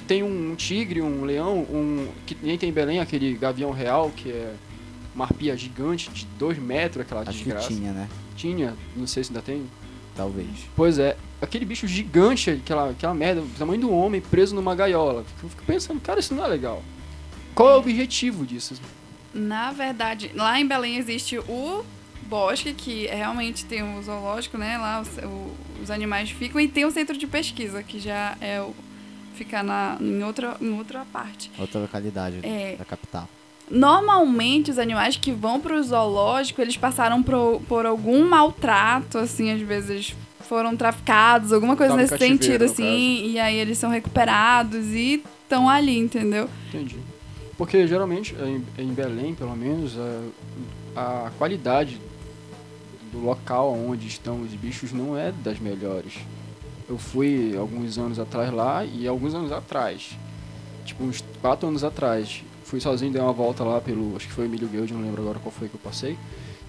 Tem 0.06 0.22
um 0.22 0.54
tigre, 0.54 1.02
um 1.02 1.24
leão, 1.24 1.58
um 1.70 2.08
que 2.24 2.36
nem 2.42 2.56
tem 2.56 2.70
em 2.70 2.72
Belém, 2.72 3.00
aquele 3.00 3.34
gavião 3.34 3.70
real, 3.70 4.10
que 4.16 4.30
é 4.30 4.54
uma 5.14 5.24
arpia 5.24 5.56
gigante 5.56 6.10
de 6.10 6.24
2 6.38 6.58
metros, 6.58 7.04
aquela 7.04 7.20
Acho 7.22 7.30
que 7.38 7.44
desgraça. 7.44 7.68
tinha, 7.68 7.92
né? 7.92 8.08
Tinha, 8.36 8.74
não 8.96 9.06
sei 9.06 9.22
se 9.24 9.30
ainda 9.30 9.42
tem. 9.42 9.64
Talvez. 10.14 10.46
Pois 10.76 10.98
é, 10.98 11.16
aquele 11.40 11.64
bicho 11.64 11.86
gigante, 11.86 12.50
aquela, 12.50 12.90
aquela 12.90 13.14
merda, 13.14 13.40
do 13.40 13.48
tamanho 13.58 13.80
do 13.80 13.90
homem, 13.90 14.20
preso 14.20 14.54
numa 14.54 14.74
gaiola. 14.74 15.24
Eu 15.42 15.48
fico 15.48 15.62
pensando, 15.64 16.00
cara, 16.00 16.20
isso 16.20 16.34
não 16.34 16.44
é 16.44 16.48
legal. 16.48 16.82
Qual 17.54 17.70
é 17.70 17.74
o 17.76 17.78
objetivo 17.78 18.44
disso? 18.44 18.78
Na 19.32 19.72
verdade, 19.72 20.30
lá 20.34 20.60
em 20.60 20.66
Belém 20.66 20.96
existe 20.98 21.38
o 21.38 21.82
bosque, 22.28 22.74
que 22.74 23.06
realmente 23.06 23.64
tem 23.64 23.82
o 23.82 24.02
zoológico, 24.02 24.58
né? 24.58 24.76
Lá 24.76 25.00
os, 25.00 25.08
o- 25.24 25.52
os 25.82 25.90
animais 25.90 26.30
ficam, 26.30 26.60
e 26.60 26.68
tem 26.68 26.84
o 26.84 26.90
centro 26.90 27.16
de 27.16 27.26
pesquisa, 27.26 27.82
que 27.82 27.98
já 27.98 28.36
é 28.40 28.60
o. 28.60 28.74
fica 29.34 29.62
na, 29.62 29.96
em, 30.00 30.22
outra, 30.22 30.56
em 30.60 30.72
outra 30.76 31.06
parte. 31.10 31.50
Outra 31.58 31.80
localidade 31.80 32.40
É. 32.42 32.76
da 32.76 32.84
capital. 32.84 33.26
Normalmente, 33.70 34.70
os 34.70 34.78
animais 34.78 35.16
que 35.16 35.32
vão 35.32 35.60
para 35.60 35.74
o 35.74 35.82
zoológico, 35.82 36.60
eles 36.60 36.76
passaram 36.76 37.22
por, 37.22 37.60
por 37.68 37.86
algum 37.86 38.28
maltrato, 38.28 39.18
assim, 39.18 39.50
às 39.50 39.60
vezes 39.60 40.14
foram 40.48 40.76
traficados, 40.76 41.52
alguma 41.52 41.76
coisa 41.76 41.92
Tava 41.92 42.02
nesse 42.02 42.18
sentido, 42.18 42.64
assim, 42.64 43.30
e 43.30 43.38
aí 43.38 43.56
eles 43.56 43.78
são 43.78 43.88
recuperados 43.90 44.88
e 44.88 45.22
estão 45.42 45.68
ali, 45.68 45.98
entendeu? 45.98 46.48
Entendi. 46.68 46.96
Porque 47.56 47.86
geralmente, 47.86 48.34
em, 48.34 48.62
em 48.82 48.92
Belém, 48.92 49.34
pelo 49.34 49.56
menos, 49.56 49.96
a, 50.94 51.26
a 51.26 51.30
qualidade 51.38 51.98
do 53.12 53.20
local 53.20 53.72
onde 53.72 54.06
estão 54.06 54.40
os 54.40 54.52
bichos 54.52 54.92
não 54.92 55.16
é 55.16 55.32
das 55.32 55.58
melhores. 55.58 56.14
Eu 56.88 56.98
fui 56.98 57.56
alguns 57.56 57.96
anos 57.98 58.18
atrás 58.18 58.52
lá 58.52 58.84
e 58.84 59.06
alguns 59.06 59.34
anos 59.34 59.52
atrás, 59.52 60.16
tipo 60.84 61.04
uns 61.04 61.22
quatro 61.40 61.68
anos 61.68 61.84
atrás, 61.84 62.42
fui 62.72 62.80
sozinho, 62.80 63.12
dei 63.12 63.20
uma 63.20 63.34
volta 63.34 63.62
lá 63.62 63.82
pelo, 63.82 64.16
acho 64.16 64.26
que 64.26 64.32
foi 64.32 64.46
Emílio 64.46 64.66
Guild, 64.66 64.94
não 64.94 65.02
lembro 65.02 65.20
agora 65.20 65.38
qual 65.38 65.52
foi 65.52 65.68
que 65.68 65.74
eu 65.74 65.80
passei. 65.84 66.16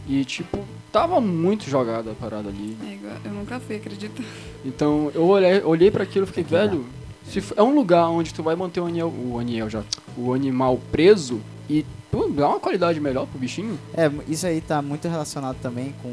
E 0.05 0.25
tipo, 0.25 0.59
tava 0.91 1.21
muito 1.21 1.63
jogada 1.69 2.11
a 2.11 2.13
parada 2.13 2.49
ali. 2.49 2.75
É 2.85 2.93
igual- 2.95 3.15
Eu 3.23 3.31
nunca 3.31 3.57
fui, 3.57 3.77
acredita? 3.77 4.21
Então 4.65 5.09
eu 5.15 5.23
olhei, 5.25 5.61
olhei 5.63 5.89
para 5.89 6.03
aquilo 6.03 6.25
e 6.25 6.27
fiquei, 6.27 6.43
velho, 6.43 6.85
se 7.25 7.41
é 7.55 7.63
um 7.63 7.73
lugar 7.73 8.09
onde 8.09 8.33
tu 8.33 8.43
vai 8.43 8.53
manter 8.53 8.81
o 8.81 8.85
animal, 8.85 9.09
o 9.11 9.39
animal 9.39 9.69
já, 9.69 9.81
o 10.17 10.33
animal 10.33 10.77
preso 10.91 11.39
e 11.69 11.85
pô, 12.11 12.27
dá 12.27 12.49
uma 12.49 12.59
qualidade 12.59 12.99
melhor 12.99 13.25
pro 13.25 13.39
bichinho. 13.39 13.79
É, 13.93 14.11
isso 14.27 14.45
aí 14.45 14.59
tá 14.59 14.81
muito 14.81 15.07
relacionado 15.07 15.55
também 15.61 15.95
com 16.03 16.11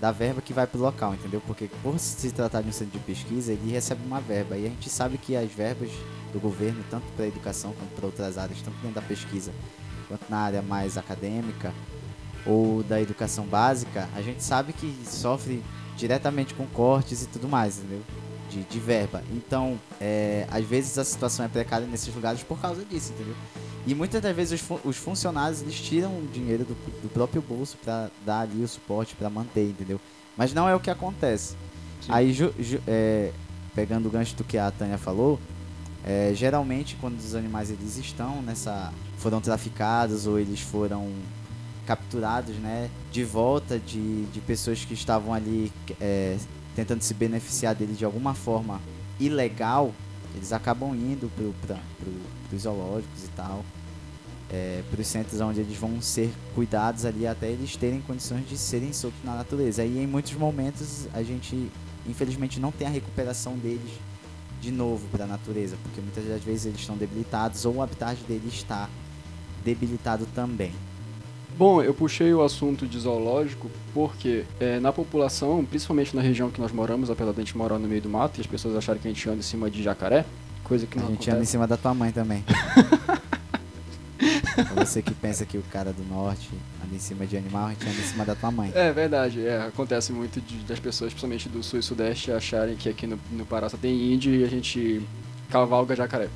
da 0.00 0.10
verba 0.10 0.40
que 0.40 0.52
vai 0.54 0.66
pro 0.66 0.80
local, 0.80 1.14
entendeu? 1.14 1.42
Porque 1.46 1.68
por 1.82 1.98
se 1.98 2.30
tratar 2.32 2.62
de 2.62 2.68
um 2.68 2.72
centro 2.72 2.98
de 2.98 3.04
pesquisa, 3.04 3.52
ele 3.52 3.70
recebe 3.70 4.00
uma 4.06 4.20
verba. 4.20 4.56
E 4.56 4.64
a 4.66 4.68
gente 4.68 4.88
sabe 4.88 5.18
que 5.18 5.36
as 5.36 5.50
verbas 5.52 5.90
do 6.32 6.40
governo, 6.40 6.82
tanto 6.90 7.04
para 7.14 7.26
educação 7.26 7.72
quanto 7.72 7.90
para 7.90 8.06
outras 8.06 8.38
áreas, 8.38 8.62
tanto 8.62 8.76
dentro 8.78 8.94
da 8.94 9.02
pesquisa 9.02 9.52
quanto 10.08 10.22
na 10.30 10.38
área 10.38 10.62
mais 10.62 10.96
acadêmica 10.96 11.72
ou 12.46 12.82
da 12.82 13.00
educação 13.00 13.44
básica, 13.44 14.08
a 14.16 14.22
gente 14.22 14.42
sabe 14.42 14.72
que 14.72 14.96
sofre 15.04 15.62
diretamente 15.96 16.54
com 16.54 16.66
cortes 16.66 17.22
e 17.22 17.26
tudo 17.26 17.46
mais, 17.46 17.78
entendeu? 17.78 18.00
De, 18.48 18.62
de 18.64 18.80
verba. 18.80 19.22
Então, 19.30 19.78
é, 20.00 20.46
às 20.50 20.64
vezes 20.64 20.96
a 20.96 21.04
situação 21.04 21.44
é 21.44 21.48
precária 21.48 21.86
nesses 21.86 22.12
lugares 22.14 22.42
por 22.42 22.58
causa 22.58 22.84
disso, 22.84 23.12
entendeu? 23.12 23.36
E 23.86 23.94
muitas 23.94 24.20
das 24.20 24.34
vezes 24.36 24.60
os, 24.60 24.66
fu- 24.66 24.80
os 24.84 24.96
funcionários 24.96 25.62
eles 25.62 25.74
tiram 25.80 26.10
o 26.10 26.28
dinheiro 26.32 26.64
do, 26.64 26.74
do 27.02 27.08
próprio 27.08 27.40
bolso 27.40 27.76
para 27.82 28.10
dar 28.24 28.40
ali 28.42 28.62
o 28.62 28.68
suporte 28.68 29.14
para 29.14 29.30
manter, 29.30 29.68
entendeu? 29.70 30.00
Mas 30.36 30.52
não 30.52 30.68
é 30.68 30.74
o 30.74 30.80
que 30.80 30.90
acontece. 30.90 31.54
Sim. 32.02 32.08
Aí, 32.12 32.32
ju- 32.32 32.52
ju- 32.58 32.80
é, 32.86 33.32
pegando 33.74 34.06
o 34.06 34.10
gancho 34.10 34.36
do 34.36 34.44
que 34.44 34.58
a 34.58 34.70
Tânia 34.70 34.98
falou, 34.98 35.40
é, 36.04 36.32
geralmente 36.34 36.96
quando 37.00 37.18
os 37.18 37.34
animais 37.34 37.70
eles 37.70 37.96
estão 37.98 38.40
nessa 38.42 38.92
foram 39.18 39.40
traficados 39.40 40.26
ou 40.26 40.38
eles 40.38 40.60
foram 40.60 41.10
capturados, 41.86 42.54
né, 42.56 42.88
de 43.10 43.24
volta 43.24 43.78
de, 43.78 44.24
de 44.26 44.40
pessoas 44.40 44.84
que 44.84 44.94
estavam 44.94 45.34
ali 45.34 45.72
é, 46.00 46.38
tentando 46.76 47.02
se 47.02 47.12
beneficiar 47.12 47.74
dele 47.74 47.94
de 47.94 48.04
alguma 48.04 48.32
forma 48.32 48.80
ilegal, 49.18 49.92
eles 50.34 50.52
acabam 50.52 50.94
indo 50.94 51.30
para 51.36 51.76
pro, 51.98 52.12
os 52.56 52.62
zoológicos 52.62 53.24
e 53.24 53.28
tal, 53.28 53.64
é, 54.50 54.82
para 54.90 55.00
os 55.00 55.06
centros 55.06 55.40
onde 55.40 55.60
eles 55.60 55.76
vão 55.76 56.00
ser 56.00 56.30
cuidados 56.54 57.04
ali 57.04 57.26
até 57.26 57.48
eles 57.48 57.76
terem 57.76 58.00
condições 58.00 58.48
de 58.48 58.58
serem 58.58 58.92
soltos 58.92 59.20
na 59.24 59.34
natureza. 59.34 59.84
E 59.84 59.98
em 59.98 60.06
muitos 60.06 60.32
momentos 60.32 61.06
a 61.12 61.22
gente, 61.22 61.70
infelizmente, 62.06 62.58
não 62.58 62.72
tem 62.72 62.86
a 62.86 62.90
recuperação 62.90 63.56
deles 63.56 63.92
de 64.60 64.70
novo 64.70 65.06
para 65.10 65.24
a 65.24 65.26
natureza, 65.26 65.76
porque 65.82 66.00
muitas 66.00 66.24
das 66.26 66.42
vezes 66.42 66.66
eles 66.66 66.80
estão 66.80 66.96
debilitados 66.96 67.64
ou 67.64 67.76
o 67.76 67.82
habitat 67.82 68.18
deles 68.24 68.54
está 68.54 68.88
debilitado 69.64 70.26
também. 70.34 70.72
Bom, 71.56 71.82
eu 71.82 71.92
puxei 71.92 72.32
o 72.32 72.42
assunto 72.42 72.86
de 72.86 72.98
zoológico 72.98 73.70
porque 73.92 74.44
é, 74.58 74.80
na 74.80 74.92
população, 74.92 75.64
principalmente 75.64 76.16
na 76.16 76.22
região 76.22 76.50
que 76.50 76.60
nós 76.60 76.72
moramos, 76.72 77.10
apesar 77.10 77.32
de 77.32 77.40
a 77.40 77.44
gente 77.44 77.56
morar 77.56 77.78
no 77.78 77.86
meio 77.86 78.00
do 78.00 78.08
mato 78.08 78.38
e 78.38 78.40
as 78.40 78.46
pessoas 78.46 78.76
acharem 78.76 79.00
que 79.00 79.08
a 79.08 79.10
gente 79.10 79.28
anda 79.28 79.40
em 79.40 79.42
cima 79.42 79.70
de 79.70 79.82
jacaré, 79.82 80.24
coisa 80.70 80.86
que 80.86 80.98
A 80.98 81.02
não 81.02 81.08
gente 81.10 81.22
anda 81.22 81.30
em 81.30 81.32
acontece. 81.32 81.50
cima 81.50 81.66
da 81.66 81.76
tua 81.76 81.92
mãe 81.92 82.12
também. 82.12 82.44
Pra 84.54 84.84
você 84.84 85.00
que 85.02 85.14
pensa 85.14 85.44
que 85.46 85.56
o 85.56 85.62
cara 85.72 85.92
do 85.92 86.04
norte 86.04 86.48
anda 86.84 86.94
em 86.94 86.98
cima 86.98 87.26
de 87.26 87.36
animal, 87.36 87.66
a 87.66 87.70
gente 87.70 87.82
anda 87.88 87.98
em 87.98 88.02
cima 88.04 88.24
da 88.24 88.34
tua 88.34 88.50
mãe. 88.50 88.70
É 88.74 88.92
verdade, 88.92 89.44
é, 89.46 89.62
acontece 89.66 90.12
muito 90.12 90.40
de- 90.40 90.58
das 90.64 90.78
pessoas, 90.78 91.12
principalmente 91.12 91.48
do 91.48 91.62
sul 91.62 91.78
e 91.78 91.82
sudeste, 91.82 92.30
acharem 92.30 92.76
que 92.76 92.88
aqui 92.88 93.06
no, 93.06 93.18
no 93.32 93.46
Pará 93.46 93.68
só 93.68 93.76
tem 93.78 94.12
índio 94.12 94.34
e 94.34 94.44
a 94.44 94.48
gente 94.48 95.00
cavalga 95.48 95.96
jacaré. 95.96 96.28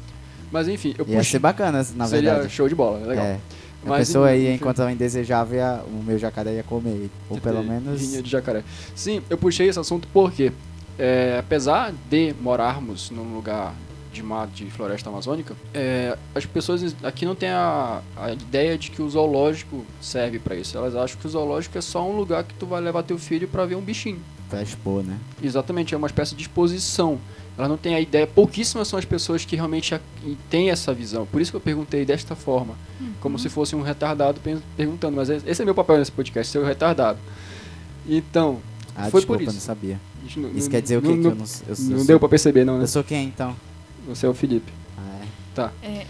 Mas 0.50 0.66
enfim, 0.68 0.94
eu 0.98 1.04
Ia 1.06 1.16
puxei. 1.18 1.32
ser 1.32 1.38
bacana, 1.38 1.84
na 1.94 2.06
seria 2.06 2.32
verdade. 2.32 2.52
show 2.52 2.68
de 2.68 2.74
bola, 2.74 3.00
é 3.00 3.06
legal. 3.06 3.24
É. 3.26 3.38
A 3.84 3.88
Mas, 3.88 4.08
pessoa 4.08 4.28
aí 4.28 4.46
enfim, 4.46 4.54
encontrar 4.54 4.86
um 4.86 4.90
indesejável, 4.90 5.58
ia- 5.58 5.82
o 5.86 6.02
meu 6.02 6.18
jacaré 6.18 6.54
ia 6.54 6.62
comer. 6.62 7.10
Ou 7.28 7.38
pelo 7.38 7.62
menos. 7.62 8.00
de 8.00 8.28
jacaré. 8.30 8.64
Sim, 8.94 9.20
eu 9.28 9.36
puxei 9.36 9.68
esse 9.68 9.78
assunto 9.78 10.08
porque, 10.12 10.50
é, 10.98 11.36
apesar 11.38 11.92
de 12.08 12.34
morarmos 12.40 13.10
num 13.10 13.34
lugar 13.34 13.74
de 14.14 14.22
mato, 14.22 14.50
de 14.52 14.70
floresta 14.70 15.10
amazônica, 15.10 15.54
é, 15.74 16.16
as 16.34 16.46
pessoas 16.46 16.94
aqui 17.02 17.26
não 17.26 17.34
têm 17.34 17.50
a, 17.50 18.00
a 18.16 18.32
ideia 18.32 18.78
de 18.78 18.90
que 18.90 19.02
o 19.02 19.10
zoológico 19.10 19.84
serve 20.00 20.38
pra 20.38 20.54
isso. 20.56 20.76
Elas 20.76 20.94
acham 20.96 21.18
que 21.20 21.26
o 21.26 21.30
zoológico 21.30 21.76
é 21.76 21.80
só 21.80 22.08
um 22.08 22.16
lugar 22.16 22.44
que 22.44 22.54
tu 22.54 22.64
vai 22.66 22.80
levar 22.80 23.02
teu 23.02 23.18
filho 23.18 23.46
pra 23.48 23.66
ver 23.66 23.74
um 23.74 23.82
bichinho. 23.82 24.20
Pra 24.48 24.62
expor, 24.62 25.02
né? 25.02 25.18
Exatamente, 25.42 25.94
é 25.94 25.96
uma 25.98 26.06
espécie 26.06 26.34
de 26.34 26.42
exposição. 26.42 27.18
Elas 27.56 27.68
não 27.70 27.76
têm 27.76 27.94
a 27.94 28.00
ideia, 28.00 28.26
pouquíssimas 28.26 28.88
são 28.88 28.98
as 28.98 29.04
pessoas 29.04 29.44
que 29.44 29.54
realmente 29.54 29.94
têm 30.50 30.70
essa 30.70 30.92
visão. 30.92 31.24
Por 31.24 31.40
isso 31.40 31.50
que 31.52 31.56
eu 31.56 31.60
perguntei 31.60 32.04
desta 32.04 32.34
forma, 32.34 32.74
como 33.20 33.38
se 33.38 33.48
fosse 33.48 33.76
um 33.76 33.80
retardado 33.82 34.40
perguntando. 34.76 35.16
Mas 35.16 35.28
esse 35.30 35.62
é 35.62 35.64
meu 35.64 35.74
papel 35.74 35.98
nesse 35.98 36.10
podcast, 36.12 36.50
ser 36.52 36.58
o 36.58 36.64
retardado. 36.64 37.18
Então, 38.06 38.58
Ah, 38.96 39.10
Foi 39.10 39.20
desculpa, 39.20 39.38
por 39.42 39.48
isso. 39.48 39.52
não 39.54 39.60
sabia. 39.60 40.00
isso 40.26 40.38
não, 40.40 40.50
quer 40.68 40.80
dizer 40.82 40.98
o 40.98 41.02
quê? 41.02 41.08
Não, 41.08 41.16
que 41.16 41.22
não, 41.22 41.30
eu 41.30 41.36
não, 41.36 41.44
eu, 41.44 41.74
eu 41.74 41.90
não 41.90 41.98
sou, 41.98 42.06
deu 42.06 42.20
pra 42.20 42.28
perceber, 42.28 42.64
não, 42.64 42.76
né? 42.78 42.84
Eu 42.84 42.88
sou 42.88 43.02
quem 43.02 43.24
então? 43.26 43.56
Você 44.06 44.26
é 44.26 44.28
o 44.28 44.34
Felipe. 44.34 44.72
Ah, 44.98 45.20
é. 45.22 45.26
Tá. 45.54 45.72
É, 45.82 46.06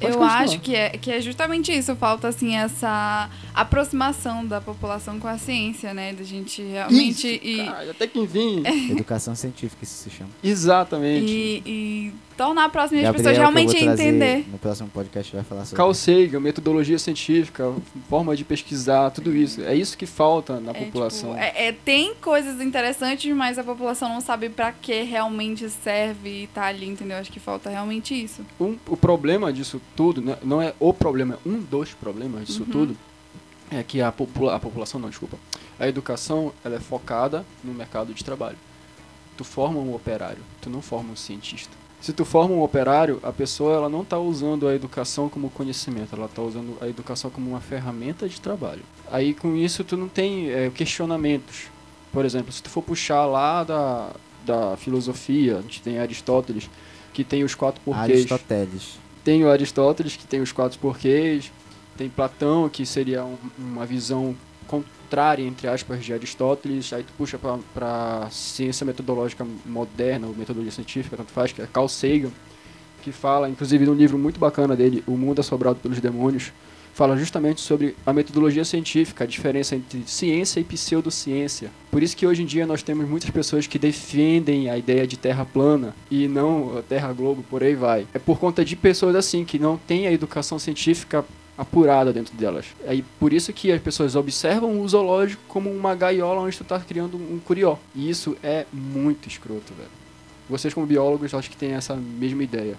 eu 0.00 0.08
continuar. 0.08 0.38
acho 0.42 0.60
que 0.60 0.74
é, 0.74 0.90
que 0.90 1.10
é 1.10 1.20
justamente 1.20 1.72
isso, 1.72 1.94
falta 1.96 2.28
assim 2.28 2.56
essa 2.56 3.28
aproximação 3.54 4.44
da 4.46 4.60
população 4.60 5.18
com 5.18 5.28
a 5.28 5.38
ciência, 5.38 5.94
né? 5.94 6.12
Da 6.12 6.24
gente 6.24 6.62
realmente 6.62 7.28
Isso, 7.28 7.46
ir, 7.46 7.64
cara, 7.66 7.90
até 7.90 8.06
que 8.06 8.18
enfim. 8.18 8.62
Educação 8.90 9.34
científica, 9.34 9.84
isso 9.84 9.94
se 9.94 10.10
chama. 10.10 10.30
Exatamente. 10.42 11.26
e, 11.26 11.62
e 11.64 12.12
tornar 12.36 12.68
próximo 12.68 12.98
e 12.98 13.04
as 13.04 13.06
Gabriel, 13.06 13.24
pessoas 13.24 13.36
eu 13.36 13.42
vou 13.52 13.52
realmente 13.52 13.84
entender. 13.84 14.46
No 14.50 14.58
próximo 14.58 14.88
podcast 14.88 15.34
vai 15.34 15.44
falar 15.44 15.64
sobre 15.64 15.76
Carl 15.76 15.94
Sagan, 15.94 16.40
metodologia 16.40 16.98
científica, 16.98 17.72
forma 18.08 18.34
de 18.36 18.44
pesquisar, 18.44 19.10
tudo 19.10 19.34
isso. 19.36 19.62
É 19.62 19.74
isso 19.74 19.96
que 19.96 20.06
falta 20.06 20.60
na 20.60 20.72
É, 20.72 20.84
população. 20.84 21.30
tipo, 21.30 21.42
é- 21.42 21.68
é, 21.68 21.72
tem 21.72 22.14
coisas 22.16 22.60
interessantes, 22.60 23.34
mas 23.34 23.58
a 23.58 23.64
população 23.64 24.08
não 24.08 24.20
sabe 24.20 24.48
pra 24.48 24.72
que 24.72 25.02
realmente 25.02 25.68
serve 25.70 26.44
e 26.44 26.46
tá 26.48 26.64
ali, 26.66 26.86
entendeu? 26.88 27.16
Acho 27.18 27.30
que 27.32 27.40
falta 27.40 27.70
realmente 27.70 28.14
isso. 28.14 28.44
Um- 28.60 28.76
o 28.88 28.96
problema 28.96 29.52
disso 29.52 29.80
tudo, 29.96 30.20
né, 30.20 30.36
não 30.42 30.60
é 30.60 30.74
o 30.80 30.92
problema, 30.92 31.34
é 31.44 31.48
um 31.48 31.58
dos 31.60 31.92
problemas 31.94 32.46
disso 32.46 32.62
Uhum. 32.64 32.70
tudo, 32.70 32.96
é 33.70 33.82
que 33.82 34.00
a, 34.00 34.12
popula 34.12 34.54
a 34.54 34.60
população, 34.60 35.00
não, 35.00 35.08
desculpa, 35.08 35.36
a 35.78 35.88
educação 35.88 36.52
ela 36.64 36.76
é 36.76 36.80
focada 36.80 37.44
no 37.62 37.72
mercado 37.74 38.12
de 38.14 38.22
trabalho. 38.24 38.56
Tu 39.36 39.42
forma 39.44 39.80
um 39.80 39.92
operário, 39.94 40.38
tu 40.60 40.70
não 40.70 40.80
forma 40.80 41.12
um 41.12 41.16
cientista. 41.16 41.72
Se 42.04 42.12
tu 42.12 42.22
forma 42.22 42.54
um 42.54 42.62
operário, 42.62 43.18
a 43.22 43.32
pessoa 43.32 43.72
ela 43.76 43.88
não 43.88 44.02
está 44.02 44.18
usando 44.18 44.68
a 44.68 44.74
educação 44.74 45.26
como 45.30 45.48
conhecimento, 45.48 46.14
ela 46.14 46.26
está 46.26 46.42
usando 46.42 46.76
a 46.82 46.86
educação 46.86 47.30
como 47.30 47.48
uma 47.48 47.62
ferramenta 47.62 48.28
de 48.28 48.38
trabalho. 48.38 48.82
Aí 49.10 49.32
com 49.32 49.56
isso 49.56 49.82
tu 49.84 49.96
não 49.96 50.06
tem 50.06 50.50
é, 50.50 50.68
questionamentos. 50.68 51.68
Por 52.12 52.26
exemplo, 52.26 52.52
se 52.52 52.62
tu 52.62 52.68
for 52.68 52.82
puxar 52.82 53.24
lá 53.24 53.64
da, 53.64 54.10
da 54.44 54.76
filosofia, 54.76 55.56
a 55.56 55.62
gente 55.62 55.80
tem 55.80 55.98
Aristóteles, 55.98 56.68
que 57.14 57.24
tem 57.24 57.42
os 57.42 57.54
quatro 57.54 57.80
porquês. 57.82 58.10
Aristoteles. 58.30 58.98
Tem 59.24 59.42
o 59.42 59.50
Aristóteles, 59.50 60.14
que 60.14 60.26
tem 60.26 60.42
os 60.42 60.52
quatro 60.52 60.78
porquês. 60.78 61.50
Tem 61.96 62.10
Platão, 62.10 62.68
que 62.68 62.84
seria 62.84 63.24
um- 63.24 63.38
uma 63.58 63.86
visão 63.86 64.36
contrária, 65.14 65.44
entre 65.44 65.68
aspas, 65.68 66.04
de 66.04 66.12
Aristóteles. 66.12 66.92
Aí 66.92 67.04
tu 67.04 67.12
puxa 67.16 67.38
pra 67.72 68.28
ciência 68.32 68.84
metodológica 68.84 69.46
moderna, 69.64 70.26
ou 70.26 70.34
metodologia 70.34 70.72
científica, 70.72 71.16
tanto 71.16 71.30
faz, 71.30 71.52
que 71.52 71.62
é 71.62 71.68
Carl 71.72 71.88
Sagan, 71.88 72.30
que 73.00 73.12
fala, 73.12 73.48
inclusive, 73.48 73.86
num 73.86 73.94
livro 73.94 74.18
muito 74.18 74.40
bacana 74.40 74.74
dele, 74.74 75.04
O 75.06 75.16
Mundo 75.16 75.38
Assobrado 75.38 75.78
pelos 75.78 76.00
Demônios, 76.00 76.52
fala 76.92 77.16
justamente 77.16 77.60
sobre 77.60 77.94
a 78.04 78.12
metodologia 78.12 78.64
científica, 78.64 79.22
a 79.22 79.26
diferença 79.26 79.76
entre 79.76 80.02
ciência 80.04 80.58
e 80.58 80.64
pseudociência. 80.64 81.70
Por 81.92 82.02
isso 82.02 82.16
que 82.16 82.26
hoje 82.26 82.42
em 82.42 82.46
dia 82.46 82.66
nós 82.66 82.82
temos 82.82 83.08
muitas 83.08 83.30
pessoas 83.30 83.68
que 83.68 83.78
defendem 83.78 84.68
a 84.68 84.76
ideia 84.76 85.06
de 85.06 85.16
terra 85.16 85.44
plana 85.44 85.94
e 86.10 86.26
não 86.26 86.82
terra 86.88 87.12
globo, 87.12 87.44
por 87.48 87.62
aí 87.62 87.74
vai. 87.74 88.06
É 88.12 88.18
por 88.18 88.38
conta 88.38 88.64
de 88.64 88.74
pessoas 88.74 89.14
assim 89.14 89.44
que 89.44 89.60
não 89.60 89.76
têm 89.76 90.06
a 90.08 90.12
educação 90.12 90.58
científica 90.58 91.24
apurada 91.56 92.12
dentro 92.12 92.34
delas. 92.36 92.66
Aí 92.86 93.04
por 93.20 93.32
isso 93.32 93.52
que 93.52 93.70
as 93.70 93.80
pessoas 93.80 94.16
observam 94.16 94.80
o 94.80 94.88
zoológico 94.88 95.42
como 95.46 95.70
uma 95.70 95.94
gaiola 95.94 96.40
onde 96.40 96.56
tu 96.58 96.64
tá 96.64 96.78
criando 96.80 97.16
um 97.16 97.38
curió. 97.38 97.76
E 97.94 98.10
isso 98.10 98.36
é 98.42 98.66
muito 98.72 99.28
escroto, 99.28 99.72
velho. 99.74 99.88
Vocês 100.48 100.74
como 100.74 100.86
biólogos 100.86 101.32
acho 101.32 101.48
que 101.50 101.56
têm 101.56 101.72
essa 101.72 101.94
mesma 101.96 102.42
ideia. 102.42 102.76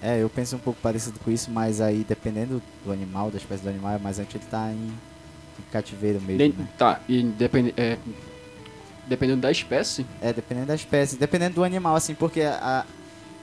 É, 0.00 0.20
eu 0.22 0.28
penso 0.28 0.56
um 0.56 0.58
pouco 0.58 0.78
parecido 0.82 1.18
com 1.20 1.30
isso, 1.30 1.50
mas 1.50 1.80
aí 1.80 2.04
dependendo 2.06 2.60
do 2.84 2.92
animal, 2.92 3.30
da 3.30 3.38
espécie 3.38 3.62
do 3.62 3.68
animal, 3.68 3.92
é 3.94 3.98
mais 3.98 4.18
antes 4.18 4.34
ele 4.34 4.44
tá 4.50 4.70
em, 4.72 4.76
em 4.88 5.62
cativeiro 5.72 6.20
mesmo, 6.20 6.38
Den- 6.38 6.54
né? 6.58 6.68
Tá, 6.76 7.00
e 7.08 7.22
depende, 7.22 7.72
é, 7.76 7.96
dependendo 9.06 9.40
da 9.40 9.50
espécie, 9.50 10.04
É, 10.20 10.32
dependendo 10.32 10.66
da 10.66 10.74
espécie, 10.74 11.16
dependendo 11.16 11.54
do 11.56 11.64
animal, 11.64 11.94
assim, 11.96 12.14
porque 12.14 12.42
a, 12.42 12.84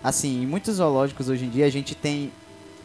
assim, 0.04 0.44
em 0.44 0.46
muitos 0.46 0.76
zoológicos 0.76 1.30
hoje 1.30 1.46
em 1.46 1.50
dia 1.50 1.66
a 1.66 1.70
gente 1.70 1.96
tem 1.96 2.32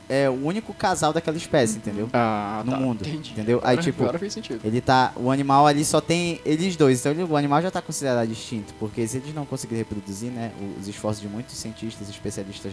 é, 0.09 0.29
o 0.29 0.33
único 0.47 0.73
casal 0.75 1.13
daquela 1.13 1.37
espécie, 1.37 1.77
entendeu? 1.79 2.09
ah, 2.13 2.63
No 2.65 2.73
tá, 2.73 2.79
mundo, 2.79 3.01
entendi. 3.07 3.33
entendeu? 3.33 3.59
Aí, 3.63 3.73
Agora- 3.73 3.83
tipo, 3.83 4.03
agora 4.03 4.19
fez 4.19 4.33
sentido. 4.33 4.61
Ele 4.65 4.81
tá. 4.81 5.13
O 5.17 5.31
animal 5.31 5.67
ali 5.67 5.85
só 5.85 6.01
tem 6.01 6.41
eles 6.45 6.77
dois. 6.77 7.01
Então 7.01 7.13
ele- 7.13 7.25
o 7.25 7.37
animal 7.37 7.63
já 7.63 7.71
tá 7.71 7.81
considerado 7.81 8.31
extinto. 8.31 8.75
Porque 8.79 9.07
se 9.09 9.17
eles 9.17 9.35
não 9.35 9.47
conseguirem 9.47 9.79
reproduzir, 9.83 10.31
né? 10.31 10.53
Os 10.81 10.87
esforços 10.89 11.23
de 11.23 11.29
muitos 11.29 11.55
cientistas, 11.57 12.09
especialistas 12.09 12.73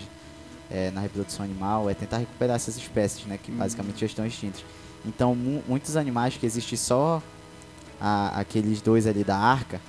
é, 0.70 0.90
na 0.92 1.02
reprodução 1.02 1.44
animal 1.46 1.90
é 1.90 1.94
tentar 1.94 2.18
recuperar 2.18 2.56
essas 2.56 2.78
espécies, 2.78 3.26
né? 3.26 3.38
Que 3.42 3.52
Uhum. 3.52 3.58
basicamente 3.58 4.00
já 4.00 4.06
estão 4.06 4.26
extintas. 4.26 4.64
Então 5.06 5.34
mu- 5.36 5.62
muitos 5.68 5.96
animais 5.98 6.38
que 6.38 6.46
existem 6.46 6.78
só 6.78 7.22
a- 8.00 8.40
aqueles 8.40 8.82
dois 8.82 9.06
ali 9.08 9.24
da 9.24 9.38
arca. 9.38 9.80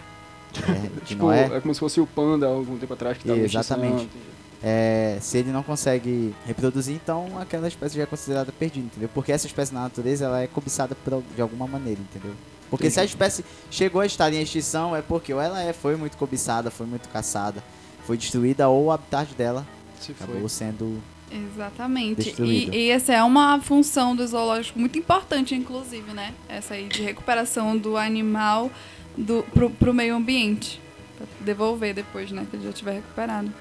é, 0.68 0.72
de 0.88 1.00
Tipo, 1.06 1.24
Noé. 1.24 1.50
é 1.56 1.60
como 1.60 1.72
se 1.72 1.80
fosse 1.80 2.00
o 2.00 2.06
panda 2.06 2.46
algum 2.46 2.76
tempo 2.78 2.92
atrás 2.92 3.16
que 3.16 3.24
tava 3.24 3.38
extinção, 3.38 3.60
Exatamente. 3.60 4.04
entendi. 4.04 4.24
É, 4.64 5.18
se 5.20 5.38
ele 5.38 5.50
não 5.50 5.62
consegue 5.62 6.34
reproduzir, 6.46 6.94
então 6.94 7.38
aquela 7.40 7.66
espécie 7.66 7.96
já 7.96 8.04
é 8.04 8.06
considerada 8.06 8.52
perdida, 8.52 8.86
entendeu? 8.86 9.10
Porque 9.12 9.32
essa 9.32 9.46
espécie 9.46 9.74
na 9.74 9.82
natureza 9.82 10.26
ela 10.26 10.40
é 10.40 10.46
cobiçada 10.46 10.94
por, 10.94 11.22
de 11.34 11.42
alguma 11.42 11.66
maneira, 11.66 12.00
entendeu? 12.00 12.32
Porque 12.70 12.88
se 12.88 13.00
a 13.00 13.04
espécie 13.04 13.44
chegou 13.70 14.00
a 14.00 14.06
estar 14.06 14.32
em 14.32 14.40
extinção 14.40 14.96
é 14.96 15.02
porque 15.02 15.34
ou 15.34 15.40
ela 15.40 15.60
é, 15.60 15.72
foi 15.72 15.96
muito 15.96 16.16
cobiçada, 16.16 16.70
foi 16.70 16.86
muito 16.86 17.08
caçada, 17.08 17.62
foi 18.06 18.16
destruída 18.16 18.68
ou 18.68 18.86
o 18.86 18.90
habitat 18.90 19.34
dela 19.34 19.66
Se 20.00 20.14
foi. 20.14 20.26
acabou 20.26 20.48
sendo 20.48 21.02
Exatamente. 21.30 22.34
E, 22.42 22.68
e 22.70 22.90
essa 22.90 23.12
é 23.12 23.22
uma 23.22 23.58
função 23.60 24.14
do 24.14 24.26
zoológico 24.26 24.78
muito 24.78 24.98
importante, 24.98 25.54
inclusive, 25.54 26.12
né? 26.12 26.34
Essa 26.48 26.74
aí 26.74 26.88
de 26.88 27.02
recuperação 27.02 27.76
do 27.76 27.96
animal 27.96 28.70
do, 29.16 29.42
pro, 29.54 29.70
pro 29.70 29.94
meio 29.94 30.14
ambiente. 30.14 30.80
Pra 31.16 31.26
devolver 31.40 31.94
depois, 31.94 32.30
né? 32.30 32.46
Que 32.50 32.56
ele 32.56 32.64
já 32.66 32.72
tiver 32.72 32.92
recuperado. 32.92 33.52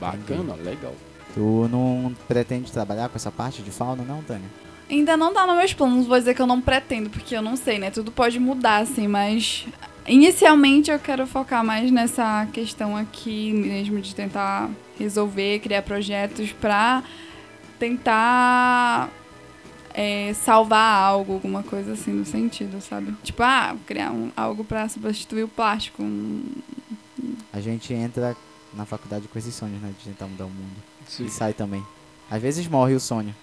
Bacana, 0.00 0.54
legal. 0.54 0.94
Tu 1.34 1.68
não 1.70 2.14
pretende 2.26 2.70
trabalhar 2.72 3.08
com 3.08 3.16
essa 3.16 3.30
parte 3.30 3.62
de 3.62 3.70
fauna, 3.70 4.02
não, 4.02 4.22
Tânia? 4.22 4.48
Ainda 4.90 5.16
não 5.16 5.34
tá 5.34 5.46
nos 5.46 5.56
meus 5.56 5.74
planos, 5.74 6.06
vou 6.06 6.18
dizer 6.18 6.34
que 6.34 6.40
eu 6.40 6.46
não 6.46 6.60
pretendo, 6.60 7.10
porque 7.10 7.36
eu 7.36 7.42
não 7.42 7.56
sei, 7.56 7.78
né? 7.78 7.90
Tudo 7.90 8.10
pode 8.10 8.38
mudar, 8.38 8.78
assim, 8.78 9.06
mas 9.06 9.66
inicialmente 10.06 10.90
eu 10.90 10.98
quero 10.98 11.26
focar 11.26 11.62
mais 11.62 11.90
nessa 11.90 12.46
questão 12.52 12.96
aqui 12.96 13.52
mesmo 13.52 14.00
de 14.00 14.14
tentar 14.14 14.70
resolver, 14.98 15.58
criar 15.58 15.82
projetos 15.82 16.52
pra 16.52 17.02
tentar 17.78 19.10
é, 19.94 20.32
salvar 20.34 21.02
algo, 21.02 21.34
alguma 21.34 21.62
coisa 21.62 21.92
assim 21.92 22.12
no 22.12 22.24
sentido, 22.24 22.80
sabe? 22.80 23.14
Tipo, 23.22 23.42
ah, 23.42 23.76
criar 23.86 24.10
um, 24.10 24.30
algo 24.36 24.64
pra 24.64 24.88
substituir 24.88 25.42
o 25.44 25.48
plástico. 25.48 26.02
um- 26.02 26.42
A 27.52 27.60
gente 27.60 27.92
entra 27.92 28.36
na 28.74 28.84
faculdade 28.84 29.26
com 29.28 29.38
esses 29.38 29.54
sonhos, 29.54 29.80
né? 29.80 29.92
De 29.98 30.04
tentar 30.04 30.26
mudar 30.26 30.44
o 30.46 30.50
mundo. 30.50 30.76
Sim, 31.06 31.26
E 31.26 31.30
sai 31.30 31.52
também. 31.52 31.84
Às 32.30 32.40
vezes 32.42 32.66
morre 32.68 32.94
o 32.94 33.00
sonho. 33.00 33.34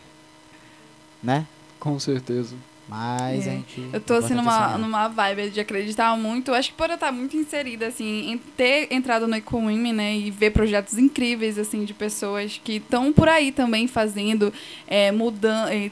Né? 1.23 1.45
com 1.80 1.99
certeza. 1.99 2.55
Mas 2.88 3.45
É. 3.47 3.49
a 3.49 3.53
gente. 3.53 3.89
Eu 3.93 3.99
tô 3.99 4.13
assim 4.15 4.34
numa, 4.36 4.78
numa 4.78 5.07
vibe 5.07 5.49
de 5.49 5.59
acreditar 5.59 6.15
muito. 6.17 6.53
Acho 6.53 6.69
que 6.69 6.76
por 6.78 6.88
eu 6.89 6.93
estar 6.95 7.11
muito 7.11 7.36
inserida, 7.36 7.88
assim, 7.88 8.32
em 8.32 8.38
ter 8.38 8.88
entrado 8.91 9.28
no 9.28 9.36
Ecowomen, 9.36 9.91
né? 9.93 10.15
E 10.15 10.30
ver 10.32 10.51
projetos 10.51 10.97
incríveis, 10.97 11.57
assim, 11.57 11.84
de 11.84 11.93
pessoas 11.95 12.59
que 12.63 12.73
estão 12.78 13.11
por 13.11 13.28
aí 13.28 13.51
também 13.51 13.88
fazendo, 13.88 14.53
é, 14.88 15.11
mudando. 15.11 15.69
é, 15.69 15.89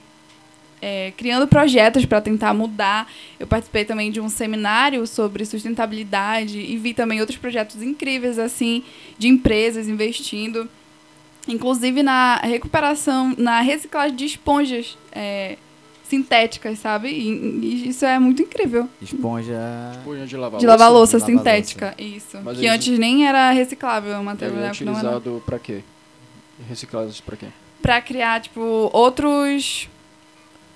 é, 0.86 1.13
criando 1.15 1.47
projetos 1.47 2.03
para 2.05 2.19
tentar 2.19 2.53
mudar. 2.53 3.09
Eu 3.39 3.47
participei 3.47 3.86
também 3.86 4.11
de 4.11 4.19
um 4.19 4.27
seminário 4.27 5.07
sobre 5.07 5.45
sustentabilidade 5.45 6.59
e 6.59 6.75
vi 6.77 6.93
também 6.93 7.21
outros 7.21 7.38
projetos 7.38 7.81
incríveis, 7.81 8.38
assim, 8.38 8.84
de 9.17 9.29
empresas 9.29 9.88
investindo. 9.88 10.69
Inclusive 11.47 12.03
na 12.03 12.36
recuperação, 12.38 13.34
na 13.38 13.61
reciclagem 13.61 14.15
de 14.15 14.25
esponjas 14.25 14.97
é, 15.13 15.57
sintéticas, 16.03 16.79
sabe? 16.79 17.07
E, 17.07 17.29
e 17.65 17.88
isso 17.89 18.03
é 18.05 18.19
muito 18.19 18.41
incrível. 18.41 18.89
Esponja. 19.01 19.57
Esponja 19.97 20.25
de 20.27 20.36
lavar 20.36 20.59
de 20.59 20.65
lavar 20.67 20.91
louça 20.91 21.17
de 21.17 21.31
lavar 21.31 21.38
sintética, 21.38 21.95
isso. 21.97 22.39
Mas 22.43 22.57
que 22.57 22.65
eles- 22.65 22.75
antes 22.75 22.99
nem 22.99 23.25
era 23.25 23.51
reciclável, 23.51 24.11
o 24.11 24.15
Ele 24.17 24.23
material 24.25 24.63
é 24.65 24.69
utilizado 24.69 25.43
pra 25.45 25.57
quê? 25.59 25.79
Reciclados 26.67 27.21
pra 27.21 27.38
quê? 27.38 27.47
Pra 27.81 28.01
criar, 28.01 28.41
tipo, 28.41 28.89
outros 28.93 29.89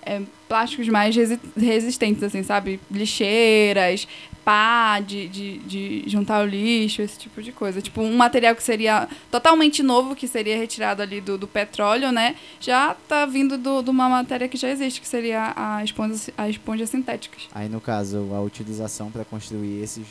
é, 0.08 0.22
plásticos 0.48 0.88
mais 0.88 1.16
resi- 1.16 1.40
resistentes, 1.58 2.24
assim, 2.24 2.42
sabe? 2.44 2.80
Lixeiras, 2.90 4.08
pá 4.46 5.00
de, 5.02 5.28
de, 5.28 5.58
de 5.60 6.04
juntar 6.08 6.42
o 6.44 6.48
lixo, 6.48 7.02
esse 7.02 7.20
tipo 7.20 7.42
de 7.42 7.52
coisa. 7.52 7.82
Tipo, 7.82 8.02
um 8.02 8.16
material 8.16 8.56
que 8.56 8.64
seria 8.64 9.08
totalmente 9.30 9.84
novo, 9.84 10.16
que 10.16 10.28
seria 10.28 10.58
retirado 10.58 11.02
ali 11.02 11.20
do, 11.20 11.38
do 11.38 11.48
petróleo, 11.48 12.12
né? 12.12 12.36
Já 12.60 12.96
tá 13.08 13.26
vindo 13.26 13.58
do- 13.58 13.82
de 13.82 13.90
uma 13.90 14.08
matéria 14.08 14.48
que 14.48 14.56
já 14.58 14.70
existe, 14.70 15.02
que 15.02 15.08
seria 15.08 15.54
a 15.56 15.84
esponja, 15.84 16.32
a 16.38 16.50
esponja 16.50 16.86
sintéticas. 16.86 17.44
Aí 17.54 17.68
no 17.68 17.82
caso, 17.82 18.30
a 18.34 18.42
utilização 18.42 19.12
para 19.12 19.26
construir 19.26 19.84
esses, 19.84 20.08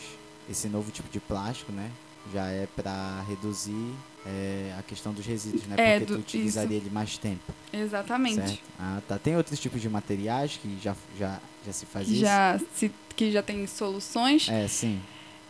esse 0.51 0.69
novo 0.69 0.91
tipo 0.91 1.09
de 1.11 1.19
plástico, 1.21 1.73
né? 1.73 1.91
Já 2.33 2.47
é 2.49 2.67
para 2.75 3.23
reduzir 3.29 3.93
é, 4.27 4.75
a 4.79 4.83
questão 4.83 5.13
dos 5.13 5.25
resíduos, 5.25 5.65
né? 5.67 5.77
É, 5.79 5.99
Porque 5.99 6.13
do- 6.13 6.15
tu 6.19 6.21
utilizaria 6.21 6.77
ele 6.77 6.91
mais 6.91 7.17
tempo. 7.19 7.53
Exatamente. 7.73 8.35
Certo? 8.35 8.59
Ah, 8.79 9.01
tá. 9.07 9.19
Tem 9.19 9.37
outros 9.37 9.59
tipos 9.61 9.81
de 9.81 9.89
materiais 9.89 10.59
que 10.61 10.79
já, 10.83 10.95
já, 11.19 11.39
já 11.65 11.73
se 11.73 11.87
faz 11.87 12.09
isso? 12.09 12.21
Já, 12.21 12.61
se, 12.75 12.91
que 13.15 13.31
já 13.31 13.43
tem 13.43 13.67
soluções. 13.67 14.49
É, 14.49 14.67
sim. 14.67 15.01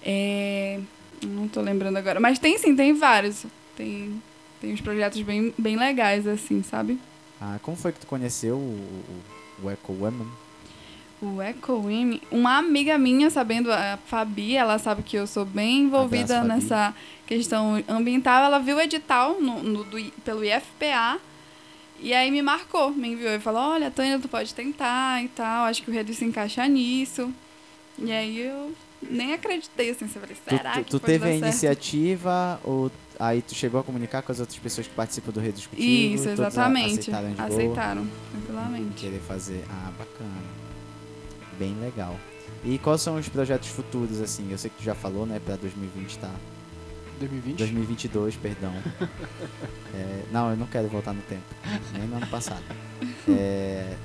É, 0.03 0.81
não 1.24 1.49
tô 1.49 1.61
lembrando 1.61 1.97
agora. 1.97 2.20
Mas 2.20 2.39
tem 2.39 2.59
sim, 2.59 2.77
tem 2.77 2.93
vários. 2.95 3.47
Tem, 3.74 4.22
tem 4.61 4.72
uns 4.72 4.81
projetos 4.81 5.20
bem, 5.22 5.55
bem 5.59 5.77
legais, 5.77 6.27
assim, 6.27 6.62
sabe? 6.62 6.99
Ah, 7.41 7.59
como 7.62 7.77
foi 7.77 7.93
que 7.93 8.01
tu 8.01 8.07
conheceu 8.07 8.57
o, 8.57 9.22
o, 9.62 9.66
o 9.66 9.70
Eco 9.70 9.93
Women? 9.93 10.29
O 11.27 11.43
EcoWim, 11.43 12.20
uma 12.31 12.59
amiga 12.59 12.97
minha, 12.97 13.29
sabendo, 13.31 13.72
a 13.72 13.99
Fabi, 14.07 14.55
ela 14.55 14.79
sabe 14.79 15.03
que 15.03 15.16
eu 15.16 15.27
sou 15.27 15.45
bem 15.45 15.81
envolvida 15.83 16.41
Abraço, 16.41 16.62
nessa 16.62 16.95
questão 17.27 17.83
ambiental. 17.89 18.45
Ela 18.45 18.59
viu 18.61 18.77
o 18.77 18.81
edital 18.81 19.41
no, 19.41 19.61
no- 19.62 19.83
do 19.85 19.99
pelo 20.24 20.45
IFPA 20.45 21.18
e 22.01 22.14
aí 22.14 22.31
me 22.31 22.43
marcou, 22.43 22.91
me 22.93 23.09
enviou 23.09 23.33
e 23.33 23.41
falou: 23.41 23.61
Olha, 23.72 23.91
Tânia, 23.91 24.18
tu 24.20 24.29
pode 24.29 24.55
tentar 24.55 25.22
e 25.24 25.29
tal, 25.29 25.64
acho 25.66 25.83
que 25.83 25.91
o 25.91 25.93
Redu 25.95 26.14
se 26.14 26.24
encaixa 26.24 26.66
nisso. 26.68 27.33
E 27.99 28.12
aí 28.12 28.39
eu 28.41 28.72
nem 29.03 29.33
acreditei, 29.33 29.91
assim, 29.91 30.05
eu 30.05 30.09
falei: 30.11 30.37
Tu, 30.37 30.51
Será 30.57 30.72
tu- 30.74 30.85
que 30.85 30.91
tu 30.91 31.01
teve 31.01 31.24
a 31.24 31.29
certo? 31.33 31.43
iniciativa 31.43 32.61
ou 32.62 32.91
aí 33.18 33.43
tu 33.43 33.55
chegou 33.55 33.81
a 33.81 33.83
comunicar 33.85 34.22
com 34.22 34.31
as 34.31 34.39
outras 34.39 34.59
pessoas 34.59 34.87
que 34.87 34.95
participam 34.95 35.33
do 35.33 35.41
Redes 35.41 35.66
contigo? 35.66 36.14
Isso, 36.14 36.29
exatamente. 36.29 37.11
aceitaram? 37.11 37.35
Aceitaram, 37.39 38.07
tranquilamente. 38.31 38.95
Querer 39.01 39.20
fazer. 39.20 39.64
Ah, 39.70 39.91
bacana. 39.99 40.66
Bem 41.59 41.75
legal. 41.81 42.17
E 42.65 42.79
quais 42.79 43.01
são 43.01 43.17
os 43.17 43.29
projetos 43.29 43.69
futuros, 43.69 44.21
assim? 44.21 44.51
Eu 44.51 44.59
sei 44.59 44.71
que 44.71 44.79
tu 44.79 44.83
já 44.85 44.95
falou, 44.95 45.27
né, 45.27 45.41
pra 45.45 45.57
2020 45.57 46.19
tá. 46.19 46.31
2020? 47.19 47.59
2022, 47.59 48.37
perdão. 48.37 48.73
É, 49.95 50.25
não, 50.31 50.51
eu 50.51 50.57
não 50.59 50.67
quero 50.67 50.89
voltar 50.89 51.15
no 51.15 51.23
tempo. 51.23 51.43
Nem 51.93 52.07
no 52.07 52.17
ano 52.17 52.27
passado. 52.27 52.63
É, 53.27 53.97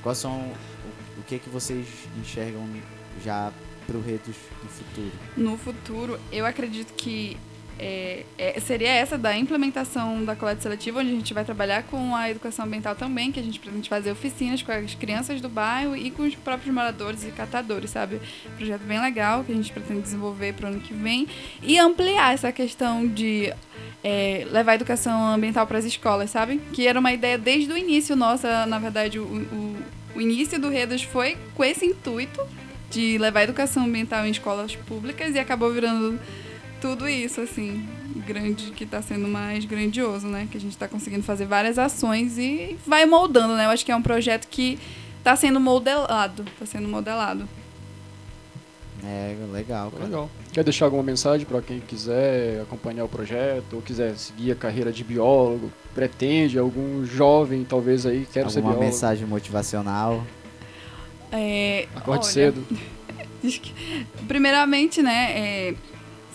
quais 0.00 0.18
são. 0.18 0.38
O, 0.38 1.20
o 1.20 1.22
que 1.26 1.40
que 1.40 1.50
vocês 1.50 1.84
enxergam 2.20 2.64
já 3.24 3.52
pro 3.88 4.00
Redos 4.00 4.36
no 4.62 4.68
futuro? 4.68 5.12
No 5.36 5.58
futuro, 5.58 6.20
eu 6.30 6.46
acredito 6.46 6.94
que 6.94 7.36
é, 7.84 8.24
é, 8.38 8.60
seria 8.60 8.90
essa 8.90 9.18
da 9.18 9.36
implementação 9.36 10.24
da 10.24 10.36
coleta 10.36 10.60
seletiva, 10.60 11.00
onde 11.00 11.10
a 11.10 11.14
gente 11.14 11.34
vai 11.34 11.44
trabalhar 11.44 11.82
com 11.82 12.14
a 12.14 12.30
educação 12.30 12.64
ambiental 12.64 12.94
também, 12.94 13.32
que 13.32 13.40
a 13.40 13.42
gente 13.42 13.58
pretende 13.58 13.88
fazer 13.88 14.12
oficinas 14.12 14.62
com 14.62 14.70
as 14.70 14.94
crianças 14.94 15.40
do 15.40 15.48
bairro 15.48 15.96
e 15.96 16.12
com 16.12 16.22
os 16.22 16.36
próprios 16.36 16.72
moradores 16.72 17.24
e 17.24 17.32
catadores, 17.32 17.90
sabe? 17.90 18.20
Projeto 18.56 18.82
bem 18.82 19.00
legal 19.00 19.42
que 19.42 19.50
a 19.50 19.54
gente 19.56 19.72
pretende 19.72 20.00
desenvolver 20.00 20.54
para 20.54 20.66
o 20.66 20.72
ano 20.72 20.80
que 20.80 20.94
vem 20.94 21.26
e 21.60 21.76
ampliar 21.76 22.32
essa 22.32 22.52
questão 22.52 23.04
de 23.04 23.52
é, 24.04 24.46
levar 24.52 24.72
a 24.72 24.74
educação 24.76 25.34
ambiental 25.34 25.66
para 25.66 25.78
as 25.78 25.84
escolas, 25.84 26.30
sabe? 26.30 26.60
Que 26.72 26.86
era 26.86 27.00
uma 27.00 27.12
ideia 27.12 27.36
desde 27.36 27.72
o 27.72 27.76
início 27.76 28.14
nossa, 28.14 28.64
na 28.64 28.78
verdade, 28.78 29.18
o, 29.18 29.24
o, 29.24 29.76
o 30.14 30.20
início 30.20 30.56
do 30.60 30.68
Redas 30.68 31.02
foi 31.02 31.36
com 31.52 31.64
esse 31.64 31.84
intuito 31.84 32.40
de 32.92 33.18
levar 33.18 33.40
a 33.40 33.44
educação 33.44 33.86
ambiental 33.86 34.24
em 34.24 34.30
escolas 34.30 34.76
públicas 34.76 35.34
e 35.34 35.38
acabou 35.40 35.72
virando 35.72 36.20
tudo 36.82 37.08
isso, 37.08 37.40
assim, 37.40 37.88
grande, 38.26 38.72
que 38.72 38.82
está 38.82 39.00
sendo 39.00 39.28
mais 39.28 39.64
grandioso, 39.64 40.26
né? 40.26 40.48
Que 40.50 40.58
a 40.58 40.60
gente 40.60 40.72
está 40.72 40.88
conseguindo 40.88 41.22
fazer 41.22 41.46
várias 41.46 41.78
ações 41.78 42.36
e 42.36 42.76
vai 42.84 43.06
moldando, 43.06 43.54
né? 43.54 43.66
Eu 43.66 43.70
acho 43.70 43.86
que 43.86 43.92
é 43.92 43.96
um 43.96 44.02
projeto 44.02 44.48
que 44.48 44.80
está 45.16 45.36
sendo 45.36 45.60
modelado, 45.60 46.44
está 46.52 46.66
sendo 46.66 46.88
modelado. 46.88 47.48
É, 49.04 49.36
legal, 49.52 49.92
cara. 49.92 50.04
Legal. 50.04 50.30
Quer 50.52 50.64
deixar 50.64 50.86
alguma 50.86 51.04
mensagem 51.04 51.46
para 51.46 51.62
quem 51.62 51.78
quiser 51.78 52.60
acompanhar 52.62 53.04
o 53.04 53.08
projeto 53.08 53.74
ou 53.74 53.82
quiser 53.82 54.16
seguir 54.16 54.50
a 54.50 54.56
carreira 54.56 54.92
de 54.92 55.04
biólogo? 55.04 55.72
Pretende 55.94 56.58
algum 56.58 57.04
jovem, 57.04 57.64
talvez 57.64 58.06
aí, 58.06 58.26
quero 58.32 58.50
ser 58.50 58.58
Alguma 58.58 58.74
biólogo? 58.74 58.92
mensagem 58.92 59.24
motivacional? 59.26 60.24
É, 61.30 61.86
Acorde 61.94 62.24
olha, 62.24 62.32
cedo. 62.32 62.66
Primeiramente, 64.28 65.00
né, 65.02 65.32
é, 65.36 65.74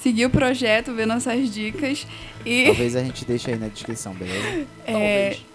seguir 0.07 0.25
o 0.25 0.29
projeto, 0.29 0.93
ver 0.93 1.05
nossas 1.05 1.53
dicas 1.53 2.07
e 2.45 2.65
Talvez 2.67 2.95
a 2.95 3.03
gente 3.03 3.25
deixe 3.25 3.51
aí 3.51 3.57
na 3.57 3.67
descrição, 3.67 4.13
beleza? 4.13 4.65
é, 4.87 4.93
Talvez. 4.93 5.45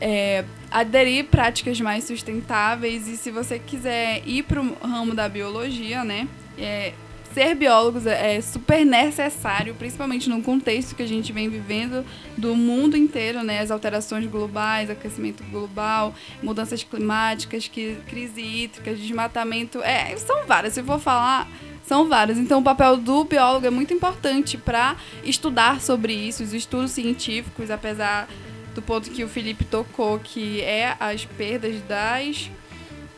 é, 0.00 0.44
aderir 0.70 1.26
práticas 1.26 1.78
mais 1.78 2.04
sustentáveis 2.04 3.06
e 3.06 3.16
se 3.18 3.30
você 3.30 3.58
quiser 3.58 4.22
ir 4.26 4.44
para 4.44 4.62
o 4.62 4.74
ramo 4.80 5.14
da 5.14 5.28
biologia, 5.28 6.02
né, 6.02 6.26
é, 6.56 6.94
ser 7.34 7.54
biólogos 7.54 8.06
é 8.06 8.36
é 8.36 8.40
super 8.40 8.86
necessário, 8.86 9.74
principalmente 9.74 10.30
no 10.30 10.42
contexto 10.42 10.96
que 10.96 11.02
a 11.02 11.06
gente 11.06 11.30
vem 11.30 11.50
vivendo 11.50 12.04
do 12.38 12.56
mundo 12.56 12.96
inteiro, 12.96 13.42
né, 13.42 13.60
as 13.60 13.70
alterações 13.70 14.24
globais, 14.26 14.88
aquecimento 14.88 15.44
global, 15.50 16.14
mudanças 16.42 16.82
climáticas, 16.82 17.68
crise 17.68 18.40
hídrica, 18.40 18.94
desmatamento, 18.94 19.82
é, 19.82 20.16
são 20.16 20.46
várias. 20.46 20.72
Se 20.72 20.80
eu 20.80 20.84
for 20.84 20.98
falar 20.98 21.46
são 21.88 22.06
várias. 22.06 22.36
Então, 22.36 22.60
o 22.60 22.62
papel 22.62 22.98
do 22.98 23.24
biólogo 23.24 23.66
é 23.66 23.70
muito 23.70 23.94
importante 23.94 24.58
para 24.58 24.94
estudar 25.24 25.80
sobre 25.80 26.12
isso, 26.12 26.42
os 26.42 26.52
estudos 26.52 26.90
científicos, 26.90 27.70
apesar 27.70 28.28
do 28.74 28.82
ponto 28.82 29.10
que 29.10 29.24
o 29.24 29.28
Felipe 29.28 29.64
tocou, 29.64 30.18
que 30.18 30.60
é 30.60 30.94
as 31.00 31.24
perdas 31.24 31.80
das 31.82 32.50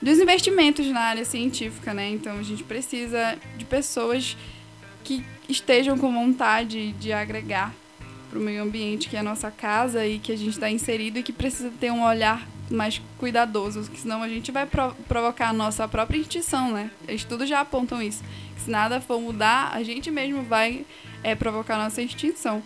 dos 0.01 0.19
investimentos 0.19 0.87
na 0.87 1.01
área 1.01 1.27
científica, 1.27 1.93
né? 1.93 2.09
Então, 2.09 2.39
a 2.39 2.43
gente 2.43 2.65
precisa 2.65 3.37
de 3.59 3.67
pessoas 3.67 4.35
que 5.05 5.23
estejam 5.47 5.99
com 5.99 6.11
vontade 6.11 6.93
de 6.93 7.13
agregar 7.13 7.75
para 8.31 8.39
o 8.39 8.43
meio 8.43 8.63
ambiente, 8.63 9.11
que 9.11 9.17
é 9.17 9.19
a 9.19 9.23
nossa 9.23 9.51
casa 9.51 10.07
e 10.07 10.19
que 10.19 10.33
a 10.33 10.37
gente 10.39 10.51
está 10.51 10.71
inserido 10.71 11.19
e 11.19 11.23
que 11.23 11.33
precisa 11.33 11.71
ter 11.79 11.91
um 11.91 12.03
olhar 12.03 12.49
mais 12.71 13.03
cuidadoso, 13.19 13.91
que 13.91 14.01
senão 14.01 14.23
a 14.23 14.29
gente 14.29 14.53
vai 14.53 14.65
pro- 14.67 14.95
provocar 15.09 15.49
a 15.49 15.53
nossa 15.53 15.87
própria 15.89 16.19
extinção, 16.19 16.73
né? 16.73 16.91
Estudos 17.09 17.49
já 17.49 17.61
apontam 17.61 18.01
isso. 18.01 18.23
Que 18.55 18.63
se 18.63 18.71
nada 18.71 19.01
for 19.01 19.21
mudar, 19.21 19.71
a 19.73 19.83
gente 19.83 20.11
mesmo 20.11 20.43
vai 20.43 20.87
é, 21.23 21.35
provocar 21.35 21.75
a 21.75 21.85
nossa 21.85 22.01
extinção. 22.01 22.63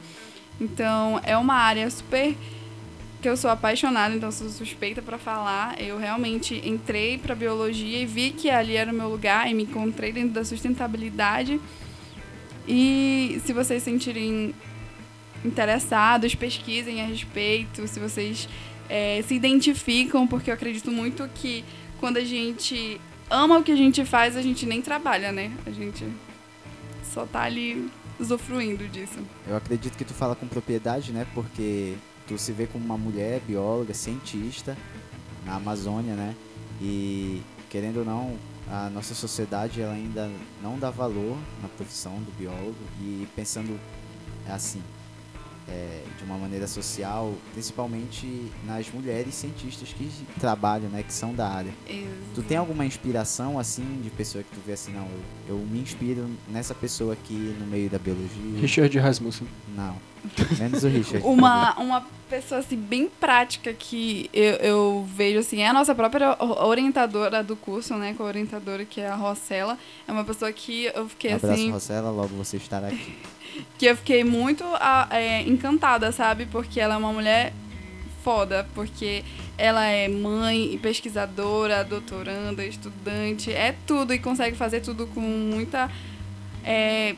Então, 0.60 1.20
é 1.24 1.36
uma 1.36 1.54
área 1.54 1.88
super 1.90 2.36
que 3.20 3.28
eu 3.28 3.36
sou 3.38 3.50
apaixonada, 3.50 4.14
então 4.14 4.30
sou 4.30 4.50
suspeita 4.50 5.00
para 5.00 5.16
falar. 5.16 5.80
Eu 5.80 5.98
realmente 5.98 6.60
entrei 6.62 7.16
para 7.16 7.34
biologia 7.34 7.98
e 8.02 8.04
vi 8.04 8.30
que 8.30 8.50
ali 8.50 8.76
era 8.76 8.92
o 8.92 8.94
meu 8.94 9.08
lugar 9.08 9.50
e 9.50 9.54
me 9.54 9.62
encontrei 9.62 10.12
dentro 10.12 10.30
da 10.30 10.44
sustentabilidade. 10.44 11.58
E 12.68 13.40
se 13.44 13.52
vocês 13.54 13.82
sentirem 13.82 14.54
interessados, 15.42 16.34
pesquisem 16.34 17.00
a 17.00 17.06
respeito, 17.06 17.86
se 17.86 17.98
vocês 17.98 18.48
é, 18.88 19.22
se 19.22 19.34
identificam, 19.34 20.26
porque 20.26 20.50
eu 20.50 20.54
acredito 20.54 20.90
muito 20.90 21.28
que 21.34 21.64
quando 21.98 22.18
a 22.18 22.24
gente 22.24 23.00
ama 23.30 23.58
o 23.58 23.62
que 23.62 23.72
a 23.72 23.76
gente 23.76 24.04
faz, 24.04 24.36
a 24.36 24.42
gente 24.42 24.66
nem 24.66 24.82
trabalha, 24.82 25.32
né? 25.32 25.52
A 25.66 25.70
gente 25.70 26.06
só 27.02 27.24
tá 27.26 27.42
ali 27.42 27.90
usufruindo 28.18 28.86
disso. 28.88 29.18
Eu 29.46 29.56
acredito 29.56 29.96
que 29.96 30.04
tu 30.04 30.14
fala 30.14 30.34
com 30.34 30.46
propriedade, 30.46 31.12
né? 31.12 31.26
Porque 31.34 31.94
tu 32.26 32.38
se 32.38 32.52
vê 32.52 32.66
como 32.66 32.84
uma 32.84 32.98
mulher 32.98 33.40
bióloga, 33.40 33.94
cientista 33.94 34.76
na 35.44 35.56
Amazônia, 35.56 36.14
né? 36.14 36.34
E 36.80 37.42
querendo 37.70 37.98
ou 37.98 38.04
não, 38.04 38.36
a 38.68 38.88
nossa 38.90 39.14
sociedade 39.14 39.80
ela 39.80 39.92
ainda 39.92 40.30
não 40.62 40.78
dá 40.78 40.90
valor 40.90 41.36
na 41.62 41.68
profissão 41.68 42.14
do 42.18 42.32
biólogo 42.38 42.76
e 43.00 43.26
pensando 43.34 43.78
assim, 44.48 44.82
é, 45.68 46.02
de 46.18 46.24
uma 46.24 46.36
maneira 46.36 46.66
social, 46.66 47.32
principalmente 47.52 48.50
nas 48.64 48.90
mulheres 48.90 49.34
cientistas 49.34 49.88
que 49.92 50.10
trabalham, 50.38 50.88
né? 50.88 51.02
Que 51.02 51.12
são 51.12 51.34
da 51.34 51.48
área. 51.48 51.72
Tu 52.34 52.42
tem 52.42 52.56
alguma 52.56 52.84
inspiração, 52.84 53.58
assim, 53.58 54.00
de 54.02 54.10
pessoa 54.10 54.44
que 54.44 54.50
tu 54.50 54.60
vê 54.64 54.72
assim, 54.72 54.92
não, 54.92 55.06
eu, 55.48 55.56
eu 55.56 55.58
me 55.58 55.80
inspiro 55.80 56.28
nessa 56.48 56.74
pessoa 56.74 57.14
aqui 57.14 57.34
no 57.58 57.66
meio 57.66 57.88
da 57.88 57.98
biologia? 57.98 58.60
Richard 58.60 58.98
Rasmussen. 58.98 59.46
Não, 59.74 59.96
menos 60.58 60.84
o 60.84 60.88
Richard. 60.88 61.24
uma, 61.26 61.74
uma 61.78 62.06
pessoa 62.28 62.60
assim, 62.60 62.76
bem 62.76 63.08
prática 63.08 63.72
que 63.72 64.28
eu, 64.32 64.54
eu 64.56 65.08
vejo 65.14 65.38
assim, 65.38 65.60
é 65.60 65.68
a 65.68 65.72
nossa 65.72 65.94
própria 65.94 66.36
orientadora 66.40 67.42
do 67.42 67.56
curso, 67.56 67.94
né? 67.94 68.14
Com 68.14 68.22
a 68.22 68.26
orientadora 68.26 68.84
que 68.84 69.00
é 69.00 69.08
a 69.08 69.14
Rossella. 69.14 69.78
É 70.06 70.12
uma 70.12 70.24
pessoa 70.24 70.52
que 70.52 70.90
eu 70.94 71.08
fiquei 71.08 71.32
Um 71.32 71.36
abraço, 71.36 71.54
assim. 71.54 71.70
Rossella, 71.70 72.10
logo 72.10 72.34
você 72.36 72.56
estará 72.56 72.88
aqui. 72.88 73.16
que 73.78 73.86
eu 73.86 73.96
fiquei 73.96 74.24
muito 74.24 74.64
é, 75.10 75.42
encantada, 75.42 76.12
sabe? 76.12 76.46
Porque 76.46 76.80
ela 76.80 76.94
é 76.94 76.96
uma 76.96 77.12
mulher 77.12 77.52
foda, 78.22 78.66
porque 78.74 79.22
ela 79.58 79.84
é 79.84 80.08
mãe 80.08 80.74
e 80.74 80.78
pesquisadora, 80.78 81.84
doutoranda, 81.84 82.64
estudante, 82.64 83.52
é 83.52 83.74
tudo 83.86 84.14
e 84.14 84.18
consegue 84.18 84.56
fazer 84.56 84.80
tudo 84.80 85.06
com 85.06 85.20
muita 85.20 85.90
é, 86.64 87.14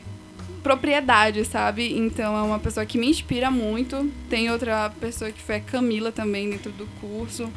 propriedade, 0.61 1.45
sabe? 1.45 1.97
Então 1.97 2.37
é 2.37 2.41
uma 2.41 2.59
pessoa 2.59 2.85
que 2.85 2.97
me 2.97 3.09
inspira 3.09 3.49
muito. 3.49 4.11
Tem 4.29 4.51
outra 4.51 4.89
pessoa 4.99 5.31
que 5.31 5.41
foi 5.41 5.55
a 5.55 5.61
Camila 5.61 6.11
também 6.11 6.49
dentro 6.49 6.71
do 6.71 6.85
curso. 6.99 7.49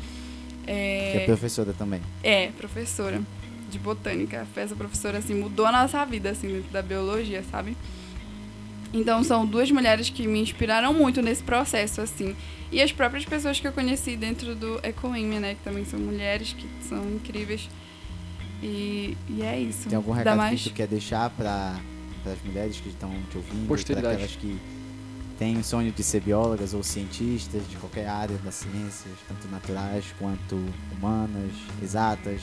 Que 0.65 1.19
é 1.19 1.23
professora 1.27 1.73
também. 1.73 2.01
É, 2.23 2.49
professora 2.57 3.21
de 3.69 3.79
botânica. 3.79 4.47
Essa 4.55 4.77
professora, 4.77 5.19
assim, 5.19 5.35
mudou 5.35 5.67
a 5.67 5.73
nossa 5.73 6.05
vida, 6.05 6.31
assim, 6.31 6.49
dentro 6.49 6.71
da 6.71 6.83
biologia, 6.83 7.43
sabe? 7.51 7.77
Então, 8.93 9.23
são 9.23 9.47
duas 9.47 9.71
mulheres 9.71 10.11
que 10.11 10.27
me 10.27 10.41
inspiraram 10.41 10.93
muito 10.93 11.23
nesse 11.23 11.43
processo, 11.43 12.01
assim. 12.01 12.35
E 12.73 12.81
as 12.81 12.93
próprias 12.93 13.25
pessoas 13.25 13.61
que 13.61 13.67
eu 13.67 13.73
conheci 13.73 14.17
dentro 14.17 14.55
do 14.55 14.81
Ecoime, 14.83 15.39
né? 15.39 15.55
Que 15.55 15.63
também 15.63 15.85
são 15.85 15.99
mulheres, 15.99 16.53
que 16.53 16.67
são 16.89 17.05
incríveis. 17.09 17.69
E, 18.63 19.17
e 19.29 19.43
é 19.43 19.59
isso. 19.59 19.89
Tem 19.89 19.97
algum 19.97 20.13
recado 20.13 20.37
mais... 20.37 20.63
que 20.63 20.71
tu 20.71 20.75
quer 20.75 20.87
deixar 20.87 21.31
para 21.31 21.81
as 22.27 22.43
mulheres 22.45 22.79
que 22.81 22.89
estão 22.89 23.11
te 23.31 23.37
ouvindo? 23.37 23.67
Posteridade. 23.67 24.17
Para 24.17 24.25
aquelas 24.25 24.37
que 24.37 24.59
têm 25.39 25.57
o 25.57 25.65
sonho 25.65 25.91
de 25.91 26.03
ser 26.03 26.21
biólogas 26.21 26.75
ou 26.75 26.83
cientistas 26.83 27.63
de 27.69 27.77
qualquer 27.77 28.07
área 28.07 28.37
das 28.39 28.57
ciências, 28.57 29.15
tanto 29.27 29.49
naturais 29.49 30.05
quanto 30.19 30.57
humanas, 30.93 31.53
exatas. 31.83 32.43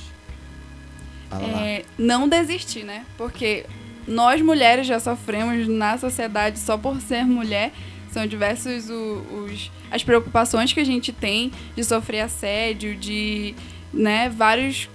É, 1.29 1.85
não 1.97 2.27
desistir, 2.27 2.83
né? 2.83 3.05
Porque 3.17 3.65
nós 4.07 4.41
mulheres 4.41 4.87
já 4.87 4.99
sofremos 4.99 5.67
na 5.67 5.97
sociedade 5.97 6.59
só 6.59 6.77
por 6.77 7.01
ser 7.01 7.25
mulher. 7.25 7.71
São 8.11 8.25
diversos 8.25 8.89
os, 8.89 9.69
as 9.91 10.03
preocupações 10.03 10.71
que 10.73 10.79
a 10.79 10.83
gente 10.85 11.11
tem 11.11 11.51
de 11.75 11.83
sofrer 11.83 12.21
assédio, 12.21 12.95
de 12.95 13.53
né, 13.93 14.29
vários 14.29 14.89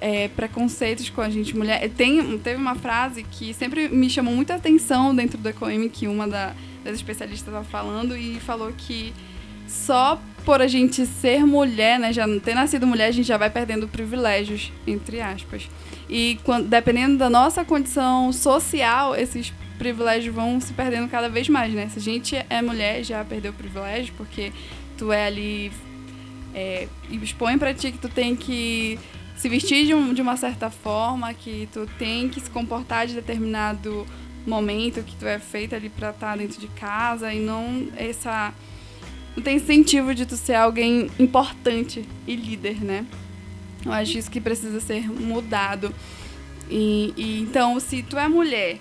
é, 0.00 0.28
preconceitos 0.28 1.10
com 1.10 1.20
a 1.20 1.28
gente 1.28 1.56
mulher. 1.56 1.88
Tem, 1.90 2.38
teve 2.38 2.56
uma 2.56 2.74
frase 2.74 3.24
que 3.24 3.52
sempre 3.52 3.88
me 3.88 4.08
chamou 4.08 4.34
muita 4.34 4.54
atenção 4.54 5.14
dentro 5.14 5.36
do 5.38 5.48
EcoM, 5.48 5.88
que 5.88 6.06
uma 6.06 6.26
da- 6.26 6.54
das 6.84 6.94
especialistas 6.94 7.46
estava 7.48 7.64
falando, 7.64 8.16
e 8.16 8.40
falou 8.40 8.72
que 8.76 9.12
só 9.68 10.20
por 10.44 10.60
a 10.60 10.66
gente 10.66 11.06
ser 11.06 11.44
mulher, 11.46 11.98
né, 11.98 12.12
já 12.12 12.26
não 12.26 12.38
ter 12.40 12.54
nascido 12.54 12.86
mulher, 12.86 13.06
a 13.06 13.10
gente 13.12 13.26
já 13.26 13.36
vai 13.36 13.50
perdendo 13.50 13.88
privilégios, 13.88 14.72
entre 14.86 15.20
aspas. 15.20 15.68
E 16.08 16.38
quando, 16.44 16.68
dependendo 16.68 17.16
da 17.16 17.30
nossa 17.30 17.64
condição 17.64 18.32
social, 18.32 19.14
esses 19.16 19.52
privilégios 19.78 20.34
vão 20.34 20.60
se 20.60 20.72
perdendo 20.72 21.08
cada 21.08 21.28
vez 21.28 21.48
mais, 21.48 21.72
né? 21.72 21.88
Se 21.88 21.98
a 21.98 22.02
gente 22.02 22.36
é 22.48 22.60
mulher, 22.62 23.02
já 23.02 23.24
perdeu 23.24 23.52
privilégio, 23.52 24.12
porque 24.16 24.52
tu 24.98 25.10
é 25.12 25.26
ali 25.26 25.72
é, 26.54 26.86
expõe 27.10 27.56
pra 27.58 27.72
ti 27.72 27.90
que 27.92 27.98
tu 27.98 28.08
tem 28.08 28.36
que 28.36 28.98
se 29.36 29.48
vestir 29.48 29.86
de, 29.86 29.94
um- 29.94 30.12
de 30.12 30.20
uma 30.20 30.36
certa 30.36 30.68
forma, 30.70 31.32
que 31.32 31.68
tu 31.72 31.88
tem 31.98 32.28
que 32.28 32.38
se 32.40 32.50
comportar 32.50 33.06
de 33.06 33.14
determinado 33.14 34.06
momento, 34.46 35.02
que 35.02 35.16
tu 35.16 35.26
é 35.26 35.38
feita 35.38 35.76
ali 35.76 35.88
pra 35.88 36.10
estar 36.10 36.36
dentro 36.36 36.60
de 36.60 36.68
casa 36.68 37.32
e 37.32 37.40
não 37.40 37.88
essa 37.96 38.52
não 39.36 39.42
tem 39.42 39.56
incentivo 39.56 40.14
de 40.14 40.26
tu 40.26 40.36
ser 40.36 40.54
alguém 40.54 41.10
importante 41.18 42.06
e 42.26 42.36
líder, 42.36 42.82
né? 42.84 43.06
Eu 43.84 43.92
acho 43.92 44.18
isso 44.18 44.30
que 44.30 44.40
precisa 44.40 44.80
ser 44.80 45.08
mudado. 45.10 45.92
E, 46.70 47.12
e 47.16 47.40
então, 47.40 47.78
se 47.80 48.02
tu 48.02 48.18
é 48.18 48.28
mulher, 48.28 48.78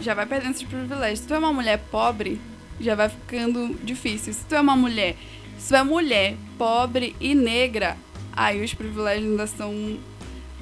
já 0.00 0.14
vai 0.14 0.26
perdendo 0.26 0.52
esses 0.52 0.62
privilégios. 0.68 1.20
Se 1.20 1.26
tu 1.26 1.34
é 1.34 1.38
uma 1.38 1.52
mulher 1.52 1.78
pobre, 1.90 2.40
já 2.80 2.94
vai 2.94 3.08
ficando 3.08 3.74
difícil. 3.82 4.32
Se 4.32 4.44
tu 4.44 4.54
é 4.54 4.60
uma 4.60 4.76
mulher, 4.76 5.16
se 5.58 5.68
tu 5.68 5.76
é 5.76 5.82
mulher, 5.82 6.36
pobre 6.58 7.16
e 7.18 7.34
negra, 7.34 7.96
aí 8.32 8.62
os 8.62 8.74
privilégios 8.74 9.30
ainda 9.30 9.46
são 9.46 9.98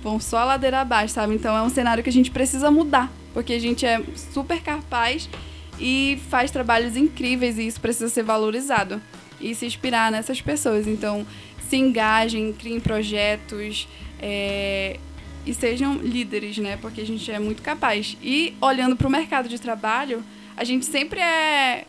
vão 0.03 0.18
só 0.18 0.38
a 0.38 0.45
ladeira 0.45 0.80
abaixo, 0.80 1.14
sabe? 1.14 1.34
Então 1.34 1.57
é 1.57 1.62
um 1.62 1.68
cenário 1.68 2.03
que 2.03 2.11
a 2.11 2.12
gente 2.12 2.30
precisa 2.30 2.70
mudar, 2.72 3.11
porque 3.32 3.53
a 3.53 3.59
gente 3.59 3.86
é 3.86 4.03
super 4.16 4.61
capaz 4.61 5.28
e 5.78 6.20
faz 6.28 6.51
trabalhos 6.51 6.97
incríveis 6.97 7.57
e 7.57 7.66
isso 7.68 7.80
precisa 7.80 8.09
ser 8.09 8.24
valorizado 8.24 9.01
e 9.43 9.55
se 9.55 9.66
inspirar 9.66 10.11
nessas 10.11 10.40
pessoas. 10.40 10.86
Então 10.86 11.26
se 11.68 11.76
engajem, 11.76 12.53
criem 12.53 12.78
projetos 12.78 13.88
é, 14.20 14.99
e 15.45 15.53
sejam 15.53 15.97
líderes, 15.97 16.59
né? 16.59 16.78
Porque 16.80 17.01
a 17.01 17.07
gente 17.07 17.30
é 17.30 17.38
muito 17.38 17.62
capaz. 17.62 18.16
E 18.22 18.55
olhando 18.61 18.95
para 18.95 19.09
o 19.09 19.11
mercado 19.11 19.49
de 19.49 19.59
trabalho, 19.59 20.22
a 20.57 20.64
gente 20.64 20.86
sempre 20.86 21.20
é 21.20 21.84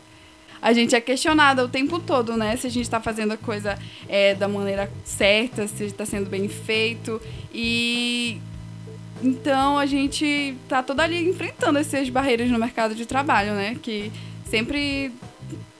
a 0.60 0.72
gente 0.72 0.96
é 0.96 1.00
questionada 1.02 1.62
o 1.62 1.68
tempo 1.68 1.98
todo, 1.98 2.38
né? 2.38 2.56
Se 2.56 2.66
a 2.66 2.70
gente 2.70 2.84
está 2.84 2.98
fazendo 2.98 3.32
a 3.32 3.36
coisa 3.36 3.78
é, 4.08 4.34
da 4.34 4.48
maneira 4.48 4.90
certa, 5.04 5.68
se 5.68 5.84
está 5.84 6.06
sendo 6.06 6.30
bem 6.30 6.48
feito. 6.48 7.20
E 7.52 8.40
então 9.22 9.78
a 9.78 9.84
gente 9.84 10.56
tá 10.66 10.82
toda 10.82 11.02
ali 11.02 11.28
enfrentando 11.28 11.78
essas 11.78 12.08
barreiras 12.08 12.48
no 12.48 12.58
mercado 12.58 12.94
de 12.94 13.04
trabalho, 13.04 13.52
né? 13.52 13.76
Que 13.82 14.10
sempre 14.46 15.12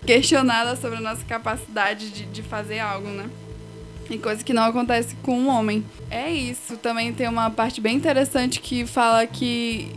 questionada 0.07 0.77
sobre 0.77 0.99
a 0.99 1.01
nossa 1.01 1.25
capacidade 1.25 2.11
de, 2.11 2.25
de 2.27 2.43
fazer 2.43 2.79
algo, 2.79 3.09
né? 3.09 3.29
E 4.11 4.19
coisa 4.19 4.45
que 4.45 4.53
não 4.53 4.65
acontece 4.65 5.17
com 5.23 5.39
um 5.39 5.49
homem. 5.49 5.85
É 6.11 6.31
isso. 6.31 6.77
Também 6.77 7.13
tem 7.13 7.29
uma 7.29 7.51
parte 7.51 7.81
bem 7.81 7.97
interessante 7.97 8.61
que 8.61 8.87
fala 8.87 9.27
que 9.27 9.91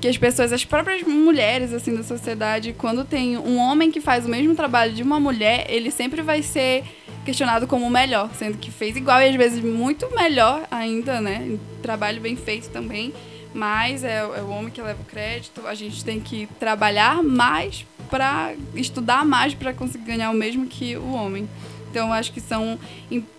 que 0.00 0.08
as 0.08 0.18
pessoas, 0.18 0.52
as 0.52 0.64
próprias 0.64 1.04
mulheres 1.04 1.72
assim 1.72 1.94
da 1.94 2.02
sociedade, 2.02 2.74
quando 2.76 3.04
tem 3.04 3.38
um 3.38 3.56
homem 3.56 3.88
que 3.88 4.00
faz 4.00 4.26
o 4.26 4.28
mesmo 4.28 4.52
trabalho 4.52 4.92
de 4.92 5.00
uma 5.00 5.20
mulher, 5.20 5.64
ele 5.68 5.92
sempre 5.92 6.22
vai 6.22 6.42
ser 6.42 6.82
questionado 7.24 7.68
como 7.68 7.86
o 7.86 7.90
melhor, 7.90 8.28
sendo 8.36 8.58
que 8.58 8.68
fez 8.68 8.96
igual 8.96 9.20
e 9.20 9.28
às 9.28 9.36
vezes 9.36 9.62
muito 9.62 10.12
melhor 10.12 10.66
ainda, 10.72 11.20
né? 11.20 11.56
Trabalho 11.80 12.20
bem 12.20 12.34
feito 12.34 12.68
também, 12.70 13.14
mas 13.54 14.02
é, 14.02 14.18
é 14.18 14.42
o 14.42 14.48
homem 14.48 14.72
que 14.72 14.82
leva 14.82 15.00
o 15.00 15.04
crédito. 15.04 15.64
A 15.68 15.74
gente 15.74 16.04
tem 16.04 16.18
que 16.18 16.48
trabalhar 16.58 17.22
mais 17.22 17.86
para 18.12 18.52
estudar 18.74 19.24
mais 19.24 19.54
para 19.54 19.72
conseguir 19.72 20.04
ganhar 20.04 20.30
o 20.30 20.34
mesmo 20.34 20.66
que 20.66 20.98
o 20.98 21.14
homem. 21.14 21.48
Então, 21.90 22.12
acho 22.12 22.30
que 22.30 22.42
são 22.42 22.78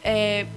é, 0.04 0.48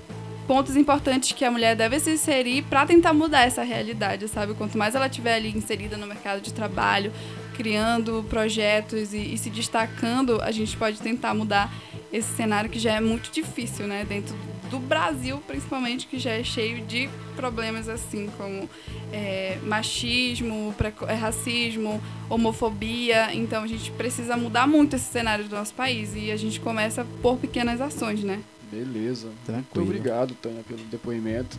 pontos 0.47 0.75
importantes 0.75 1.33
que 1.33 1.45
a 1.45 1.51
mulher 1.51 1.77
deve 1.77 2.01
se 2.01 2.13
inserir 2.13 2.63
para 2.63 2.87
tentar 2.87 3.13
mudar 3.13 3.43
essa 3.43 3.63
realidade, 3.63 4.27
sabe? 4.29 4.55
Quanto 4.55 4.79
mais 4.79 4.95
ela 4.95 5.07
estiver 5.07 5.35
ali 5.35 5.51
inserida 5.55 5.99
no 5.99 6.07
mercado 6.07 6.41
de 6.41 6.51
trabalho, 6.51 7.13
criando 7.57 8.25
projetos 8.29 9.15
e, 9.15 9.35
e, 9.35 9.39
se 9.39 9.49
destacando, 9.49 10.41
a 10.43 10.51
gente 10.51 10.77
pode 10.77 11.01
tentar 11.01 11.33
mudar 11.35 11.73
esse 12.13 12.37
cenário 12.37 12.69
que 12.69 12.79
já 12.79 12.93
é 12.93 13.01
muito 13.01 13.31
difícil, 13.33 13.87
né? 13.87 14.05
Dentro 14.05 14.35
do 14.71 14.79
Brasil, 14.79 15.41
principalmente, 15.47 16.07
que 16.07 16.19
já 16.19 16.33
é 16.33 16.45
cheio 16.45 16.85
de 16.85 17.09
problemas 17.35 17.89
assim 17.89 18.29
como 18.37 18.69
é, 19.13 19.59
machismo, 19.63 20.75
é, 21.09 21.15
racismo, 21.15 22.01
homofobia. 22.29 23.35
Então 23.35 23.63
a 23.63 23.67
gente 23.67 23.91
precisa 23.93 24.37
mudar 24.37 24.67
muito 24.67 24.97
esse 24.97 25.11
cenário 25.11 25.45
do 25.49 25.57
nosso 25.57 25.73
país 25.75 26.13
e 26.15 26.31
a 26.31 26.37
gente 26.37 26.61
começa 26.61 27.07
por 27.23 27.39
pequenas 27.39 27.81
ações, 27.81 28.23
né? 28.23 28.41
Beleza. 28.71 29.31
Tranquilo. 29.45 29.87
Muito 29.87 29.99
obrigado, 29.99 30.35
Tânia, 30.35 30.63
pelo 30.67 30.83
depoimento. 30.85 31.59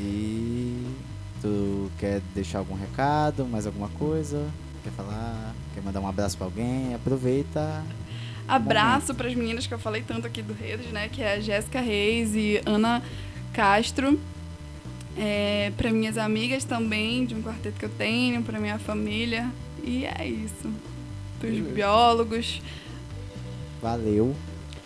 E 0.00 0.84
tu 1.40 1.90
quer 1.98 2.20
deixar 2.34 2.58
algum 2.58 2.74
recado, 2.74 3.44
mais 3.46 3.66
alguma 3.66 3.88
coisa? 3.90 4.48
Quer 4.82 4.92
falar? 4.92 5.54
Quer 5.74 5.82
mandar 5.82 6.00
um 6.00 6.08
abraço 6.08 6.36
pra 6.36 6.46
alguém? 6.46 6.94
Aproveita. 6.94 7.84
Abraço 8.46 9.14
para 9.14 9.28
as 9.28 9.34
meninas 9.34 9.66
que 9.66 9.74
eu 9.74 9.78
falei 9.78 10.02
tanto 10.02 10.26
aqui 10.26 10.40
do 10.40 10.54
Redes, 10.54 10.86
né? 10.90 11.08
Que 11.08 11.22
é 11.22 11.34
a 11.34 11.40
Jéssica 11.40 11.80
Reis 11.80 12.34
e 12.34 12.62
Ana 12.64 13.02
Castro. 13.52 14.18
É, 15.16 15.72
para 15.76 15.90
minhas 15.90 16.16
amigas 16.16 16.64
também, 16.64 17.26
de 17.26 17.34
um 17.34 17.42
quarteto 17.42 17.78
que 17.78 17.84
eu 17.84 17.90
tenho, 17.90 18.42
para 18.42 18.58
minha 18.58 18.78
família. 18.78 19.50
E 19.84 20.06
é 20.06 20.26
isso. 20.26 20.70
Para 21.38 21.50
os 21.50 21.58
biólogos. 21.58 22.62
Valeu. 23.82 24.34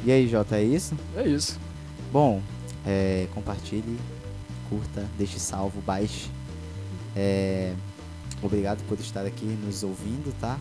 E 0.04 0.10
aí, 0.10 0.26
Jota, 0.26 0.56
é 0.56 0.64
isso? 0.64 0.96
É 1.16 1.26
isso. 1.28 1.60
Bom, 2.12 2.42
é, 2.84 3.28
compartilhe, 3.34 3.96
curta, 4.68 5.06
deixe 5.16 5.38
salvo, 5.38 5.80
baixe. 5.80 6.28
É, 7.14 7.74
obrigado 8.42 8.82
por 8.88 8.98
estar 9.00 9.24
aqui 9.24 9.44
nos 9.46 9.82
ouvindo, 9.82 10.34
tá? 10.40 10.58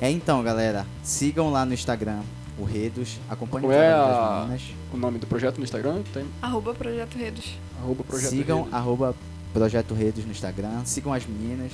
É 0.00 0.10
então, 0.10 0.42
galera, 0.42 0.86
sigam 1.02 1.50
lá 1.50 1.64
no 1.64 1.72
Instagram 1.74 2.20
o 2.58 2.64
Redos, 2.64 3.18
acompanhem 3.28 3.66
o 3.66 3.70
Qual 3.70 3.80
é 3.82 3.92
a- 3.92 4.06
das 4.06 4.40
meninas. 4.40 4.62
O 4.92 4.96
nome 4.96 5.18
do 5.18 5.26
projeto 5.26 5.58
no 5.58 5.64
Instagram 5.64 6.02
tem 6.12 6.24
Arroba 6.40 6.72
Projeto 6.74 7.16
Redes. 7.16 7.58
arroba 7.82 8.04
projeto 8.04 8.30
sigam 8.30 8.58
Redes. 8.62 8.74
arroba 8.74 9.14
Projeto 9.52 9.94
Redos 9.94 10.24
no 10.24 10.30
Instagram, 10.32 10.84
sigam 10.84 11.12
as 11.12 11.24
meninas. 11.26 11.72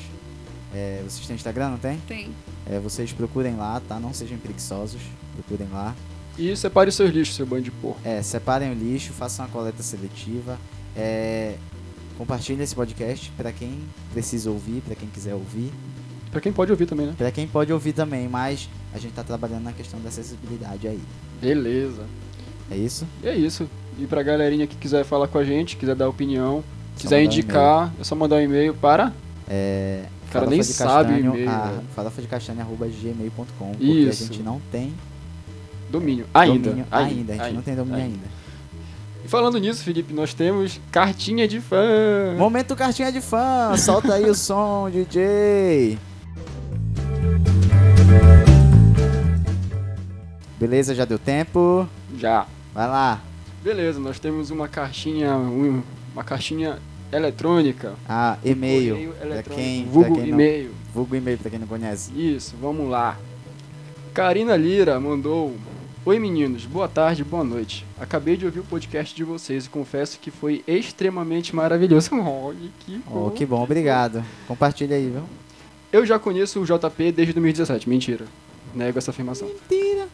É, 0.72 1.02
vocês 1.04 1.26
têm 1.26 1.34
Instagram, 1.36 1.70
não 1.70 1.78
tem? 1.78 1.98
Tem. 2.06 2.30
É, 2.66 2.78
vocês 2.78 3.12
procurem 3.12 3.56
lá, 3.56 3.80
tá? 3.88 3.98
Não 3.98 4.12
sejam 4.14 4.38
preguiçosos, 4.38 5.00
procurem 5.34 5.68
lá. 5.72 5.94
E 6.38 6.54
separe 6.56 6.88
os 6.90 6.94
seus 6.94 7.10
lixos, 7.10 7.34
seu 7.36 7.44
bando 7.44 7.62
de 7.62 7.70
porco. 7.72 8.00
É, 8.04 8.22
separem 8.22 8.70
o 8.70 8.74
lixo, 8.74 9.12
façam 9.12 9.44
a 9.44 9.48
coleta 9.48 9.82
seletiva. 9.82 10.58
É, 10.96 11.56
compartilhem 12.18 12.62
esse 12.62 12.74
podcast 12.74 13.30
para 13.36 13.52
quem 13.52 13.78
precisa 14.12 14.50
ouvir, 14.50 14.82
para 14.82 14.94
quem 14.94 15.08
quiser 15.08 15.34
ouvir. 15.34 15.72
Pra 16.30 16.40
quem 16.40 16.52
pode 16.52 16.70
ouvir 16.70 16.86
também, 16.86 17.06
né? 17.06 17.14
Para 17.18 17.30
quem 17.30 17.46
pode 17.48 17.72
ouvir 17.72 17.92
também, 17.92 18.28
mas 18.28 18.68
a 18.94 18.98
gente 18.98 19.12
tá 19.12 19.24
trabalhando 19.24 19.64
na 19.64 19.72
questão 19.72 20.00
da 20.00 20.08
acessibilidade 20.08 20.86
aí. 20.86 21.00
Beleza. 21.40 22.02
É 22.70 22.76
isso? 22.76 23.04
E 23.22 23.28
é 23.28 23.34
isso. 23.34 23.68
E 23.98 24.06
pra 24.06 24.22
galerinha 24.22 24.66
que 24.66 24.76
quiser 24.76 25.04
falar 25.04 25.26
com 25.26 25.38
a 25.38 25.44
gente, 25.44 25.76
quiser 25.76 25.96
dar 25.96 26.08
opinião, 26.08 26.62
Só 26.96 27.02
quiser 27.02 27.16
mandar 27.16 27.20
um 27.20 27.24
indicar, 27.32 27.92
é 28.00 28.04
só 28.04 28.14
mandar 28.14 28.36
um 28.36 28.40
e-mail 28.40 28.74
para. 28.74 29.12
É, 29.48 30.04
O 30.28 30.32
cara 30.32 30.46
nem 30.46 30.62
sabe 30.62 31.14
o 31.14 31.18
e-mail, 31.18 31.50
a, 31.50 31.66
velho. 31.66 31.82
farofadecastanha.gmail.com 31.96 33.72
porque 33.72 34.06
a 34.08 34.12
gente 34.12 34.42
não 34.42 34.60
tem 34.70 34.94
Domínio. 35.90 36.26
Ainda. 36.32 36.70
domínio 36.70 36.86
ainda. 36.92 37.32
A 37.32 37.36
gente 37.46 37.54
não 37.56 37.62
tem 37.62 37.74
domínio 37.74 38.04
ainda. 38.04 38.26
E 38.26 38.39
falando 39.30 39.58
nisso, 39.58 39.82
Felipe, 39.84 40.12
nós 40.12 40.34
temos 40.34 40.80
cartinha 40.90 41.46
de 41.46 41.60
fã. 41.60 42.34
Momento 42.36 42.74
cartinha 42.76 43.10
de 43.12 43.20
fã, 43.20 43.76
solta 43.76 44.14
aí 44.14 44.28
o 44.28 44.34
som, 44.34 44.90
DJ. 44.92 45.98
Beleza, 50.58 50.94
já 50.94 51.04
deu 51.04 51.18
tempo. 51.18 51.88
Já. 52.18 52.46
Vai 52.74 52.86
lá. 52.86 53.20
Beleza, 53.62 53.98
nós 53.98 54.18
temos 54.18 54.50
uma 54.50 54.68
caixinha, 54.68 55.34
um- 55.36 55.82
uma 56.12 56.24
caixinha 56.24 56.78
eletrônica. 57.12 57.94
Ah, 58.08 58.36
e-mail. 58.44 59.14
Eletrônico, 59.22 59.50
quem, 59.54 59.82
pra 59.84 59.92
vulgo 59.92 60.16
não, 60.18 60.26
e-mail. 60.26 60.70
vulgo 60.94 61.16
e-mail 61.16 61.38
pra 61.38 61.50
quem 61.50 61.58
não 61.58 61.66
conhece. 61.66 62.10
Isso, 62.14 62.54
vamos 62.60 62.88
lá. 62.90 63.16
Karina 64.12 64.56
Lira 64.56 64.98
mandou 65.00 65.54
Oi 66.04 66.18
meninos, 66.18 66.64
boa 66.64 66.88
tarde, 66.88 67.22
boa 67.22 67.44
noite. 67.44 67.84
Acabei 67.98 68.36
de 68.36 68.46
ouvir 68.46 68.60
o 68.60 68.64
podcast 68.64 69.14
de 69.14 69.22
vocês 69.22 69.66
e 69.66 69.68
confesso 69.70 70.18
que 70.18 70.30
foi 70.30 70.64
extremamente 70.66 71.54
maravilhoso. 71.54 72.10
Olha 72.16 72.56
que 72.80 73.00
Oh, 73.06 73.10
bom. 73.10 73.30
que 73.30 73.44
bom, 73.44 73.62
obrigado. 73.62 74.24
Compartilha 74.48 74.96
aí, 74.96 75.10
viu? 75.10 75.24
Eu 75.92 76.06
já 76.06 76.18
conheço 76.18 76.60
o 76.60 76.64
JP 76.64 77.12
desde 77.12 77.34
2017, 77.34 77.88
mentira. 77.88 78.24
Nego 78.74 78.96
essa 78.98 79.10
afirmação. 79.10 79.48
Mentira. 79.48 80.08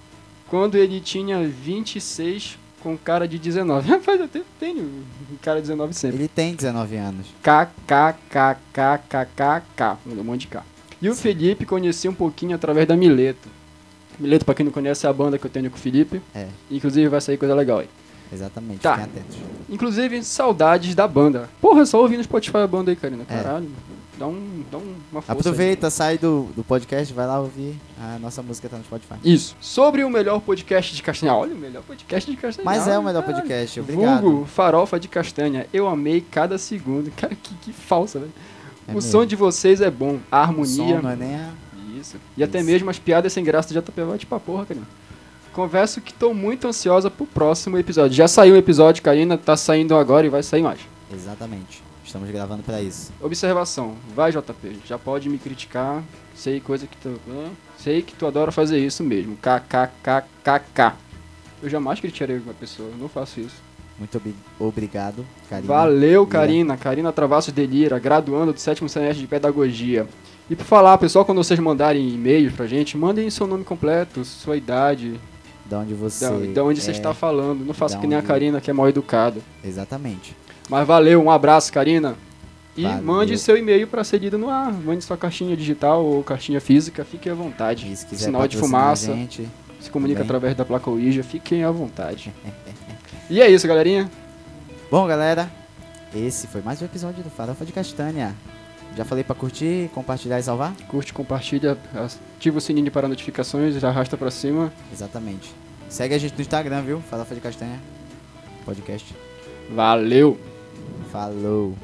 Quando 0.49 0.77
ele 0.77 1.01
tinha 1.01 1.47
26 1.47 2.59
com 2.83 2.97
cara 2.99 3.29
de 3.29 3.39
19. 3.39 3.87
Rapaz, 3.89 4.21
eu 4.21 4.29
tenho 4.59 5.05
cara 5.41 5.57
de 5.61 5.69
19 5.69 5.95
sempre. 5.95 6.19
Ele 6.19 6.29
tem 6.29 6.55
19 6.55 6.97
anos. 6.97 7.27
KKKKKK. 7.43 8.59
Um 10.07 10.25
monte 10.25 10.41
de 10.43 10.47
K. 10.49 10.65
E 11.01 11.09
o 11.09 11.15
Felipe 11.15 11.65
conheci 11.67 12.09
um 12.09 12.15
pouquinho 12.15 12.57
através 12.57 12.89
da 12.89 12.97
Mileto. 12.97 13.49
Mileto, 14.19 14.45
pra 14.45 14.55
quem 14.55 14.65
não 14.65 14.73
conhece, 14.73 15.07
é 15.07 15.09
a 15.09 15.13
banda 15.13 15.39
que 15.39 15.47
eu 15.47 15.51
tenho 15.51 15.71
com 15.71 15.77
o 15.77 15.81
Felipe. 15.81 16.21
É, 16.35 16.47
Inclusive 16.71 17.09
vai 17.09 17.21
sair 17.21 17.37
coisa 17.37 17.55
legal 17.55 17.79
aí. 17.81 17.89
exatamente. 18.33 18.81
Tá. 18.81 18.93
Fiquem 18.99 19.05
atentos. 19.05 19.37
Inclusive, 19.69 20.23
saudades 20.25 20.95
da 20.95 21.07
banda. 21.07 21.49
Porra, 21.61 21.85
só 21.87 22.01
ouvi 22.01 22.17
no 22.17 22.25
Spotify 22.25 22.59
a 22.59 22.67
banda 22.67 22.91
aí, 22.91 22.97
Karina. 22.97 23.25
É. 23.29 23.35
Caralho. 23.35 23.69
Dá, 24.19 24.27
um, 24.27 24.65
dá 24.73 24.79
um- 24.79 24.95
uma 25.13 25.21
força. 25.21 25.33
aí. 25.33 25.39
Aproveita, 25.39 25.91
sai 25.91 26.17
do, 26.17 26.45
do 26.57 26.65
podcast, 26.65 27.13
vai 27.13 27.27
lá 27.27 27.39
ouvir. 27.39 27.77
A 28.01 28.19
nossa 28.19 28.43
música 28.43 28.67
tá 28.67 28.79
no 28.79 28.85
Spotify. 28.85 29.17
Isso. 29.23 29.55
Sobre 29.61 30.03
o 30.05 30.09
melhor 30.09 30.41
podcast 30.41 30.95
de 30.97 31.03
castanha. 31.03 31.35
Olha, 31.35 31.55
o 31.55 31.59
melhor 31.59 31.83
podcast 31.83 32.31
de 32.31 32.35
castanha. 32.39 32.65
Mas 32.65 32.89
é 32.89 32.99
o 32.99 33.03
melhor 33.03 33.21
Caralho. 33.23 33.43
podcast, 33.43 33.79
obrigado. 33.81 34.23
Vulgo, 34.23 34.47
farofa 34.47 34.99
de 34.99 35.07
castanha. 35.09 35.67
Eu 35.71 35.87
amei 35.87 36.23
cada 36.23 36.57
segundo. 36.57 37.11
Cara, 37.17 37.35
que, 37.35 37.55
que 37.57 37.73
falsa, 37.75 38.19
velho. 38.21 38.33
É 38.89 38.93
o 38.93 38.95
mesmo. 38.95 39.11
som 39.11 39.27
de 39.27 39.37
vocês 39.37 39.83
é 39.83 39.91
bom. 39.91 40.19
A 40.33 40.39
O 40.39 40.43
harmonia. 40.45 40.75
som 40.75 41.03
não 41.03 41.11
é 41.11 41.17
nem 41.17 41.35
a... 41.35 41.51
Isso. 42.01 42.17
E 42.37 42.43
até 42.43 42.59
Isso. 42.59 42.67
mesmo 42.67 42.91
as 42.91 42.99
piadas 42.99 43.33
sem 43.33 43.43
graça 43.45 43.73
do 43.73 43.81
JP 43.81 44.03
vai 44.03 44.19
pra 44.19 44.41
porra, 44.41 44.67
Karina. 44.67 44.87
Confesso 45.53 46.01
que 46.01 46.13
tô 46.13 46.35
muito 46.35 46.69
ansiosa 46.69 47.11
pro 47.11 47.27
próximo 47.27 47.79
episódio. 47.79 48.15
Já 48.17 48.29
saiu 48.29 48.55
o 48.55 48.59
episódio, 48.59 49.03
Karina, 49.03 49.39
tá 49.39 49.57
saindo 49.57 49.97
agora 49.97 50.27
e 50.27 50.31
vai 50.31 50.43
sair 50.43 50.63
mais. 50.63 50.81
Exatamente. 51.13 51.83
Estamos 52.05 52.31
gravando 52.31 52.63
pra 52.63 52.81
isso. 52.83 53.13
Observação. 53.21 53.97
Vai, 54.15 54.31
JP. 54.33 54.79
Já 54.87 54.99
pode 54.99 55.29
me 55.29 55.39
criticar. 55.39 56.03
Sei 56.35 56.61
coisa 56.61 56.87
que 56.87 56.97
tu... 56.99 57.19
Sei 57.79 58.03
que 58.03 58.15
tu 58.15 58.27
adora 58.27 58.53
fazer 58.53 58.79
isso 58.79 59.03
mesmo. 59.03 59.37
KKKKK. 59.37 60.93
Eu 61.63 61.69
jamais 61.71 61.99
criticarei 62.01 62.37
uma 62.39 62.55
pessoa. 62.55 62.91
eu 62.91 62.99
Não 62.99 63.09
faço 63.09 63.41
isso. 63.41 63.57
Muito 63.99 64.19
ob- 64.19 64.35
obrigado, 64.61 65.25
Karina. 65.49 65.67
Valeu, 65.73 66.23
é- 66.25 66.27
Karina. 66.27 66.77
Karina 66.77 67.13
Travassos 67.13 67.53
Delira, 67.53 67.99
graduando 67.99 68.53
do 68.53 68.61
sétimo 68.61 68.89
semestre 68.91 69.21
de 69.23 69.27
Pedagogia. 69.27 70.07
E 70.49 70.55
por 70.55 70.65
falar, 70.65 70.97
pessoal, 70.99 71.25
quando 71.25 71.39
vocês 71.39 71.59
mandarem 71.59 72.09
e-mails 72.09 72.53
pra 72.53 72.67
gente, 72.67 72.97
mandem 72.97 73.29
seu 73.31 73.47
nome 73.47 73.65
completo, 73.65 74.25
sua 74.25 74.57
idade, 74.57 75.19
Da 75.65 75.81
onde 75.81 75.95
você... 75.95 76.25
da, 76.25 76.53
da 76.55 76.65
onde 76.65 76.81
você 76.81 76.91
é. 76.91 76.95
está 76.95 77.13
falando. 77.13 77.65
Não 77.65 77.75
faça 77.75 77.97
da 77.97 78.01
que 78.01 78.07
nem 78.07 78.17
a 78.17 78.23
Karina, 78.23 78.61
que 78.61 78.71
é 78.71 78.73
mal 78.73 78.89
educada. 78.89 79.41
Exatamente. 79.65 80.37
Mas 80.69 80.87
valeu, 80.87 81.21
um 81.23 81.31
abraço, 81.31 81.73
Karina. 81.73 82.15
E 82.77 82.83
Valeu. 82.83 83.03
mande 83.03 83.39
seu 83.39 83.57
e-mail 83.57 83.87
para 83.89 84.05
ser 84.05 84.19
lido 84.19 84.37
no 84.37 84.51
ar. 84.51 84.71
Mande 84.73 85.03
sua 85.03 85.17
caixinha 85.17 85.57
digital 85.57 86.05
ou 86.05 86.23
caixinha 86.23 86.61
física, 86.61 87.05
fiquem 87.05 87.33
à 87.33 87.35
vontade. 87.35 87.91
E 87.91 87.97
se 87.97 88.05
quiser 88.07 88.27
Sinal 88.27 88.47
de 88.47 88.57
fumaça, 88.59 89.15
gente, 89.15 89.49
se 89.81 89.91
comunica 89.91 90.19
também. 90.19 90.27
através 90.27 90.55
da 90.57 90.65
placa 90.65 90.91
Ouija, 90.91 91.23
fiquem 91.25 91.65
à 91.65 91.71
vontade. 91.71 92.33
e 93.31 93.41
é 93.41 93.51
isso, 93.51 93.67
galerinha. 93.67 94.11
Bom, 94.91 95.07
galera, 95.07 95.51
esse 96.15 96.47
foi 96.47 96.61
mais 96.61 96.81
um 96.83 96.85
episódio 96.85 97.23
do 97.25 97.31
Farofa 97.31 97.65
de 97.65 97.73
Castanha. 97.73 98.37
Já 98.97 99.05
falei 99.05 99.23
pra 99.23 99.35
curtir, 99.35 99.91
compartilhar 99.95 100.39
e 100.39 100.43
salvar? 100.43 100.75
Curte, 100.89 101.13
compartilha, 101.13 101.77
ativa 102.37 102.57
o 102.57 102.61
sininho 102.61 102.91
para 102.91 103.07
notificações, 103.07 103.83
arrasta 103.85 104.17
pra 104.17 104.31
cima. 104.31 104.73
Exatamente. 104.91 105.55
Segue 105.89 106.15
a 106.15 106.19
gente 106.19 106.35
no 106.35 106.41
Instagram, 106.41 106.83
viu? 106.83 107.01
Farofa 107.01 107.35
de 107.35 107.41
Castanha 107.41 107.79
Podcast. 108.65 109.15
Valeu! 109.71 110.41
Falou. 111.13 111.75